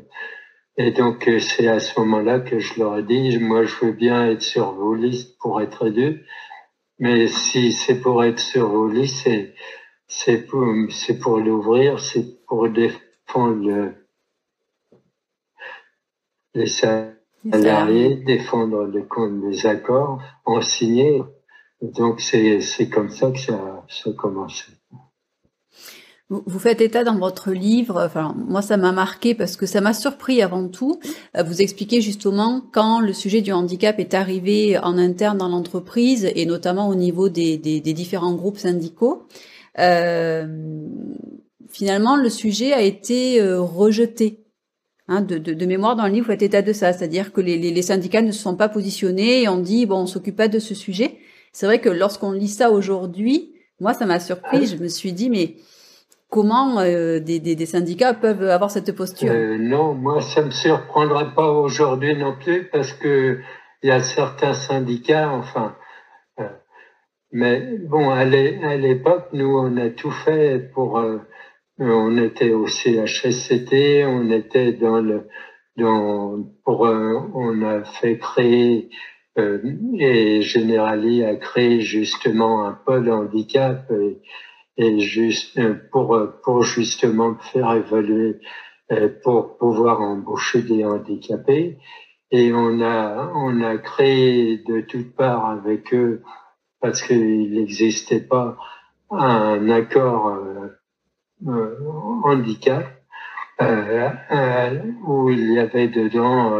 et 0.78 0.92
donc 0.92 1.30
c'est 1.40 1.68
à 1.68 1.82
ce 1.82 2.00
moment-là 2.00 2.40
que 2.40 2.60
je 2.60 2.80
leur 2.80 2.98
ai 2.98 3.04
dit 3.04 3.38
moi 3.40 3.64
je 3.64 3.76
veux 3.86 3.92
bien 3.92 4.30
être 4.30 4.42
sur 4.42 4.72
vos 4.72 4.96
listes 4.96 5.38
pour 5.40 5.62
être 5.62 5.90
deux 5.90 6.22
mais 7.02 7.28
si 7.28 7.72
c'est 7.72 8.00
pour 8.00 8.24
être 8.24 8.40
sur 8.40 8.70
vos 8.70 8.88
listes, 8.88 9.28
c'est, 10.08 10.38
pour, 10.38 10.68
c'est 10.92 11.18
pour 11.18 11.40
l'ouvrir, 11.40 12.00
c'est 12.00 12.46
pour 12.46 12.70
défendre 12.70 13.94
les 16.54 16.68
salariés, 16.68 18.18
défendre 18.18 18.86
les, 18.86 19.04
les 19.48 19.66
accords, 19.66 20.22
en 20.46 20.62
signer. 20.62 21.24
Donc 21.82 22.22
c'est, 22.22 22.62
c'est 22.62 22.88
comme 22.88 23.10
ça 23.10 23.32
que 23.32 23.40
ça, 23.40 23.84
ça 23.90 24.12
a 24.12 24.14
commencé. 24.14 24.72
Vous 26.32 26.60
faites 26.60 26.80
état 26.80 27.04
dans 27.04 27.18
votre 27.18 27.52
livre, 27.52 28.02
enfin 28.06 28.34
moi 28.48 28.62
ça 28.62 28.78
m'a 28.78 28.94
marqué 28.94 29.36
parce 29.36 29.58
que 29.58 29.66
ça 29.66 29.82
m'a 29.82 29.94
surpris 29.94 30.42
avant 30.42 30.70
tout. 30.70 30.98
Euh, 31.36 31.44
vous 31.44 31.62
expliquez 31.62 32.00
justement 32.00 32.62
quand 32.72 33.02
le 33.02 33.12
sujet 33.12 33.42
du 33.42 33.52
handicap 33.52 34.00
est 34.00 34.14
arrivé 34.14 34.78
en 34.78 34.98
interne 34.98 35.38
dans 35.38 35.50
l'entreprise 35.50 36.32
et 36.34 36.46
notamment 36.46 36.88
au 36.88 36.96
niveau 36.96 37.28
des, 37.28 37.58
des, 37.58 37.82
des 37.82 37.92
différents 37.92 38.34
groupes 38.34 38.60
syndicaux. 38.60 39.28
Euh, 39.78 40.48
finalement, 41.70 42.16
le 42.16 42.30
sujet 42.30 42.72
a 42.72 42.82
été 42.82 43.42
euh, 43.42 43.60
rejeté. 43.60 44.46
Hein, 45.10 45.20
de, 45.20 45.38
de, 45.38 45.54
de, 45.54 45.66
mémoire 45.66 45.98
dans 45.98 46.06
le 46.06 46.14
livre, 46.14 46.28
vous 46.28 46.32
faites 46.32 46.44
état 46.44 46.62
de 46.62 46.72
ça, 46.72 46.94
c'est-à-dire 46.94 47.34
que 47.34 47.42
les, 47.42 47.58
les, 47.58 47.72
les, 47.72 47.82
syndicats 47.82 48.22
ne 48.22 48.32
se 48.32 48.40
sont 48.42 48.56
pas 48.56 48.70
positionnés 48.70 49.42
et 49.42 49.50
ont 49.50 49.60
dit 49.60 49.86
bon, 49.86 50.04
on 50.04 50.06
s'occupe 50.06 50.38
pas 50.38 50.48
de 50.48 50.60
ce 50.60 50.76
sujet. 50.76 51.18
C'est 51.52 51.66
vrai 51.66 51.82
que 51.82 51.90
lorsqu'on 51.90 52.32
lit 52.32 52.48
ça 52.48 52.72
aujourd'hui, 52.72 53.52
moi 53.82 53.94
ça 53.94 54.06
m'a 54.06 54.22
surpris. 54.22 54.68
Je 54.68 54.78
me 54.78 54.88
suis 54.88 55.12
dit 55.12 55.30
mais 55.30 55.58
Comment 56.32 56.80
euh, 56.80 57.20
des, 57.20 57.66
syndicats 57.66 58.14
peuvent 58.14 58.44
avoir 58.44 58.72
cette 58.72 58.96
posture? 58.96 59.30
Euh, 59.30 59.58
Non, 59.58 59.94
moi 59.94 60.22
ça 60.22 60.42
me 60.42 60.50
surprendrait 60.50 61.34
pas 61.36 61.52
aujourd'hui 61.52 62.16
non 62.16 62.38
plus 62.40 62.70
parce 62.72 62.94
que 62.94 63.40
il 63.84 63.90
y 63.90 63.92
a 63.92 64.00
certains 64.00 64.54
syndicats, 64.54 65.30
enfin, 65.30 65.76
euh, 66.40 66.48
mais 67.34 67.78
bon, 67.80 68.12
à 68.12 68.24
l'époque, 68.24 69.28
nous 69.34 69.58
on 69.58 69.76
a 69.76 69.90
tout 69.90 70.12
fait 70.12 70.72
pour, 70.74 71.04
on 71.80 72.18
était 72.18 72.54
au 72.54 72.66
CHSCT, 72.66 74.06
on 74.06 74.32
était 74.32 74.72
dans 74.72 75.02
le, 75.02 75.28
dans, 75.76 76.42
pour, 76.64 76.82
on 76.82 77.62
a 77.62 77.84
fait 77.84 78.18
créer 78.20 78.90
et 79.36 80.42
Generali 80.42 81.26
a 81.26 81.36
créé 81.36 81.82
justement 81.82 82.66
un 82.66 82.72
pôle 82.72 83.12
handicap. 83.12 83.92
Juste 85.00 85.58
euh, 85.58 85.76
pour 85.92 86.18
pour 86.44 86.64
justement 86.64 87.36
faire 87.36 87.74
évaluer 87.74 88.40
euh, 88.92 89.10
pour 89.24 89.58
pouvoir 89.58 90.02
embaucher 90.02 90.62
des 90.62 90.84
handicapés. 90.86 91.78
Et 92.32 92.54
on 92.54 92.82
a 92.82 93.32
on 93.36 93.62
a 93.62 93.78
créé 93.78 94.58
de 94.68 94.82
toutes 94.82 95.16
parts 95.16 95.46
avec 95.46 95.94
eux 95.94 96.22
parce 96.80 97.02
qu'il 97.02 97.54
n'existait 97.54 98.22
pas 98.22 98.58
un 99.12 99.70
accord 99.70 100.38
euh, 101.48 101.76
handicap 102.24 102.88
où 105.06 105.30
il 105.30 105.52
y 105.54 105.60
avait 105.60 105.90
dedans 105.90 106.60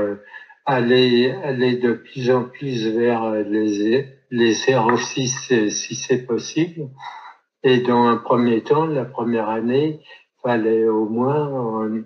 aller 0.66 1.32
aller 1.32 1.78
de 1.78 1.94
plus 1.94 2.30
en 2.30 2.44
plus 2.44 2.88
vers 2.90 3.32
les 3.32 4.06
les 4.30 4.54
06 4.54 5.70
si 5.70 5.96
c'est 5.96 6.28
possible 6.28 6.90
et 7.64 7.80
dans 7.82 8.04
un 8.04 8.18
premier 8.18 8.64
temps, 8.64 8.86
la 8.86 9.06
première 9.06 9.50
année, 9.50 10.02
fallait 10.42 10.88
au 10.88 11.08
moins 11.08 12.04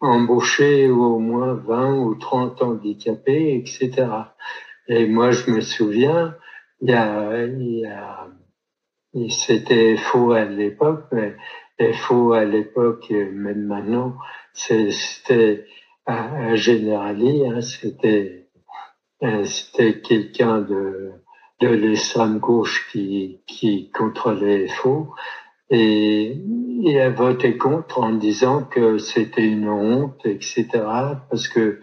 embaucher 0.00 0.88
au 0.90 1.18
moins 1.18 1.54
20 1.54 1.94
ou 1.98 2.14
30 2.14 2.62
handicapés, 2.62 3.54
etc. 3.56 4.06
Et 4.88 5.06
moi, 5.06 5.30
je 5.30 5.50
me 5.50 5.60
souviens, 5.60 6.36
il 6.80 6.90
y 6.90 6.94
a, 6.94 7.46
il 7.46 7.78
y 7.80 7.86
a 7.86 8.28
c'était 9.28 9.96
faux 9.96 10.32
à 10.32 10.44
l'époque, 10.44 11.04
mais 11.12 11.36
faux 11.92 12.32
à 12.32 12.44
l'époque, 12.44 13.10
même 13.10 13.66
maintenant, 13.66 14.16
c'était 14.54 15.66
un 16.06 16.54
générali, 16.54 17.46
hein, 17.46 17.60
c'était 17.60 18.48
c'était 19.44 20.00
quelqu'un 20.00 20.62
de 20.62 21.12
de 21.62 21.68
l'extrême 21.68 22.38
gauche 22.38 22.88
qui, 22.90 23.40
qui 23.46 23.90
contrôlait 23.92 24.66
faux 24.66 25.14
et, 25.70 26.36
et 26.84 27.00
a 27.00 27.10
voté 27.10 27.56
contre 27.56 28.00
en 28.00 28.12
disant 28.12 28.64
que 28.64 28.98
c'était 28.98 29.46
une 29.46 29.68
honte, 29.68 30.26
etc. 30.26 30.66
Parce 31.30 31.48
que, 31.48 31.80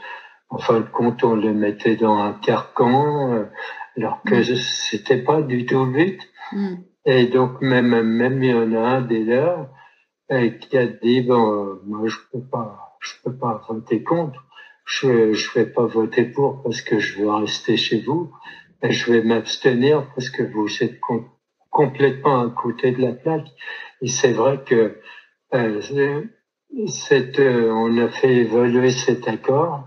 en 0.50 0.58
fin 0.58 0.82
de 0.82 0.90
compte, 0.90 1.24
on 1.24 1.36
le 1.36 1.54
mettait 1.54 1.96
dans 1.96 2.18
un 2.18 2.34
carcan, 2.34 3.34
euh, 3.34 3.46
alors 3.96 4.22
que 4.24 4.36
mm. 4.36 4.56
c'était 4.58 5.22
pas 5.24 5.42
du 5.42 5.66
tout 5.66 5.86
le 5.86 5.92
but. 5.92 6.22
Mm. 6.52 6.76
Et 7.06 7.28
donc, 7.28 7.62
même, 7.62 8.02
même 8.02 8.44
il 8.44 8.50
y 8.50 8.54
en 8.54 8.74
a 8.74 8.88
un 8.98 9.02
des 9.02 9.24
leurs 9.24 9.70
euh, 10.32 10.50
qui 10.50 10.78
a 10.78 10.88
dit, 10.88 11.22
bon, 11.22 11.80
moi, 11.86 12.02
je 12.06 12.18
peux 12.34 12.44
pas, 12.44 12.98
je 13.00 13.14
peux 13.24 13.36
pas 13.36 13.62
voter 13.70 14.04
contre. 14.04 14.44
Je, 14.84 15.34
je 15.34 15.54
vais 15.54 15.68
pas 15.68 15.86
voter 15.86 16.26
pour 16.26 16.64
parce 16.64 16.82
que 16.82 17.00
je 17.00 17.20
veux 17.20 17.32
rester 17.32 17.78
chez 17.78 18.02
vous 18.02 18.32
je 18.84 19.12
vais 19.12 19.22
m'abstenir 19.22 20.08
parce 20.16 20.30
que 20.30 20.44
vous 20.44 20.68
êtes 20.84 21.00
complètement 21.70 22.42
à 22.42 22.50
côté 22.50 22.92
de 22.92 23.02
la 23.02 23.14
plaque. 23.14 23.48
Et 24.02 24.08
c'est 24.08 24.34
vrai 24.34 24.64
que 24.66 24.98
euh, 25.54 25.82
cette, 26.88 27.40
euh, 27.40 27.72
on 27.72 27.98
a 27.98 28.10
fait 28.10 28.36
évoluer 28.36 28.92
cet 28.92 29.28
accord. 29.28 29.86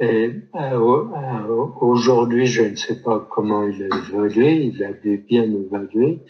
Et 0.00 0.32
euh, 0.54 0.74
euh, 0.78 1.66
aujourd'hui, 1.80 2.46
je 2.46 2.62
ne 2.62 2.76
sais 2.76 3.02
pas 3.02 3.26
comment 3.30 3.66
il 3.66 3.82
a 3.84 3.96
évolué, 3.96 4.72
il 4.74 4.82
a 4.82 4.92
bien 4.92 5.44
évolué, 5.44 6.22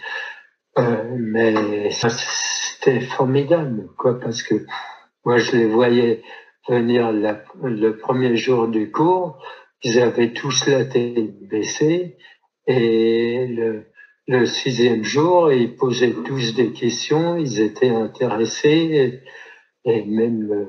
mais 1.17 1.91
c'était 1.91 3.01
formidable, 3.01 3.89
quoi, 3.97 4.21
parce 4.21 4.43
que 4.43 4.67
moi, 5.25 5.39
je 5.39 5.57
les 5.57 5.67
voyais 5.67 6.23
venir 6.69 7.13
le 7.13 7.97
premier 7.97 8.37
jour 8.37 8.69
du 8.69 8.91
cours, 8.91 9.43
ils 9.83 9.99
avaient 9.99 10.33
tous 10.33 10.67
la 10.67 10.85
tête 10.85 11.49
baissée 11.49 12.17
et 12.67 13.47
le, 14.27 14.47
sixième 14.47 15.03
jour, 15.03 15.53
ils 15.53 15.75
posaient 15.75 16.15
tous 16.25 16.55
des 16.55 16.73
questions, 16.73 17.37
ils 17.37 17.61
étaient 17.61 17.91
intéressés 17.91 19.23
et, 19.85 20.05
même, 20.05 20.43
le, 20.43 20.69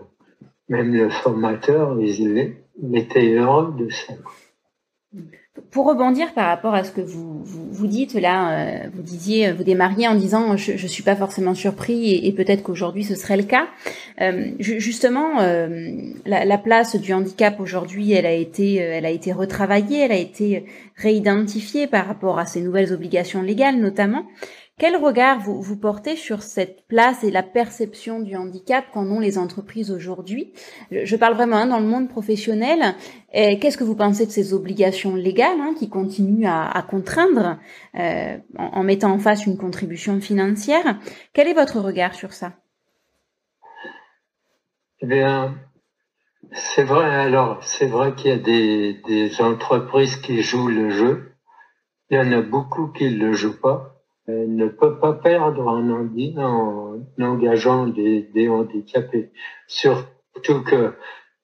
même 0.70 0.94
le 0.94 1.10
formateur, 1.10 1.98
était 2.02 3.36
heureux 3.36 3.74
de 3.78 3.90
ça. 3.90 4.14
Pour 5.70 5.86
rebondir 5.86 6.34
par 6.34 6.48
rapport 6.48 6.74
à 6.74 6.84
ce 6.84 6.92
que 6.92 7.02
vous, 7.02 7.44
vous, 7.44 7.86
dites 7.86 8.16
là, 8.16 8.54
euh, 8.54 8.90
vous 8.92 9.04
disiez, 9.04 9.52
vous 9.52 9.64
démarriez 9.64 10.08
en 10.08 10.16
disant 10.16 10.58
je, 10.58 10.78
je 10.78 10.88
suis 10.88 11.04
pas 11.04 11.16
forcément 11.16 11.54
surpris 11.54 12.16
et, 12.26 12.32
peut-être 12.32 12.64
qu'aujourd'hui 12.64 13.04
ce 13.04 13.14
serait 13.14 13.38
le 13.38 13.44
cas. 13.44 13.68
Euh, 14.20 14.48
justement, 14.58 15.42
euh, 15.42 15.92
la, 16.26 16.46
la, 16.46 16.58
place 16.58 16.96
du 16.96 17.14
handicap 17.14 17.60
aujourd'hui, 17.60 18.14
elle 18.14 18.26
a 18.26 18.32
été, 18.32 18.78
elle 18.78 19.06
a 19.06 19.12
été 19.12 19.32
retravaillée, 19.32 20.00
elle 20.00 20.12
a 20.12 20.18
été 20.18 20.66
réidentifiée 20.96 21.86
par 21.86 22.08
rapport 22.08 22.40
à 22.40 22.48
ces 22.48 22.62
nouvelles 22.62 22.92
obligations 22.92 23.44
légales 23.44 23.80
notamment. 23.80 24.26
Quel 24.80 24.96
regard 24.96 25.40
vous, 25.40 25.62
vous 25.62 25.78
portez 25.78 26.16
sur 26.16 26.42
cette 26.42 26.88
place 26.88 27.24
et 27.24 27.30
la 27.30 27.44
perception 27.44 28.20
du 28.20 28.36
handicap 28.36 28.86
qu'en 28.92 29.06
ont 29.06 29.20
les 29.20 29.38
entreprises 29.38 29.92
aujourd'hui? 29.92 30.52
Je, 30.92 31.16
parle 31.16 31.36
vraiment 31.36 31.58
hein, 31.58 31.68
dans 31.68 31.80
le 31.80 31.86
monde 31.86 32.10
professionnel. 32.10 32.96
Qu'est-ce 33.32 33.78
que 33.78 33.84
vous 33.84 33.96
pensez 33.96 34.26
de 34.26 34.32
ces 34.32 34.54
obligations 34.54 35.16
légales 35.16 35.60
hein, 35.60 35.76
qui 35.78 35.90
continuent 35.90 36.48
à, 36.48 36.84
contraindre 36.90 37.60
euh, 37.96 38.38
en, 38.58 38.66
en, 38.80 38.84
mettant 38.84 39.12
en 39.12 39.20
face 39.20 39.46
une 39.46 39.58
contribution 39.58 40.20
financière? 40.20 41.00
Quel 41.34 41.48
est 41.48 41.54
votre 41.54 41.80
regard 41.80 42.16
sur 42.16 42.34
ça? 42.34 42.54
Eh 45.02 45.06
bien, 45.06 45.56
c'est 46.52 46.84
vrai. 46.84 47.14
Alors, 47.14 47.64
c'est 47.64 47.88
vrai 47.88 48.16
qu'il 48.16 48.32
y 48.32 48.34
a 48.34 48.38
des, 48.38 49.00
des 49.06 49.40
entreprises 49.40 50.16
qui 50.16 50.42
jouent 50.42 50.70
le 50.70 50.90
jeu. 50.90 51.36
Il 52.10 52.18
y 52.18 52.20
en 52.20 52.32
a 52.32 52.42
beaucoup 52.42 52.88
qui 52.88 53.06
ne 53.06 53.28
le 53.28 53.34
jouent 53.34 53.60
pas 53.62 53.93
ne 54.28 54.68
peut 54.68 55.00
pas 55.00 55.14
perdre 55.14 55.68
en, 55.68 55.90
en, 55.90 57.00
engageant 57.20 57.88
des, 57.88 58.22
des, 58.34 58.48
handicapés. 58.48 59.32
Surtout 59.68 60.64
que 60.64 60.94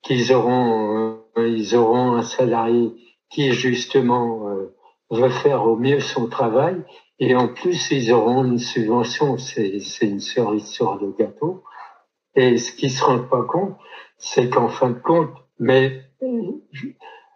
qu'ils 0.01 0.33
auront 0.33 1.19
euh, 1.37 1.47
ils 1.47 1.75
auront 1.75 2.13
un 2.13 2.21
salarié 2.21 2.93
qui 3.29 3.51
justement 3.51 4.49
euh, 4.49 4.75
veut 5.11 5.29
faire 5.29 5.65
au 5.65 5.75
mieux 5.75 5.99
son 5.99 6.27
travail 6.27 6.81
Et 7.19 7.35
en 7.35 7.47
plus, 7.47 7.91
ils 7.91 8.11
auront 8.13 8.45
une 8.45 8.59
subvention. 8.59 9.37
C'est, 9.37 9.79
c'est 9.79 10.07
une 10.07 10.19
cerise 10.19 10.67
sur 10.67 10.95
le 10.95 11.11
gâteau. 11.11 11.63
Et 12.35 12.57
ce 12.57 12.71
qu'ils 12.71 12.91
se 12.91 13.03
rendent 13.03 13.29
pas 13.29 13.43
compte, 13.43 13.75
c'est 14.17 14.49
qu'en 14.49 14.69
fin 14.69 14.91
de 14.91 14.99
compte, 14.99 15.31
mais 15.59 16.03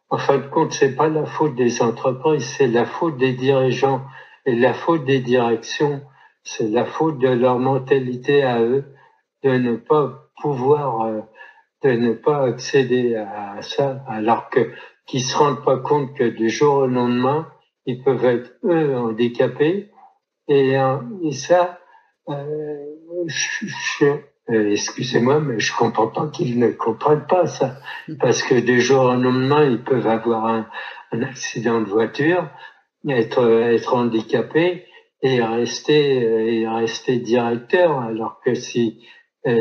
en 0.10 0.18
fin 0.18 0.38
de 0.38 0.48
compte, 0.48 0.72
c'est 0.72 0.96
pas 0.96 1.10
la 1.10 1.26
faute 1.26 1.56
des 1.56 1.82
entreprises, 1.82 2.46
c'est 2.46 2.68
la 2.68 2.86
faute 2.86 3.18
des 3.18 3.34
dirigeants 3.34 4.02
et 4.46 4.56
la 4.56 4.74
faute 4.74 5.06
des 5.06 5.20
directions, 5.20 6.02
c'est 6.44 6.70
la 6.70 6.86
faute 6.86 7.20
de 7.20 7.30
leur 7.30 7.60
mentalité 7.60 8.44
à 8.44 8.62
eux 8.62 8.86
de 9.44 9.52
ne 9.52 9.76
pas 9.76 10.30
pouvoir, 10.42 11.06
euh, 11.06 11.22
de 11.84 11.92
ne 11.92 12.14
pas 12.14 12.46
accéder 12.46 13.16
à 13.16 13.62
ça, 13.62 14.04
alors 14.08 14.50
que 14.50 14.72
qui 15.06 15.20
se 15.20 15.38
rendent 15.38 15.64
pas 15.64 15.78
compte 15.78 16.14
que 16.16 16.24
du 16.24 16.50
jour 16.50 16.76
au 16.76 16.88
lendemain, 16.88 17.48
ils 17.86 18.02
peuvent 18.02 18.26
être 18.26 18.54
eux 18.64 18.96
handicapés. 18.98 19.92
Et, 20.48 20.78
euh, 20.78 20.98
et 21.24 21.32
ça, 21.32 21.80
euh, 22.30 22.86
euh, 24.02 24.72
excusez-moi, 24.72 25.40
mais 25.40 25.60
je 25.60 25.76
comprends 25.76 26.08
pas 26.08 26.28
qu'ils 26.28 26.60
ne 26.60 26.70
comprennent 26.72 27.28
pas 27.28 27.48
ça, 27.48 27.78
parce 28.20 28.44
que 28.44 28.56
du 28.56 28.82
jour 28.82 29.06
au 29.06 29.14
lendemain, 29.16 29.64
ils 29.64 29.84
peuvent 29.84 30.08
avoir 30.08 30.46
un, 30.46 30.68
un 31.12 31.22
accident 31.22 31.82
de 31.82 31.86
voiture, 31.86 32.50
être 33.10 33.44
être 33.72 33.96
handicapés 33.96 34.86
et 35.22 35.42
rester 35.42 36.60
et 36.60 36.68
rester 36.68 37.18
directeur, 37.18 38.00
alors 38.00 38.42
que 38.44 38.54
si 38.54 39.02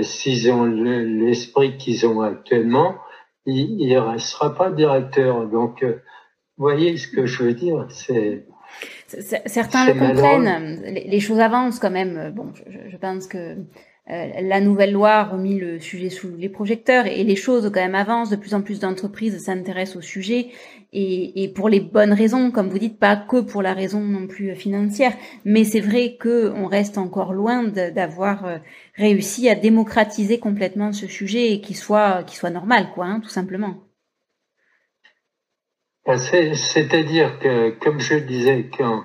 s'ils 0.03 0.51
ont 0.51 0.64
l'esprit 0.64 1.76
qu'ils 1.76 2.07
ont 2.07 2.20
actuellement, 2.20 2.97
il 3.47 3.88
ne 3.88 3.99
restera 3.99 4.55
pas 4.55 4.70
directeur. 4.70 5.47
Donc, 5.49 5.82
euh, 5.82 6.03
vous 6.57 6.64
voyez 6.64 6.97
ce 6.97 7.09
que 7.09 7.26
je 7.26 7.43
veux 7.43 7.55
dire 7.55 7.86
C'est 7.90 8.47
Certains 9.47 9.86
le 9.86 9.99
comprennent. 9.99 10.82
Les 10.84 11.20
choses 11.20 11.40
avancent 11.40 11.78
quand 11.78 11.90
même. 11.90 12.32
Bon, 12.34 12.53
je, 12.55 12.88
je 12.88 12.97
pense 12.97 13.26
que 13.26 13.38
euh, 13.38 13.55
la 14.09 14.61
nouvelle 14.61 14.92
loi 14.92 15.11
a 15.11 15.24
remis 15.24 15.59
le 15.59 15.78
sujet 15.78 16.11
sous 16.11 16.34
les 16.36 16.48
projecteurs 16.48 17.07
et 17.07 17.22
les 17.22 17.36
choses 17.36 17.70
quand 17.72 17.80
même 17.80 17.94
avancent. 17.94 18.30
De 18.30 18.36
plus 18.36 18.55
en 18.55 18.61
plus 18.61 18.80
d'entreprises 18.80 19.44
s'intéressent 19.44 19.96
au 19.96 20.00
sujet 20.00 20.48
et, 20.92 21.42
et, 21.42 21.48
pour 21.48 21.68
les 21.68 21.80
bonnes 21.80 22.12
raisons, 22.12 22.50
comme 22.50 22.68
vous 22.68 22.78
dites, 22.78 22.98
pas 22.98 23.16
que 23.16 23.40
pour 23.40 23.62
la 23.62 23.72
raison 23.72 24.00
non 24.00 24.26
plus 24.26 24.55
financière. 24.55 25.12
Mais 25.44 25.64
c'est 25.64 25.80
vrai 25.80 26.16
que 26.18 26.53
on 26.55 26.66
reste 26.66 26.98
encore 26.98 27.32
loin 27.32 27.62
d'avoir 27.64 28.44
euh, 28.44 28.59
réussi 28.96 29.48
à 29.48 29.55
démocratiser 29.55 30.38
complètement 30.38 30.92
ce 30.92 31.07
sujet 31.07 31.53
et 31.53 31.61
qu'il 31.61 31.76
soit, 31.76 32.24
qu'il 32.24 32.36
soit 32.36 32.50
normal, 32.50 32.88
quoi, 32.94 33.07
hein, 33.07 33.20
tout 33.20 33.30
simplement. 33.30 33.76
Ben, 36.05 36.18
c'est-à-dire 36.18 37.38
que, 37.38 37.70
comme 37.78 38.00
je 38.00 38.16
disais, 38.16 38.68
quand 38.76 39.05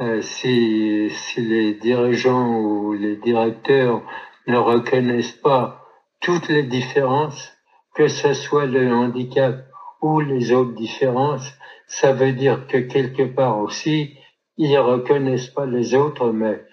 euh, 0.00 0.20
si, 0.20 1.10
si 1.10 1.40
les 1.40 1.74
dirigeants 1.74 2.60
ou 2.60 2.92
les 2.92 3.16
directeurs 3.16 4.02
ne 4.46 4.56
reconnaissent 4.56 5.32
pas 5.32 5.84
toutes 6.20 6.48
les 6.48 6.62
différences, 6.62 7.52
que 7.94 8.08
ce 8.08 8.32
soit 8.32 8.66
le 8.66 8.92
handicap 8.92 9.56
ou 10.00 10.20
les 10.20 10.52
autres 10.52 10.74
différences, 10.74 11.52
ça 11.86 12.12
veut 12.12 12.32
dire 12.32 12.66
que 12.66 12.78
quelque 12.78 13.24
part 13.24 13.58
aussi, 13.58 14.16
ils 14.56 14.78
reconnaissent 14.78 15.48
pas 15.48 15.66
les 15.66 15.94
autres, 15.94 16.30
mais 16.30 16.64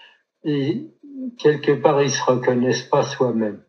quelque 1.38 1.71
part, 1.71 2.01
ils 2.01 2.11
se 2.11 2.23
reconnaissent 2.23 2.84
pas 2.84 3.03
soi-même. 3.03 3.63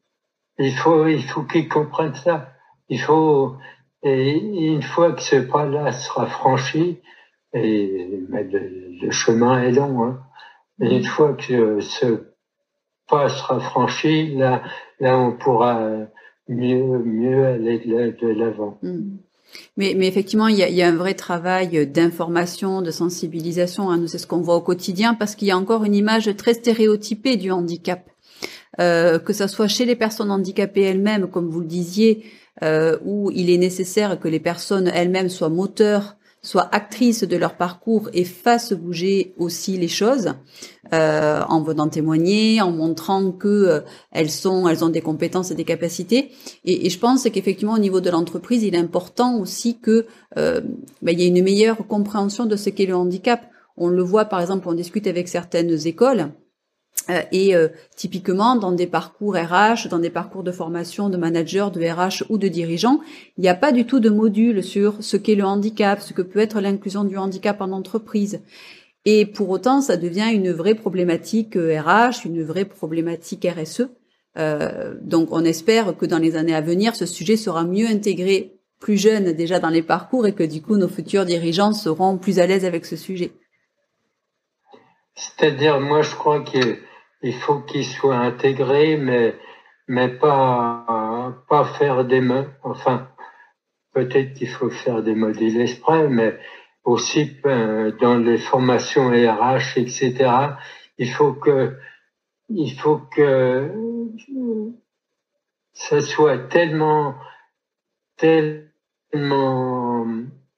Il 0.58 0.72
faut, 0.72 1.06
il 1.06 1.22
faut 1.22 1.42
qu'ils 1.42 1.68
comprennent 1.68 2.14
ça. 2.14 2.50
Il 2.88 3.00
faut, 3.00 3.56
et 4.02 4.32
une 4.32 4.82
fois 4.82 5.12
que 5.12 5.22
ce 5.22 5.36
pas-là 5.36 5.92
sera 5.92 6.26
franchi, 6.26 7.00
et 7.56 8.26
le, 8.30 9.10
chemin 9.10 9.62
est 9.62 9.72
long, 9.72 10.04
hein, 10.04 10.20
une 10.80 11.04
fois 11.04 11.34
que 11.34 11.80
ce 11.80 12.24
pas 13.08 13.28
sera 13.28 13.60
franchi, 13.60 14.34
là, 14.34 14.62
là, 15.00 15.18
on 15.18 15.32
pourra 15.32 15.90
mieux, 16.48 16.98
mieux 16.98 17.44
aller 17.44 17.78
de 17.78 18.28
l'avant. 18.28 18.78
Mm. 18.82 19.16
Mais, 19.76 19.94
mais 19.96 20.08
effectivement, 20.08 20.48
il 20.48 20.56
y, 20.56 20.82
a, 20.82 20.88
un 20.88 20.96
vrai 20.96 21.14
travail 21.14 21.86
d'information, 21.86 22.82
de 22.82 22.90
sensibilisation. 22.90 23.90
Hein, 23.90 24.06
c'est 24.06 24.18
ce 24.18 24.26
qu'on 24.26 24.40
voit 24.40 24.56
au 24.56 24.60
quotidien 24.60 25.14
parce 25.14 25.34
qu'il 25.34 25.48
y 25.48 25.50
a 25.50 25.56
encore 25.56 25.84
une 25.84 25.94
image 25.94 26.34
très 26.36 26.54
stéréotypée 26.54 27.36
du 27.36 27.50
handicap. 27.50 28.10
Euh, 28.78 29.18
que 29.18 29.32
ça 29.32 29.48
soit 29.48 29.68
chez 29.68 29.86
les 29.86 29.96
personnes 29.96 30.30
handicapées 30.30 30.82
elles-mêmes, 30.82 31.28
comme 31.28 31.48
vous 31.48 31.60
le 31.60 31.66
disiez, 31.66 32.24
euh, 32.62 32.98
où 33.04 33.30
il 33.30 33.48
est 33.48 33.56
nécessaire 33.56 34.20
que 34.20 34.28
les 34.28 34.40
personnes 34.40 34.88
elles-mêmes 34.88 35.30
soient 35.30 35.48
moteurs 35.48 36.16
soient 36.42 36.68
actrices 36.72 37.24
de 37.24 37.36
leur 37.36 37.56
parcours 37.56 38.08
et 38.12 38.24
fassent 38.24 38.72
bouger 38.72 39.34
aussi 39.36 39.76
les 39.76 39.88
choses 39.88 40.32
euh, 40.92 41.42
en 41.48 41.62
venant 41.62 41.88
témoigner, 41.88 42.60
en 42.60 42.70
montrant 42.70 43.32
que 43.32 43.48
euh, 43.48 43.80
elles 44.12 44.30
sont, 44.30 44.68
elles 44.68 44.84
ont 44.84 44.88
des 44.88 45.00
compétences 45.00 45.50
et 45.50 45.54
des 45.54 45.64
capacités. 45.64 46.30
Et, 46.64 46.86
et 46.86 46.90
je 46.90 46.98
pense 46.98 47.24
qu'effectivement 47.24 47.74
au 47.74 47.78
niveau 47.78 48.00
de 48.00 48.10
l'entreprise, 48.10 48.62
il 48.62 48.74
est 48.74 48.78
important 48.78 49.38
aussi 49.40 49.80
que 49.80 50.06
euh, 50.36 50.60
ben, 51.02 51.12
il 51.12 51.20
y 51.20 51.24
ait 51.24 51.28
une 51.28 51.42
meilleure 51.42 51.86
compréhension 51.86 52.46
de 52.46 52.56
ce 52.56 52.70
qu'est 52.70 52.86
le 52.86 52.96
handicap. 52.96 53.40
On 53.76 53.88
le 53.88 54.02
voit 54.02 54.26
par 54.26 54.40
exemple, 54.40 54.68
on 54.68 54.74
discute 54.74 55.06
avec 55.06 55.28
certaines 55.28 55.86
écoles 55.86 56.30
et 57.30 57.54
euh, 57.54 57.68
typiquement, 57.94 58.56
dans 58.56 58.72
des 58.72 58.86
parcours 58.86 59.36
RH, 59.36 59.88
dans 59.88 59.98
des 59.98 60.10
parcours 60.10 60.42
de 60.42 60.50
formation 60.50 61.08
de 61.08 61.16
manager, 61.16 61.70
de 61.70 61.80
RH 61.80 62.24
ou 62.30 62.38
de 62.38 62.48
dirigeants, 62.48 63.00
il 63.36 63.42
n'y 63.42 63.48
a 63.48 63.54
pas 63.54 63.72
du 63.72 63.86
tout 63.86 64.00
de 64.00 64.10
module 64.10 64.62
sur 64.62 64.96
ce 65.00 65.16
qu'est 65.16 65.36
le 65.36 65.44
handicap, 65.44 66.00
ce 66.00 66.12
que 66.12 66.22
peut 66.22 66.40
être 66.40 66.60
l'inclusion 66.60 67.04
du 67.04 67.16
handicap 67.16 67.60
en 67.60 67.70
entreprise. 67.70 68.40
Et 69.04 69.24
pour 69.24 69.50
autant, 69.50 69.80
ça 69.80 69.96
devient 69.96 70.30
une 70.32 70.50
vraie 70.50 70.74
problématique 70.74 71.54
RH, 71.54 71.56
euh, 71.56 72.10
une 72.24 72.42
vraie 72.42 72.64
problématique 72.64 73.46
RSE. 73.46 73.88
Euh, 74.36 74.94
donc, 75.00 75.28
on 75.30 75.44
espère 75.44 75.96
que 75.96 76.06
dans 76.06 76.18
les 76.18 76.36
années 76.36 76.54
à 76.54 76.60
venir, 76.60 76.96
ce 76.96 77.06
sujet 77.06 77.36
sera 77.36 77.64
mieux 77.64 77.86
intégré 77.86 78.58
plus 78.80 78.96
jeune 78.96 79.32
déjà 79.32 79.60
dans 79.60 79.70
les 79.70 79.82
parcours 79.82 80.26
et 80.26 80.34
que 80.34 80.42
du 80.42 80.60
coup, 80.60 80.76
nos 80.76 80.88
futurs 80.88 81.24
dirigeants 81.24 81.72
seront 81.72 82.18
plus 82.18 82.40
à 82.40 82.46
l'aise 82.46 82.64
avec 82.64 82.84
ce 82.84 82.96
sujet. 82.96 83.30
C'est-à-dire, 85.14 85.80
moi, 85.80 86.02
je 86.02 86.14
crois 86.14 86.40
que 86.40 86.78
il 87.26 87.34
faut 87.34 87.60
qu'il 87.60 87.84
soit 87.84 88.18
intégré, 88.18 88.96
mais, 88.96 89.34
mais 89.88 90.08
pas, 90.08 91.34
pas 91.48 91.64
faire 91.64 92.04
des, 92.04 92.22
enfin, 92.62 93.08
peut-être 93.92 94.34
qu'il 94.34 94.48
faut 94.48 94.70
faire 94.70 95.02
des 95.02 95.16
modules 95.16 95.60
exprès, 95.60 96.08
mais 96.08 96.38
aussi 96.84 97.36
euh, 97.44 97.90
dans 98.00 98.18
les 98.18 98.38
formations 98.38 99.08
RH, 99.08 99.76
etc. 99.76 100.12
Il 100.98 101.10
faut 101.10 101.32
que, 101.32 101.76
il 102.48 102.72
faut 102.78 102.98
que 102.98 103.72
ça 105.72 106.00
soit 106.00 106.38
tellement, 106.48 107.16
tellement, 108.16 110.06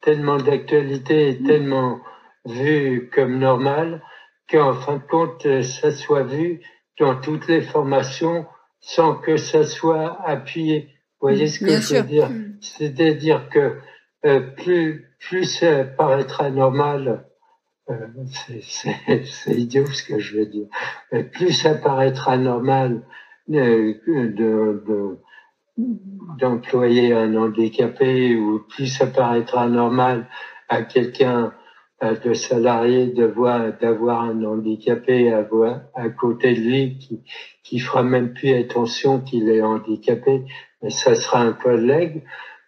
tellement 0.03 0.37
d'actualité 0.37 1.31
et 1.31 1.43
tellement 1.43 2.01
vu 2.45 3.11
comme 3.14 3.39
normal 3.39 4.03
qu'en 4.51 4.74
fin 4.74 4.96
de 4.96 5.03
compte, 5.03 5.44
euh, 5.46 5.62
ça 5.62 5.90
soit 5.90 6.24
vu 6.24 6.61
dans 6.99 7.20
toutes 7.20 7.46
les 7.49 7.61
formations 7.61 8.46
sans 8.80 9.14
que 9.14 9.36
ça 9.36 9.64
soit 9.64 10.20
appuyé. 10.24 10.88
Vous 11.20 11.28
voyez 11.28 11.49
ce 11.49 11.61
que 11.61 11.80
je 11.80 11.96
veux 11.96 12.03
dire 12.03 12.30
C'est-à-dire 12.61 13.49
que 13.49 13.76
euh, 14.24 14.40
plus, 14.40 15.09
plus 15.20 15.44
ça 15.44 15.84
paraîtra 15.84 16.51
normal, 16.51 17.26
euh, 17.90 18.07
c'est 19.24 19.55
idiot 19.55 19.86
ce 19.86 20.03
que 20.03 20.18
je 20.18 20.38
veux 20.38 20.46
dire, 20.46 20.66
plus 21.32 21.53
ça 21.53 21.74
paraîtra 21.74 22.36
normal 22.36 23.03
euh, 23.51 23.94
de, 24.07 25.18
d'employer 26.38 27.14
un 27.14 27.34
handicapé 27.36 28.36
ou 28.36 28.61
plus 28.68 28.86
ça 28.86 29.07
paraîtra 29.07 29.68
normal 29.68 30.26
à 30.68 30.82
quelqu'un 30.82 31.55
de 32.01 32.32
salarié 32.32 33.09
d'avoir 33.09 34.22
un 34.22 34.44
handicapé 34.44 35.32
à, 35.32 35.44
côté 36.11 36.55
de 36.55 36.61
lui 36.61 36.99
qui 36.99 37.22
qui 37.64 37.80
fera 37.80 38.03
même 38.03 38.32
plus 38.32 38.55
attention 38.55 39.20
qu'il 39.20 39.49
est 39.49 39.62
handicapé. 39.62 40.44
Mais 40.80 40.90
ça 40.90 41.14
sera 41.14 41.40
un 41.40 41.53
collègue 41.53 42.22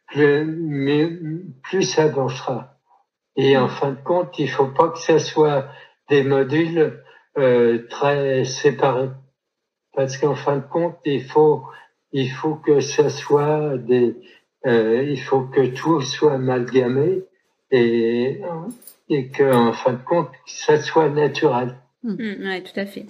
plus 0.09 1.47
plus 1.62 1.83
ça 1.83 2.05
avancera. 2.05 2.76
Et 3.37 3.57
en 3.57 3.68
fin 3.68 3.93
de 3.93 4.03
compte 4.03 4.39
il 4.39 4.51
faut 4.51 4.66
pas 4.66 4.89
que 4.89 4.99
ça 4.99 5.18
soit 5.20 5.68
des 6.09 6.24
modules 6.24 7.01
euh, 7.39 7.87
très 7.89 8.45
séparés. 8.45 9.11
Parce 9.95 10.18
qu'en 10.18 10.35
fin 10.35 10.57
de 10.57 10.66
compte 10.66 10.99
il 11.05 11.22
faut 11.22 11.62
il 12.12 12.31
faut 12.31 12.57
que 12.57 12.81
ça 12.81 13.11
soit 13.11 13.78
des 13.78 14.16
euh, 14.66 15.05
il 15.09 15.20
faut 15.20 15.43
que 15.43 15.66
tout 15.66 16.01
soit 16.01 16.35
amalgamé 16.35 17.22
et 17.70 18.43
et 19.11 19.29
qu'en 19.29 19.73
fin 19.73 19.93
de 19.93 20.03
compte, 20.03 20.29
ça 20.47 20.81
soit 20.81 21.11
naturel. 21.11 21.77
Hmm. 22.03 22.13
Hmm, 22.13 22.37
oui, 22.45 22.63
tout 22.63 22.81
à 22.81 22.87
fait. 22.87 23.05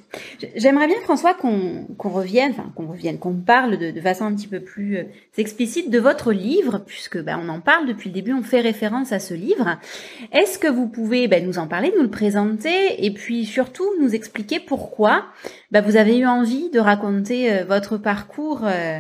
J'aimerais 0.57 0.89
bien, 0.89 0.97
François, 1.05 1.33
qu'on 1.33 1.87
revienne, 1.97 2.51
enfin 2.51 2.73
qu'on 2.75 2.89
revienne, 2.89 3.19
qu'on 3.19 3.35
parle 3.35 3.79
de, 3.79 4.01
façon 4.01 4.25
un 4.25 4.35
petit 4.35 4.49
peu 4.49 4.59
plus 4.59 4.97
euh, 4.97 5.05
explicite 5.39 5.91
de 5.91 5.99
votre 6.01 6.33
livre, 6.33 6.83
puisque 6.85 7.23
ben, 7.23 7.41
on 7.41 7.49
en 7.49 7.61
parle 7.61 7.87
depuis 7.87 8.09
le 8.09 8.15
début, 8.15 8.33
on 8.33 8.43
fait 8.43 8.61
référence 8.61 9.13
à 9.13 9.21
ce 9.21 9.33
livre. 9.33 9.79
Est-ce 10.33 10.59
que 10.59 10.67
vous 10.67 10.89
pouvez 10.89 11.29
ben, 11.29 11.47
nous 11.47 11.61
en 11.61 11.69
parler, 11.69 11.93
nous 11.95 12.03
le 12.03 12.11
présenter, 12.11 13.05
et 13.05 13.13
puis 13.13 13.47
surtout 13.47 13.87
nous 14.01 14.13
expliquer 14.13 14.59
pourquoi 14.59 15.27
ben, 15.71 15.83
vous 15.83 15.95
avez 15.95 16.19
eu 16.19 16.27
envie 16.27 16.69
de 16.71 16.81
raconter 16.81 17.53
euh, 17.53 17.65
votre 17.65 17.97
parcours 17.97 18.63
euh, 18.65 18.99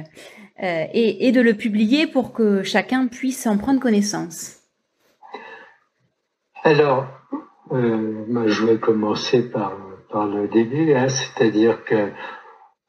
et, 0.62 1.26
et 1.26 1.32
de 1.32 1.40
le 1.40 1.55
publier 1.55 2.07
pour 2.07 2.32
que 2.32 2.62
chacun 2.62 3.09
puisse 3.09 3.44
en 3.48 3.59
prendre 3.59 3.80
connaissance? 3.80 4.59
Alors, 6.62 7.06
euh, 7.72 8.46
je 8.46 8.66
vais 8.66 8.78
commencer 8.78 9.50
par, 9.50 9.76
par 10.11 10.26
le 10.26 10.46
début, 10.48 10.92
hein, 10.92 11.08
c'est-à-dire 11.08 11.84
que 11.84 12.11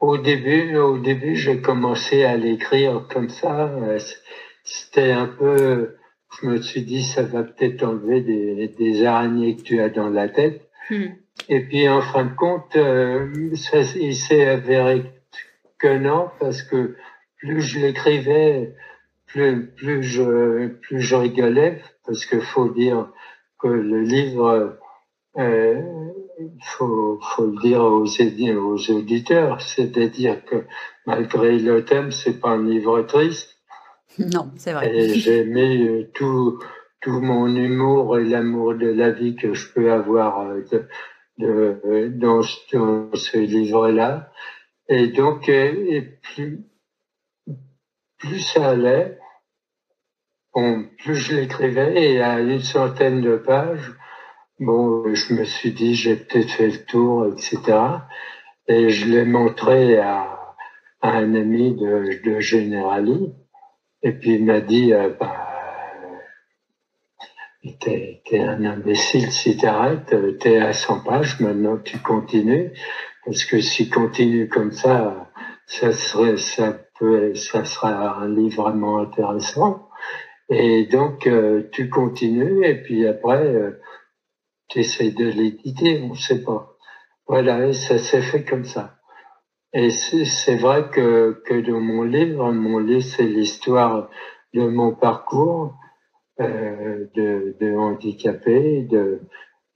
au 0.01 0.17
début, 0.17 0.75
au 0.77 0.97
début, 0.97 1.35
j'ai 1.35 1.61
commencé 1.61 2.23
à 2.25 2.35
l'écrire 2.35 3.05
comme 3.13 3.29
ça. 3.29 3.67
Euh, 3.67 3.99
c'était 4.63 5.11
un 5.11 5.27
peu, 5.27 5.95
je 6.41 6.47
me 6.47 6.61
suis 6.61 6.81
dit, 6.81 7.03
ça 7.03 7.21
va 7.21 7.43
peut-être 7.43 7.83
enlever 7.83 8.21
des, 8.21 8.67
des 8.67 9.05
araignées 9.05 9.55
que 9.55 9.61
tu 9.61 9.79
as 9.79 9.89
dans 9.89 10.09
la 10.09 10.27
tête. 10.27 10.69
Hmm. 10.89 11.09
Et 11.47 11.61
puis, 11.61 11.87
en 11.87 12.01
fin 12.01 12.25
de 12.25 12.35
compte, 12.35 12.75
euh, 12.75 13.55
ça, 13.55 13.79
il 13.95 14.15
s'est 14.15 14.47
avéré 14.47 15.03
que 15.79 15.97
non, 15.97 16.29
parce 16.39 16.61
que 16.61 16.95
plus 17.37 17.61
je 17.61 17.79
l'écrivais, 17.79 18.75
plus, 19.27 19.67
plus 19.67 20.03
je, 20.03 20.67
plus 20.67 20.99
je 20.99 21.15
rigolais, 21.15 21.81
parce 22.05 22.25
que 22.25 22.39
faut 22.39 22.69
dire, 22.69 23.07
que 23.61 23.67
le 23.67 24.01
livre, 24.01 24.77
euh, 25.37 25.81
faut, 26.63 27.19
faut 27.21 27.45
le 27.45 27.61
dire 27.61 27.81
aux, 27.81 28.05
aux 28.05 28.91
auditeurs, 28.91 29.61
c'est-à-dire 29.61 30.43
que 30.45 30.65
malgré 31.05 31.57
le 31.59 31.85
thème, 31.85 32.11
c'est 32.11 32.39
pas 32.39 32.49
un 32.49 32.63
livre 32.63 33.01
triste. 33.03 33.57
Non, 34.19 34.51
c'est 34.57 34.73
vrai. 34.73 34.93
Et 34.93 35.13
j'ai 35.15 35.45
mis 35.45 35.87
euh, 35.87 36.09
tout, 36.13 36.59
tout 37.01 37.21
mon 37.21 37.47
humour 37.55 38.19
et 38.19 38.25
l'amour 38.25 38.75
de 38.75 38.87
la 38.87 39.11
vie 39.11 39.35
que 39.35 39.53
je 39.53 39.71
peux 39.73 39.91
avoir 39.91 40.41
euh, 40.41 40.61
de, 40.71 40.87
de, 41.37 42.07
dans, 42.09 42.41
dans, 42.73 43.09
ce 43.13 43.37
livre-là. 43.37 44.31
Et 44.89 45.07
donc, 45.07 45.47
et 45.47 46.19
plus, 46.21 46.65
plus 48.17 48.39
ça 48.39 48.69
allait, 48.69 49.17
Bon, 50.53 50.85
plus 50.97 51.15
je 51.15 51.35
l'écrivais, 51.35 52.11
et 52.11 52.21
à 52.21 52.41
une 52.41 52.59
centaine 52.59 53.21
de 53.21 53.37
pages, 53.37 53.93
bon, 54.59 55.13
je 55.13 55.33
me 55.33 55.45
suis 55.45 55.71
dit, 55.71 55.95
j'ai 55.95 56.17
peut-être 56.17 56.51
fait 56.51 56.67
le 56.67 56.85
tour, 56.85 57.25
etc. 57.27 57.59
Et 58.67 58.89
je 58.89 59.07
l'ai 59.07 59.23
montré 59.23 59.97
à, 59.97 60.55
un 61.01 61.33
ami 61.35 61.73
de, 61.75 62.21
de 62.23 63.71
et 64.03 64.11
puis 64.11 64.33
il 64.33 64.45
m'a 64.45 64.59
dit, 64.59 64.93
euh, 64.93 65.09
bah, 65.19 65.47
t'es, 67.79 68.21
t'es 68.25 68.39
un 68.39 68.65
imbécile 68.65 69.31
si 69.31 69.57
t'arrêtes, 69.57 70.13
t'es 70.39 70.57
à 70.57 70.73
100 70.73 70.99
pages, 71.01 71.39
maintenant 71.39 71.77
tu 71.77 71.97
continues, 71.99 72.71
parce 73.25 73.45
que 73.45 73.61
si 73.61 73.89
continue 73.89 74.49
comme 74.49 74.71
ça, 74.71 75.31
ça 75.65 75.91
serait, 75.93 76.37
ça 76.37 76.77
peut, 76.99 77.35
ça 77.35 77.63
sera 77.63 78.17
un 78.17 78.27
livre 78.27 78.63
vraiment 78.63 78.99
intéressant. 78.99 79.87
Et 80.53 80.85
donc, 80.85 81.27
euh, 81.27 81.69
tu 81.71 81.89
continues 81.89 82.65
et 82.65 82.75
puis 82.75 83.07
après, 83.07 83.47
euh, 83.47 83.79
tu 84.67 84.79
essaies 84.79 85.11
de 85.11 85.25
l'éditer, 85.25 86.01
on 86.03 86.09
ne 86.09 86.15
sait 86.15 86.43
pas. 86.43 86.75
Voilà, 87.25 87.67
et 87.67 87.73
ça 87.73 87.97
s'est 87.97 88.21
fait 88.21 88.43
comme 88.43 88.65
ça. 88.65 88.97
Et 89.71 89.89
c'est 89.89 90.57
vrai 90.57 90.89
que, 90.91 91.41
que 91.45 91.53
dans 91.61 91.79
mon 91.79 92.03
livre, 92.03 92.51
mon 92.51 92.79
livre, 92.79 93.01
c'est 93.01 93.23
l'histoire 93.23 94.09
de 94.53 94.67
mon 94.67 94.93
parcours 94.93 95.77
euh, 96.41 97.05
de, 97.15 97.77
handicapé, 97.77 98.81
de, 98.81 99.21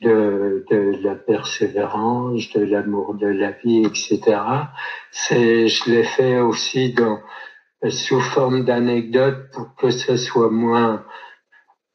de, 0.02 0.66
de 0.70 1.02
la 1.02 1.16
persévérance, 1.16 2.52
de 2.52 2.66
l'amour 2.66 3.14
de 3.14 3.28
la 3.28 3.52
vie, 3.52 3.86
etc. 3.86 4.20
C'est, 5.12 5.70
je 5.70 5.90
l'ai 5.90 6.04
fait 6.04 6.40
aussi 6.40 6.92
dans, 6.92 7.20
sous 7.90 8.20
forme 8.20 8.64
d'anecdote 8.64 9.50
pour 9.54 9.76
que 9.76 9.90
ce 9.90 10.18
soit 10.18 10.50
moins 10.50 11.06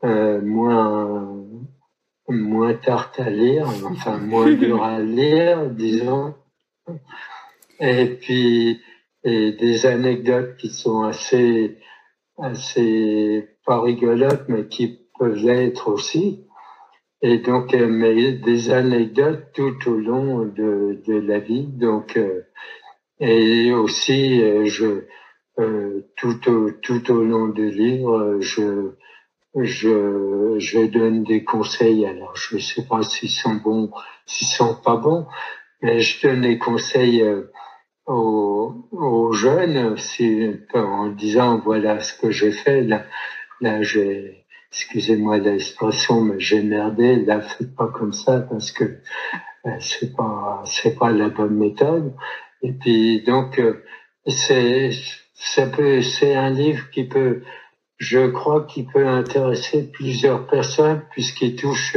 euh, 0.04 0.40
moins 0.40 1.36
moins 2.28 2.74
tarte 2.74 3.18
à 3.20 3.28
lire, 3.28 3.66
enfin 3.84 4.18
moins 4.18 4.50
dur 4.62 4.82
à 4.82 5.00
lire, 5.00 5.70
disons. 5.70 6.34
Et 7.80 8.06
puis 8.06 8.80
et 9.24 9.52
des 9.52 9.86
anecdotes 9.86 10.56
qui 10.56 10.70
sont 10.70 11.02
assez 11.02 11.78
assez 12.38 13.48
pas 13.66 13.80
rigolotes, 13.80 14.44
mais 14.48 14.66
qui 14.66 15.00
peuvent 15.18 15.36
l'être 15.36 15.88
aussi. 15.88 16.46
Et 17.22 17.38
donc, 17.38 17.74
euh, 17.74 17.86
mais 17.86 18.32
des 18.32 18.70
anecdotes 18.70 19.52
tout 19.54 19.76
au 19.88 19.96
long 19.96 20.44
de, 20.44 21.02
de 21.06 21.14
la 21.14 21.38
vie. 21.38 21.66
Donc, 21.66 22.16
euh, 22.16 22.46
et 23.18 23.72
aussi, 23.72 24.40
je 24.64 24.86
euh, 24.86 25.08
tout, 26.16 26.50
au, 26.50 26.70
tout 26.70 27.10
au 27.10 27.22
long 27.22 27.48
du 27.48 27.70
livre, 27.70 28.38
je, 28.40 28.92
je, 29.56 30.56
je 30.58 30.86
donne 30.86 31.24
des 31.24 31.44
conseils. 31.44 32.06
Alors, 32.06 32.36
je 32.36 32.56
ne 32.56 32.60
sais 32.60 32.86
pas 32.86 33.02
s'ils 33.02 33.30
sont 33.30 33.54
bons, 33.54 33.90
s'ils 34.26 34.48
sont 34.48 34.74
pas 34.74 34.96
bons, 34.96 35.26
mais 35.82 36.00
je 36.00 36.26
donne 36.26 36.42
des 36.42 36.58
conseils 36.58 37.22
euh, 37.22 37.50
aux, 38.06 38.88
aux 38.92 39.32
jeunes 39.32 39.96
en 40.74 41.08
disant 41.08 41.60
voilà 41.64 42.00
ce 42.00 42.14
que 42.14 42.30
j'ai 42.30 42.52
fait. 42.52 42.82
Là, 42.82 43.04
là 43.60 43.82
j'ai, 43.82 44.44
excusez-moi 44.70 45.38
l'expression, 45.38 46.20
mais 46.20 46.38
j'ai 46.38 46.62
merdé. 46.62 47.16
Là, 47.16 47.40
faites 47.40 47.74
pas 47.74 47.88
comme 47.88 48.12
ça 48.12 48.40
parce 48.40 48.72
que 48.72 48.84
euh, 49.66 49.70
c'est 49.80 50.14
pas, 50.16 50.62
c'est 50.64 50.98
pas 50.98 51.10
la 51.10 51.28
bonne 51.28 51.56
méthode. 51.56 52.14
Et 52.62 52.72
puis, 52.72 53.22
donc, 53.22 53.60
c'est, 54.26 54.90
ça 55.42 55.66
peut, 55.66 56.02
c'est 56.02 56.34
un 56.34 56.50
livre 56.50 56.90
qui 56.90 57.04
peut, 57.04 57.42
je 57.96 58.26
crois, 58.28 58.66
qui 58.66 58.84
peut 58.84 59.08
intéresser 59.08 59.90
plusieurs 59.90 60.46
personnes 60.46 61.02
puisqu'il 61.10 61.56
touche 61.56 61.96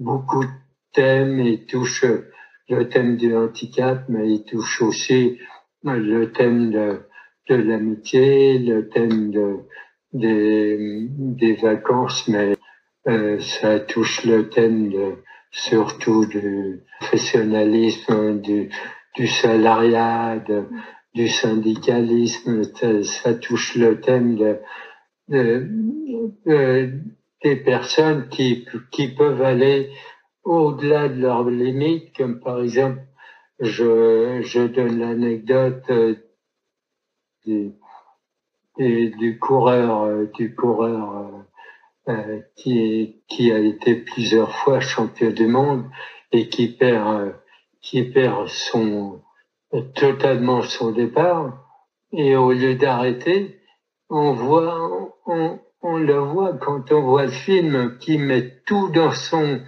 beaucoup 0.00 0.44
de 0.44 0.50
thèmes. 0.92 1.38
Il 1.38 1.64
touche 1.64 2.04
le 2.68 2.88
thème 2.88 3.16
du 3.16 3.36
handicap, 3.36 4.04
mais 4.08 4.28
il 4.28 4.44
touche 4.44 4.82
aussi 4.82 5.38
le 5.84 6.32
thème 6.32 6.72
de, 6.72 7.02
de 7.48 7.54
l'amitié, 7.54 8.58
le 8.58 8.88
thème 8.88 9.30
de, 9.30 9.58
des, 10.12 11.06
des 11.08 11.54
vacances, 11.54 12.26
mais 12.26 12.56
euh, 13.06 13.38
ça 13.38 13.78
touche 13.78 14.24
le 14.24 14.48
thème 14.48 14.90
de, 14.90 15.14
surtout 15.52 16.26
du 16.26 16.80
professionnalisme, 16.98 18.40
du, 18.40 18.70
du 19.14 19.26
salariat, 19.28 20.38
de, 20.38 20.64
du 21.14 21.28
syndicalisme, 21.28 22.62
ça, 23.04 23.34
touche 23.34 23.76
le 23.76 24.00
thème 24.00 24.58
de, 25.28 25.70
des 27.42 27.56
personnes 27.56 28.28
qui, 28.28 28.66
qui 28.90 29.08
peuvent 29.08 29.42
aller 29.42 29.90
au-delà 30.44 31.08
de 31.08 31.20
leurs 31.20 31.48
limites, 31.48 32.16
comme 32.16 32.40
par 32.40 32.62
exemple, 32.62 33.00
je, 33.60 34.40
je 34.42 34.66
donne 34.66 34.98
l'anecdote 34.98 35.84
euh, 35.90 36.16
du, 37.44 37.72
du, 38.78 39.38
coureur, 39.38 40.02
euh, 40.02 40.26
du 40.34 40.54
coureur 40.54 41.46
euh, 42.08 42.40
qui, 42.56 43.22
qui 43.28 43.52
a 43.52 43.58
été 43.58 43.94
plusieurs 43.94 44.54
fois 44.56 44.80
champion 44.80 45.30
du 45.30 45.46
monde 45.46 45.84
et 46.32 46.48
qui 46.48 46.68
perd, 46.68 47.36
qui 47.80 48.02
perd 48.02 48.48
son, 48.48 49.21
totalement 49.94 50.62
son 50.62 50.92
départ. 50.92 51.58
Et 52.12 52.36
au 52.36 52.52
lieu 52.52 52.74
d'arrêter, 52.74 53.58
on 54.10 54.32
voit, 54.32 55.10
on, 55.26 55.58
on 55.80 55.96
le 55.96 56.18
voit 56.18 56.54
quand 56.54 56.92
on 56.92 57.02
voit 57.02 57.24
le 57.24 57.30
film 57.30 57.96
qui 57.98 58.18
met 58.18 58.60
tout 58.66 58.90
dans 58.90 59.12
son, 59.12 59.60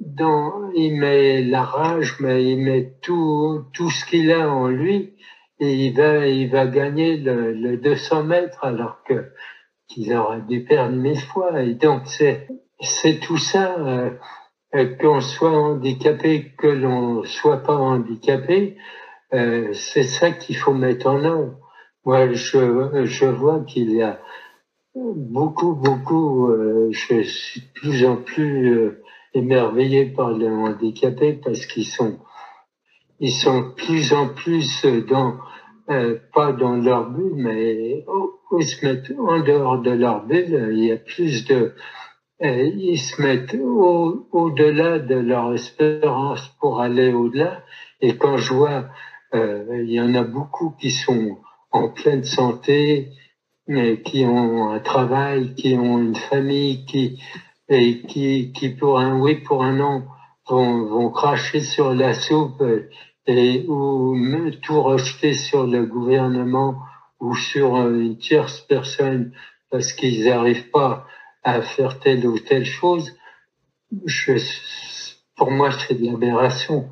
dans, 0.00 0.70
il 0.74 0.96
met 0.98 1.42
la 1.42 1.62
rage, 1.62 2.16
mais 2.20 2.44
il 2.44 2.58
met 2.58 2.94
tout, 3.02 3.64
tout 3.74 3.90
ce 3.90 4.04
qu'il 4.06 4.32
a 4.32 4.48
en 4.48 4.68
lui 4.68 5.16
et 5.58 5.86
il 5.86 5.94
va, 5.94 6.26
il 6.26 6.50
va 6.50 6.66
gagner 6.66 7.16
le, 7.16 7.52
le 7.52 7.76
200 7.78 8.24
mètres 8.24 8.64
alors 8.64 9.02
que 9.04 9.30
qu'il 9.88 10.12
aurait 10.14 10.42
dû 10.42 10.64
perdre 10.64 10.96
mille 10.96 11.20
fois. 11.20 11.62
Et 11.62 11.74
donc 11.74 12.02
c'est, 12.06 12.48
c'est 12.80 13.20
tout 13.20 13.38
ça, 13.38 13.76
euh, 13.78 14.10
qu'on 15.00 15.20
soit 15.20 15.50
handicapé, 15.50 16.52
que 16.58 16.66
l'on 16.66 17.24
soit 17.24 17.62
pas 17.62 17.76
handicapé, 17.76 18.76
euh, 19.34 19.72
c'est 19.72 20.04
ça 20.04 20.30
qu'il 20.30 20.56
faut 20.56 20.74
mettre 20.74 21.06
en 21.06 21.24
œuvre. 21.24 21.58
Moi, 22.04 22.32
je, 22.32 23.04
je 23.04 23.26
vois 23.26 23.60
qu'il 23.64 23.90
y 23.90 24.02
a 24.02 24.20
beaucoup, 24.96 25.74
beaucoup, 25.74 26.48
euh, 26.48 26.88
je 26.90 27.22
suis 27.22 27.60
de 27.60 27.66
plus 27.74 28.06
en 28.06 28.16
plus 28.16 28.78
euh, 28.78 29.02
émerveillé 29.34 30.06
par 30.06 30.30
les 30.30 30.48
handicapés 30.48 31.34
parce 31.34 31.66
qu'ils 31.66 31.86
sont, 31.86 32.18
ils 33.20 33.32
sont 33.32 33.60
de 33.60 33.74
plus 33.74 34.12
en 34.12 34.28
plus 34.28 34.86
dans, 35.08 35.36
euh, 35.90 36.18
pas 36.34 36.52
dans 36.52 36.76
leur 36.76 37.10
but, 37.10 37.32
mais 37.34 38.04
ils 38.58 38.64
se 38.64 38.84
mettent 38.84 39.12
en 39.18 39.40
dehors 39.40 39.80
de 39.82 39.90
leur 39.90 40.24
bulle. 40.24 40.70
Il 40.72 40.84
y 40.84 40.92
a 40.92 40.96
plus 40.96 41.44
de, 41.46 41.74
ils 42.40 42.98
se 42.98 43.20
mettent 43.20 43.54
au, 43.54 44.28
au-delà 44.32 44.98
de 44.98 45.14
leur 45.14 45.52
espérance 45.52 46.48
pour 46.60 46.80
aller 46.80 47.12
au-delà. 47.12 47.62
Et 48.00 48.16
quand 48.16 48.36
je 48.36 48.54
vois, 48.54 48.86
il 49.36 49.90
y 49.90 50.00
en 50.00 50.14
a 50.14 50.22
beaucoup 50.22 50.74
qui 50.80 50.90
sont 50.90 51.38
en 51.70 51.88
pleine 51.88 52.24
santé, 52.24 53.12
qui 54.04 54.24
ont 54.24 54.70
un 54.70 54.80
travail, 54.80 55.54
qui 55.54 55.74
ont 55.74 55.98
une 55.98 56.14
famille, 56.14 56.84
qui 56.86 57.20
et 57.68 58.02
qui, 58.02 58.52
qui 58.52 58.68
pour 58.70 58.98
un 58.98 59.18
oui, 59.18 59.36
pour 59.36 59.64
un 59.64 59.72
non, 59.72 60.04
vont, 60.48 60.86
vont 60.86 61.10
cracher 61.10 61.60
sur 61.60 61.94
la 61.94 62.14
soupe 62.14 62.62
et 63.26 63.66
ou 63.66 64.16
tout 64.62 64.80
rejeter 64.80 65.34
sur 65.34 65.66
le 65.66 65.84
gouvernement 65.84 66.76
ou 67.18 67.34
sur 67.34 67.76
une 67.88 68.18
tierce 68.18 68.60
personne 68.60 69.32
parce 69.70 69.92
qu'ils 69.92 70.26
n'arrivent 70.26 70.70
pas 70.70 71.06
à 71.42 71.62
faire 71.62 71.98
telle 71.98 72.26
ou 72.26 72.38
telle 72.38 72.64
chose, 72.64 73.16
je, 74.04 74.32
pour 75.36 75.50
moi, 75.50 75.70
c'est 75.72 75.94
de 75.94 76.06
l'aberration. 76.06 76.88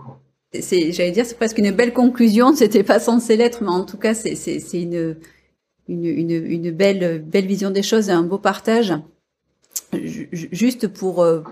C'est, 0.60 0.92
j'allais 0.92 1.10
dire, 1.10 1.26
c'est 1.26 1.36
presque 1.36 1.58
une 1.58 1.70
belle 1.70 1.92
conclusion. 1.92 2.52
C'était 2.56 2.82
pas 2.82 3.00
censé 3.00 3.36
l'être, 3.36 3.62
mais 3.62 3.70
en 3.70 3.84
tout 3.84 3.98
cas, 3.98 4.14
c'est, 4.14 4.34
c'est, 4.34 4.60
c'est 4.60 4.82
une, 4.82 5.16
une, 5.88 6.04
une, 6.04 6.30
une, 6.30 6.70
belle, 6.70 7.22
belle 7.22 7.46
vision 7.46 7.70
des 7.70 7.82
choses 7.82 8.08
et 8.08 8.12
un 8.12 8.22
beau 8.22 8.38
partage. 8.38 8.94
Juste 9.92 10.88
pour, 10.88 11.22
euh, 11.22 11.42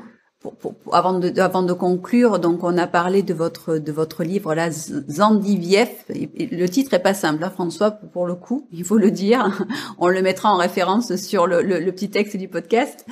pour, 0.41 0.55
pour, 0.57 0.75
avant, 0.93 1.19
de, 1.19 1.39
avant 1.41 1.63
de 1.63 1.73
conclure, 1.73 2.39
donc 2.39 2.65
on 2.65 2.77
a 2.77 2.87
parlé 2.87 3.23
de 3.23 3.35
votre 3.35 3.79
de 3.79 3.93
votre 3.93 4.25
livre 4.25 4.55
là, 4.55 4.71
Zandivief. 4.71 6.05
Le 6.09 6.67
titre 6.67 6.95
est 6.95 7.03
pas 7.03 7.15
simple, 7.15 7.45
hein, 7.45 7.51
François, 7.51 7.91
pour 7.91 8.27
le 8.27 8.35
coup, 8.35 8.67
il 8.73 8.85
faut 8.85 8.99
le 8.99 9.11
dire. 9.11 9.65
On 9.99 10.09
le 10.09 10.23
mettra 10.23 10.53
en 10.53 10.57
référence 10.57 11.15
sur 11.17 11.47
le, 11.47 11.63
le, 11.63 11.79
le 11.79 11.93
petit 11.93 12.11
texte 12.11 12.37
du 12.37 12.49
podcast. 12.49 13.07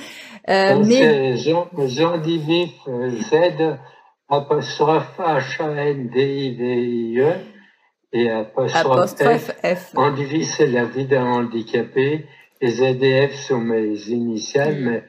Euh, 0.49 0.83
mais 0.85 1.37
Jean, 1.37 1.67
Zandivief, 1.87 2.71
euh, 2.87 3.11
Z 3.11 3.77
apostrophe 4.31 5.19
H 5.19 5.61
A 5.61 5.85
N 5.89 6.09
D 6.09 6.47
I 6.47 6.55
V 6.55 6.63
I 6.63 7.19
E 7.19 7.33
et 8.13 8.29
apostrophe, 8.29 9.15
F. 9.15 9.51
F. 9.63 9.93
c'est 10.43 10.67
la 10.67 10.85
vie 10.85 11.05
d'un 11.05 11.25
handicapé. 11.25 12.25
Et 12.63 12.67
ZDF 12.67 13.33
sont 13.33 13.59
mes 13.59 14.09
initiales, 14.09 14.79
mm. 14.79 14.83
mais 14.83 15.03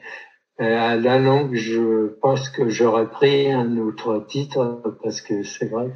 euh, 0.61 0.91
à 0.91 0.95
la 0.95 1.19
longue, 1.19 1.53
je 1.53 2.07
pense 2.21 2.49
que 2.49 2.69
j'aurais 2.69 3.09
pris 3.09 3.51
un 3.51 3.77
autre 3.77 4.25
titre 4.27 4.81
parce 5.03 5.21
que 5.21 5.43
c'est 5.43 5.69
vrai 5.69 5.87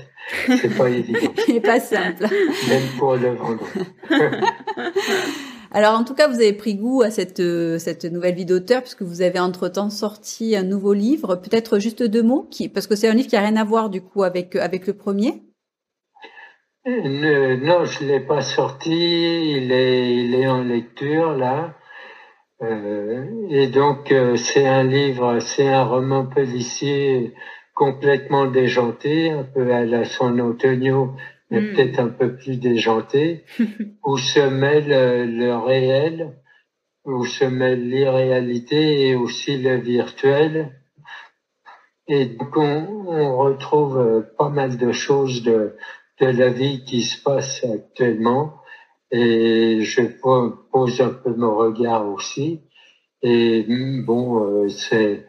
que 0.46 0.58
c'est 0.58 0.78
pas 0.78 0.90
évident. 0.90 1.34
Il 1.48 1.62
pas 1.62 1.80
simple. 1.80 2.28
Même 2.70 2.88
pour 2.98 3.16
le 3.16 3.30
vendre. 3.30 3.66
Alors 5.72 5.99
en 5.99 6.03
tout 6.03 6.13
cas, 6.13 6.28
vous 6.28 6.36
avez 6.36 6.53
pris 6.53 6.76
goût 6.76 7.01
à 7.01 7.11
cette 7.11 7.41
cette 7.80 8.05
nouvelle 8.05 8.36
vie 8.36 8.45
d'auteur 8.45 8.82
puisque 8.82 9.01
vous 9.01 9.22
avez 9.22 9.39
entre-temps 9.39 9.89
sorti 9.89 10.55
un 10.55 10.63
nouveau 10.63 10.93
livre. 10.93 11.36
Peut-être 11.36 11.80
juste 11.80 12.03
deux 12.03 12.24
mots 12.24 12.49
parce 12.74 12.88
que 12.88 12.95
c'est 12.95 13.07
un 13.07 13.13
livre 13.13 13.28
qui 13.28 13.36
a 13.36 13.41
rien 13.41 13.57
à 13.57 13.63
voir 13.63 13.89
du 13.89 14.01
coup 14.01 14.24
avec 14.24 14.55
avec 14.55 14.88
le 14.88 14.93
premier. 14.93 15.43
Euh, 16.88 17.57
non, 17.57 17.84
je 17.84 18.05
l'ai 18.05 18.22
pas 18.22 18.41
sorti. 18.41 19.51
Il 19.57 19.72
est, 19.74 20.15
il 20.15 20.36
est 20.36 20.47
en 20.47 20.63
lecture 20.63 21.36
là. 21.36 21.76
Euh, 22.61 23.26
et 23.49 23.68
donc 23.68 24.11
euh, 24.11 24.36
c'est 24.36 24.65
un 24.65 24.84
livre, 24.84 25.39
c'est 25.39 25.68
un 25.68 25.84
roman 25.84 26.26
policier 26.26 27.34
complètement 27.76 28.45
déjanté, 28.47 29.30
un 29.32 29.43
peu 29.43 29.72
à 29.72 29.86
la 29.86 30.05
San 30.05 30.41
Antonio, 30.41 31.13
mais 31.50 31.62
hmm. 31.62 31.74
peut-être 31.74 32.00
un 32.00 32.10
peu 32.10 32.36
plus 32.36 32.58
déjanté, 32.60 33.45
où 34.06 34.18
se 34.18 34.39
mêle 34.39 35.36
le 35.38 35.56
réel, 35.56 36.34
où 37.06 37.26
se 37.26 37.45
mêle 37.45 37.88
l'irréalité 37.89 39.08
et 39.08 39.16
aussi 39.16 39.58
le 39.58 39.78
virtuel. 39.78 40.82
Et 42.08 42.26
donc 42.26 42.56
on, 42.56 43.06
on 43.08 43.38
retrouve 43.38 44.26
pas 44.38 44.50
mal 44.50 44.78
de 44.78 44.91
choses 44.91 45.43
de, 45.43 45.76
de 46.20 46.26
la 46.26 46.50
vie 46.50 46.84
qui 46.84 47.02
se 47.02 47.22
passe 47.22 47.64
actuellement 47.64 48.62
et 49.12 49.82
je 49.82 50.02
pose 50.72 51.02
un 51.02 51.10
peu 51.10 51.34
mon 51.36 51.56
regard 51.56 52.08
aussi. 52.08 52.62
Et 53.22 53.66
bon, 54.06 54.43
euh, 54.43 54.70
c'est, 54.70 55.26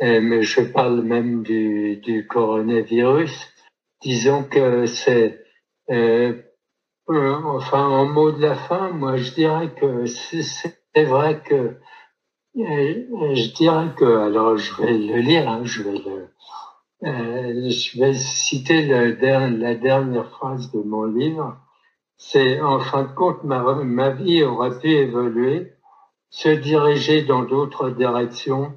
mais 0.00 0.42
je 0.42 0.60
parle 0.60 1.02
même 1.02 1.42
du, 1.42 1.96
du 1.96 2.26
coronavirus. 2.26 3.32
Disons 4.02 4.44
que 4.44 4.86
c'est, 4.86 5.45
euh, 5.90 6.42
euh, 7.08 7.34
enfin, 7.44 7.84
en 7.86 8.06
mot 8.06 8.32
de 8.32 8.42
la 8.42 8.54
fin, 8.54 8.90
moi, 8.90 9.16
je 9.16 9.32
dirais 9.32 9.72
que 9.74 10.06
c'est 10.06 11.04
vrai 11.04 11.40
que, 11.42 11.76
je 12.54 13.54
dirais 13.54 13.94
que, 13.96 14.04
alors, 14.04 14.56
je 14.56 14.74
vais 14.82 14.92
le 14.92 15.18
lire, 15.18 15.48
hein, 15.48 15.60
je 15.64 15.82
vais 15.82 15.98
le, 15.98 16.28
euh, 17.04 17.70
je 17.70 18.00
vais 18.00 18.14
citer 18.14 18.86
la 18.86 19.74
dernière 19.74 20.30
phrase 20.30 20.72
de 20.72 20.80
mon 20.80 21.04
livre. 21.04 21.56
C'est 22.16 22.60
en 22.60 22.80
fin 22.80 23.02
de 23.04 23.12
compte, 23.12 23.44
ma, 23.44 23.60
ma 23.84 24.10
vie 24.10 24.42
aurait 24.42 24.78
pu 24.78 24.88
évoluer, 24.88 25.74
se 26.30 26.48
diriger 26.48 27.22
dans 27.22 27.42
d'autres 27.42 27.90
directions, 27.90 28.72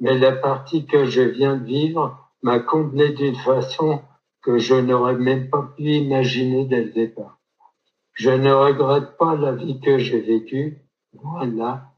mais 0.00 0.18
la 0.18 0.32
partie 0.32 0.86
que 0.86 1.04
je 1.04 1.22
viens 1.22 1.56
de 1.56 1.64
vivre 1.64 2.18
m'a 2.42 2.58
comblé 2.58 3.10
d'une 3.10 3.36
façon 3.36 4.02
que 4.42 4.58
je 4.58 4.74
n'aurais 4.74 5.16
même 5.16 5.50
pas 5.50 5.72
pu 5.76 5.82
imaginer 5.82 6.64
dès 6.64 6.82
le 6.82 6.90
départ. 6.90 7.38
Je 8.14 8.30
ne 8.30 8.52
regrette 8.52 9.16
pas 9.18 9.36
la 9.36 9.52
vie 9.52 9.80
que 9.80 9.98
j'ai 9.98 10.20
vécue, 10.20 10.78
voilà, 11.14 11.90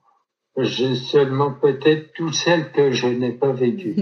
j'ai 0.56 0.94
seulement 0.94 1.52
peut-être 1.52 2.12
toutes 2.12 2.34
celles 2.34 2.72
que 2.72 2.92
je 2.92 3.06
n'ai 3.06 3.32
pas 3.32 3.52
vécues. 3.52 3.96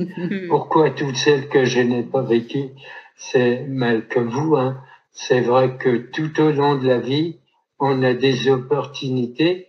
Pourquoi 0.49 0.91
toutes 0.91 1.17
celles 1.17 1.49
que 1.49 1.65
je 1.65 1.81
n'ai 1.81 2.03
pas 2.03 2.23
vécues? 2.23 2.71
C'est 3.17 3.65
mal 3.67 4.09
que 4.09 4.19
vous. 4.19 4.57
Hein. 4.57 4.81
C'est 5.13 5.41
vrai 5.41 5.77
que 5.77 5.97
tout 5.97 6.41
au 6.41 6.51
long 6.51 6.77
de 6.77 6.87
la 6.87 6.99
vie, 6.99 7.39
on 7.79 8.03
a 8.03 8.15
des 8.15 8.49
opportunités. 8.49 9.69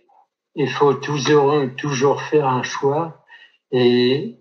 Il 0.54 0.68
faut 0.68 0.94
toujours, 0.94 1.54
toujours 1.76 2.22
faire 2.22 2.48
un 2.48 2.62
choix. 2.62 3.24
Et 3.70 4.36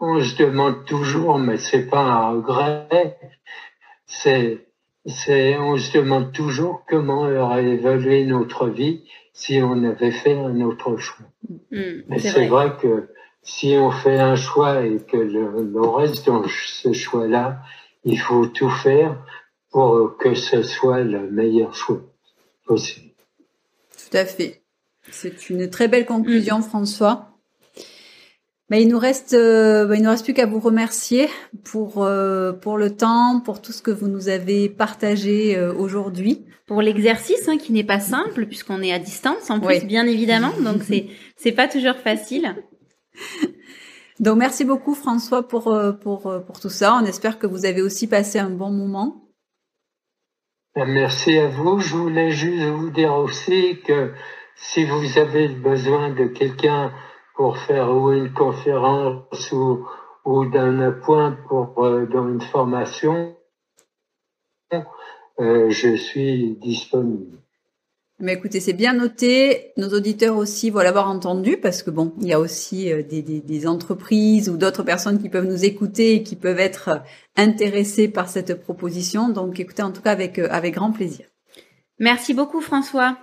on 0.00 0.20
se 0.20 0.36
demande 0.36 0.84
toujours, 0.86 1.38
mais 1.38 1.58
c'est 1.58 1.86
pas 1.86 2.00
un 2.00 2.30
regret. 2.30 3.18
C'est, 4.06 4.66
c'est, 5.06 5.56
on 5.58 5.76
se 5.76 5.96
demande 5.96 6.32
toujours 6.32 6.84
comment 6.88 7.22
aurait 7.22 7.64
évolué 7.64 8.24
notre 8.24 8.68
vie 8.68 9.04
si 9.32 9.60
on 9.62 9.84
avait 9.84 10.10
fait 10.10 10.38
un 10.38 10.60
autre 10.62 10.96
choix. 10.96 11.26
Mm, 11.70 12.02
Mais 12.08 12.18
c'est 12.18 12.46
vrai. 12.46 12.76
que 12.80 13.08
si 13.42 13.76
on 13.76 13.90
fait 13.90 14.18
un 14.18 14.36
choix 14.36 14.84
et 14.84 14.98
que 14.98 15.16
le, 15.16 15.62
le 15.62 15.80
reste 15.80 16.26
dans 16.26 16.44
ce 16.46 16.92
choix-là, 16.92 17.60
il 18.04 18.18
faut 18.18 18.46
tout 18.46 18.70
faire 18.70 19.16
pour 19.70 20.16
que 20.18 20.34
ce 20.34 20.62
soit 20.62 21.00
le 21.00 21.30
meilleur 21.30 21.74
choix 21.74 22.00
possible. 22.66 23.10
Tout 23.96 24.16
à 24.16 24.24
fait. 24.24 24.62
C'est 25.10 25.50
une 25.50 25.68
très 25.68 25.88
belle 25.88 26.06
conclusion, 26.06 26.58
mm. 26.58 26.62
François. 26.62 27.31
Mais 28.72 28.80
il 28.80 28.88
nous 28.88 28.98
reste, 28.98 29.34
euh, 29.34 29.84
bah, 29.84 29.96
il 29.96 30.02
nous 30.02 30.08
reste 30.08 30.24
plus 30.24 30.32
qu'à 30.32 30.46
vous 30.46 30.58
remercier 30.58 31.28
pour 31.62 32.02
euh, 32.02 32.54
pour 32.54 32.78
le 32.78 32.96
temps, 32.96 33.42
pour 33.44 33.60
tout 33.60 33.70
ce 33.70 33.82
que 33.82 33.90
vous 33.90 34.08
nous 34.08 34.30
avez 34.30 34.70
partagé 34.70 35.58
euh, 35.58 35.74
aujourd'hui, 35.74 36.46
pour 36.66 36.80
l'exercice 36.80 37.46
hein, 37.48 37.58
qui 37.58 37.74
n'est 37.74 37.84
pas 37.84 38.00
simple 38.00 38.46
puisqu'on 38.46 38.80
est 38.80 38.90
à 38.90 38.98
distance 38.98 39.50
en 39.50 39.60
plus, 39.60 39.84
bien 39.84 40.06
évidemment, 40.06 40.54
donc 40.64 40.84
c'est 40.84 41.08
c'est 41.36 41.52
pas 41.52 41.68
toujours 41.68 41.96
facile. 41.96 42.56
Donc 44.20 44.38
merci 44.38 44.64
beaucoup 44.64 44.94
François 44.94 45.46
pour 45.46 45.64
pour 46.00 46.32
pour 46.46 46.58
tout 46.58 46.70
ça. 46.70 46.98
On 47.02 47.04
espère 47.04 47.38
que 47.38 47.46
vous 47.46 47.66
avez 47.66 47.82
aussi 47.82 48.06
passé 48.06 48.38
un 48.38 48.50
bon 48.50 48.70
moment. 48.70 49.28
Merci 50.76 51.36
à 51.36 51.48
vous. 51.48 51.78
Je 51.80 51.94
voulais 51.94 52.30
juste 52.30 52.64
vous 52.64 52.88
dire 52.88 53.12
aussi 53.12 53.80
que 53.86 54.12
si 54.56 54.86
vous 54.86 55.18
avez 55.18 55.48
besoin 55.48 56.08
de 56.08 56.24
quelqu'un 56.24 56.90
pour 57.34 57.58
faire 57.58 57.90
ou 57.90 58.12
une 58.12 58.32
conférence 58.32 59.52
ou, 59.52 59.86
ou 60.24 60.46
d'un 60.46 60.92
point 60.92 61.36
pour 61.48 61.84
euh, 61.84 62.06
dans 62.06 62.28
une 62.28 62.40
formation, 62.40 63.34
euh, 65.40 65.70
je 65.70 65.96
suis 65.96 66.56
disponible. 66.60 67.38
Mais 68.18 68.34
écoutez, 68.34 68.60
c'est 68.60 68.72
bien 68.72 68.92
noté. 68.92 69.72
Nos 69.76 69.88
auditeurs 69.88 70.36
aussi 70.36 70.70
vont 70.70 70.80
l'avoir 70.80 71.08
entendu 71.08 71.56
parce 71.56 71.82
que 71.82 71.90
bon, 71.90 72.12
il 72.20 72.28
y 72.28 72.32
a 72.32 72.38
aussi 72.38 72.92
euh, 72.92 73.02
des, 73.02 73.22
des, 73.22 73.40
des 73.40 73.66
entreprises 73.66 74.48
ou 74.48 74.56
d'autres 74.56 74.84
personnes 74.84 75.20
qui 75.20 75.28
peuvent 75.28 75.46
nous 75.46 75.64
écouter 75.64 76.14
et 76.14 76.22
qui 76.22 76.36
peuvent 76.36 76.60
être 76.60 77.02
intéressées 77.36 78.08
par 78.08 78.28
cette 78.28 78.62
proposition. 78.62 79.28
Donc, 79.28 79.58
écoutez, 79.58 79.82
en 79.82 79.90
tout 79.90 80.02
cas, 80.02 80.12
avec, 80.12 80.38
avec 80.38 80.74
grand 80.74 80.92
plaisir. 80.92 81.26
Merci 81.98 82.34
beaucoup, 82.34 82.60
François. 82.60 83.16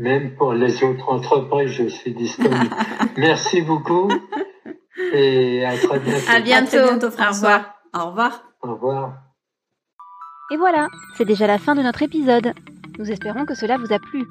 Même 0.00 0.34
pour 0.36 0.54
les 0.54 0.82
autres 0.82 1.10
entreprises, 1.10 1.72
je 1.72 1.88
suis 1.88 2.14
disponible. 2.14 2.74
Merci 3.18 3.60
beaucoup. 3.60 4.08
Et 5.12 5.62
à 5.62 5.76
très 5.76 5.98
bientôt. 5.98 6.30
À 6.30 6.40
bientôt. 6.40 6.78
À 6.78 6.78
très 6.78 6.88
bientôt, 6.88 7.10
François. 7.10 7.66
Au 7.94 8.06
revoir. 8.06 8.42
Au 8.62 8.72
revoir. 8.72 9.18
Et 10.52 10.56
voilà, 10.56 10.88
c'est 11.18 11.26
déjà 11.26 11.46
la 11.46 11.58
fin 11.58 11.74
de 11.74 11.82
notre 11.82 12.02
épisode. 12.02 12.54
Nous 12.98 13.10
espérons 13.10 13.44
que 13.44 13.54
cela 13.54 13.76
vous 13.76 13.92
a 13.92 13.98
plu. 13.98 14.24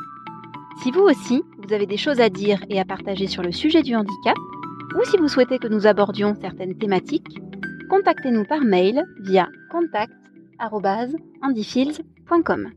Si 0.81 0.89
vous 0.89 1.01
aussi, 1.01 1.43
vous 1.59 1.71
avez 1.71 1.85
des 1.85 1.97
choses 1.97 2.19
à 2.19 2.29
dire 2.29 2.65
et 2.69 2.79
à 2.79 2.85
partager 2.85 3.27
sur 3.27 3.43
le 3.43 3.51
sujet 3.51 3.83
du 3.83 3.95
handicap, 3.95 4.37
ou 4.97 5.03
si 5.05 5.17
vous 5.17 5.27
souhaitez 5.27 5.59
que 5.59 5.67
nous 5.67 5.85
abordions 5.85 6.35
certaines 6.41 6.79
thématiques, 6.79 7.37
contactez-nous 7.91 8.45
par 8.45 8.61
mail 8.61 9.05
via 9.19 9.47
contact@handyfields.com. 9.71 12.71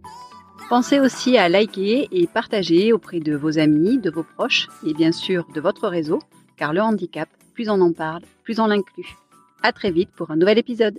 Pensez 0.68 1.00
aussi 1.00 1.36
à 1.36 1.48
liker 1.48 2.08
et 2.10 2.26
partager 2.26 2.92
auprès 2.92 3.20
de 3.20 3.36
vos 3.36 3.58
amis, 3.58 3.98
de 3.98 4.10
vos 4.10 4.22
proches 4.22 4.68
et 4.86 4.94
bien 4.94 5.12
sûr 5.12 5.46
de 5.54 5.60
votre 5.60 5.88
réseau, 5.88 6.18
car 6.56 6.72
le 6.72 6.80
handicap, 6.80 7.28
plus 7.52 7.68
on 7.68 7.80
en 7.80 7.92
parle, 7.92 8.22
plus 8.42 8.58
on 8.58 8.66
l'inclut. 8.66 9.16
À 9.62 9.72
très 9.72 9.90
vite 9.90 10.10
pour 10.16 10.30
un 10.30 10.36
nouvel 10.36 10.58
épisode. 10.58 10.98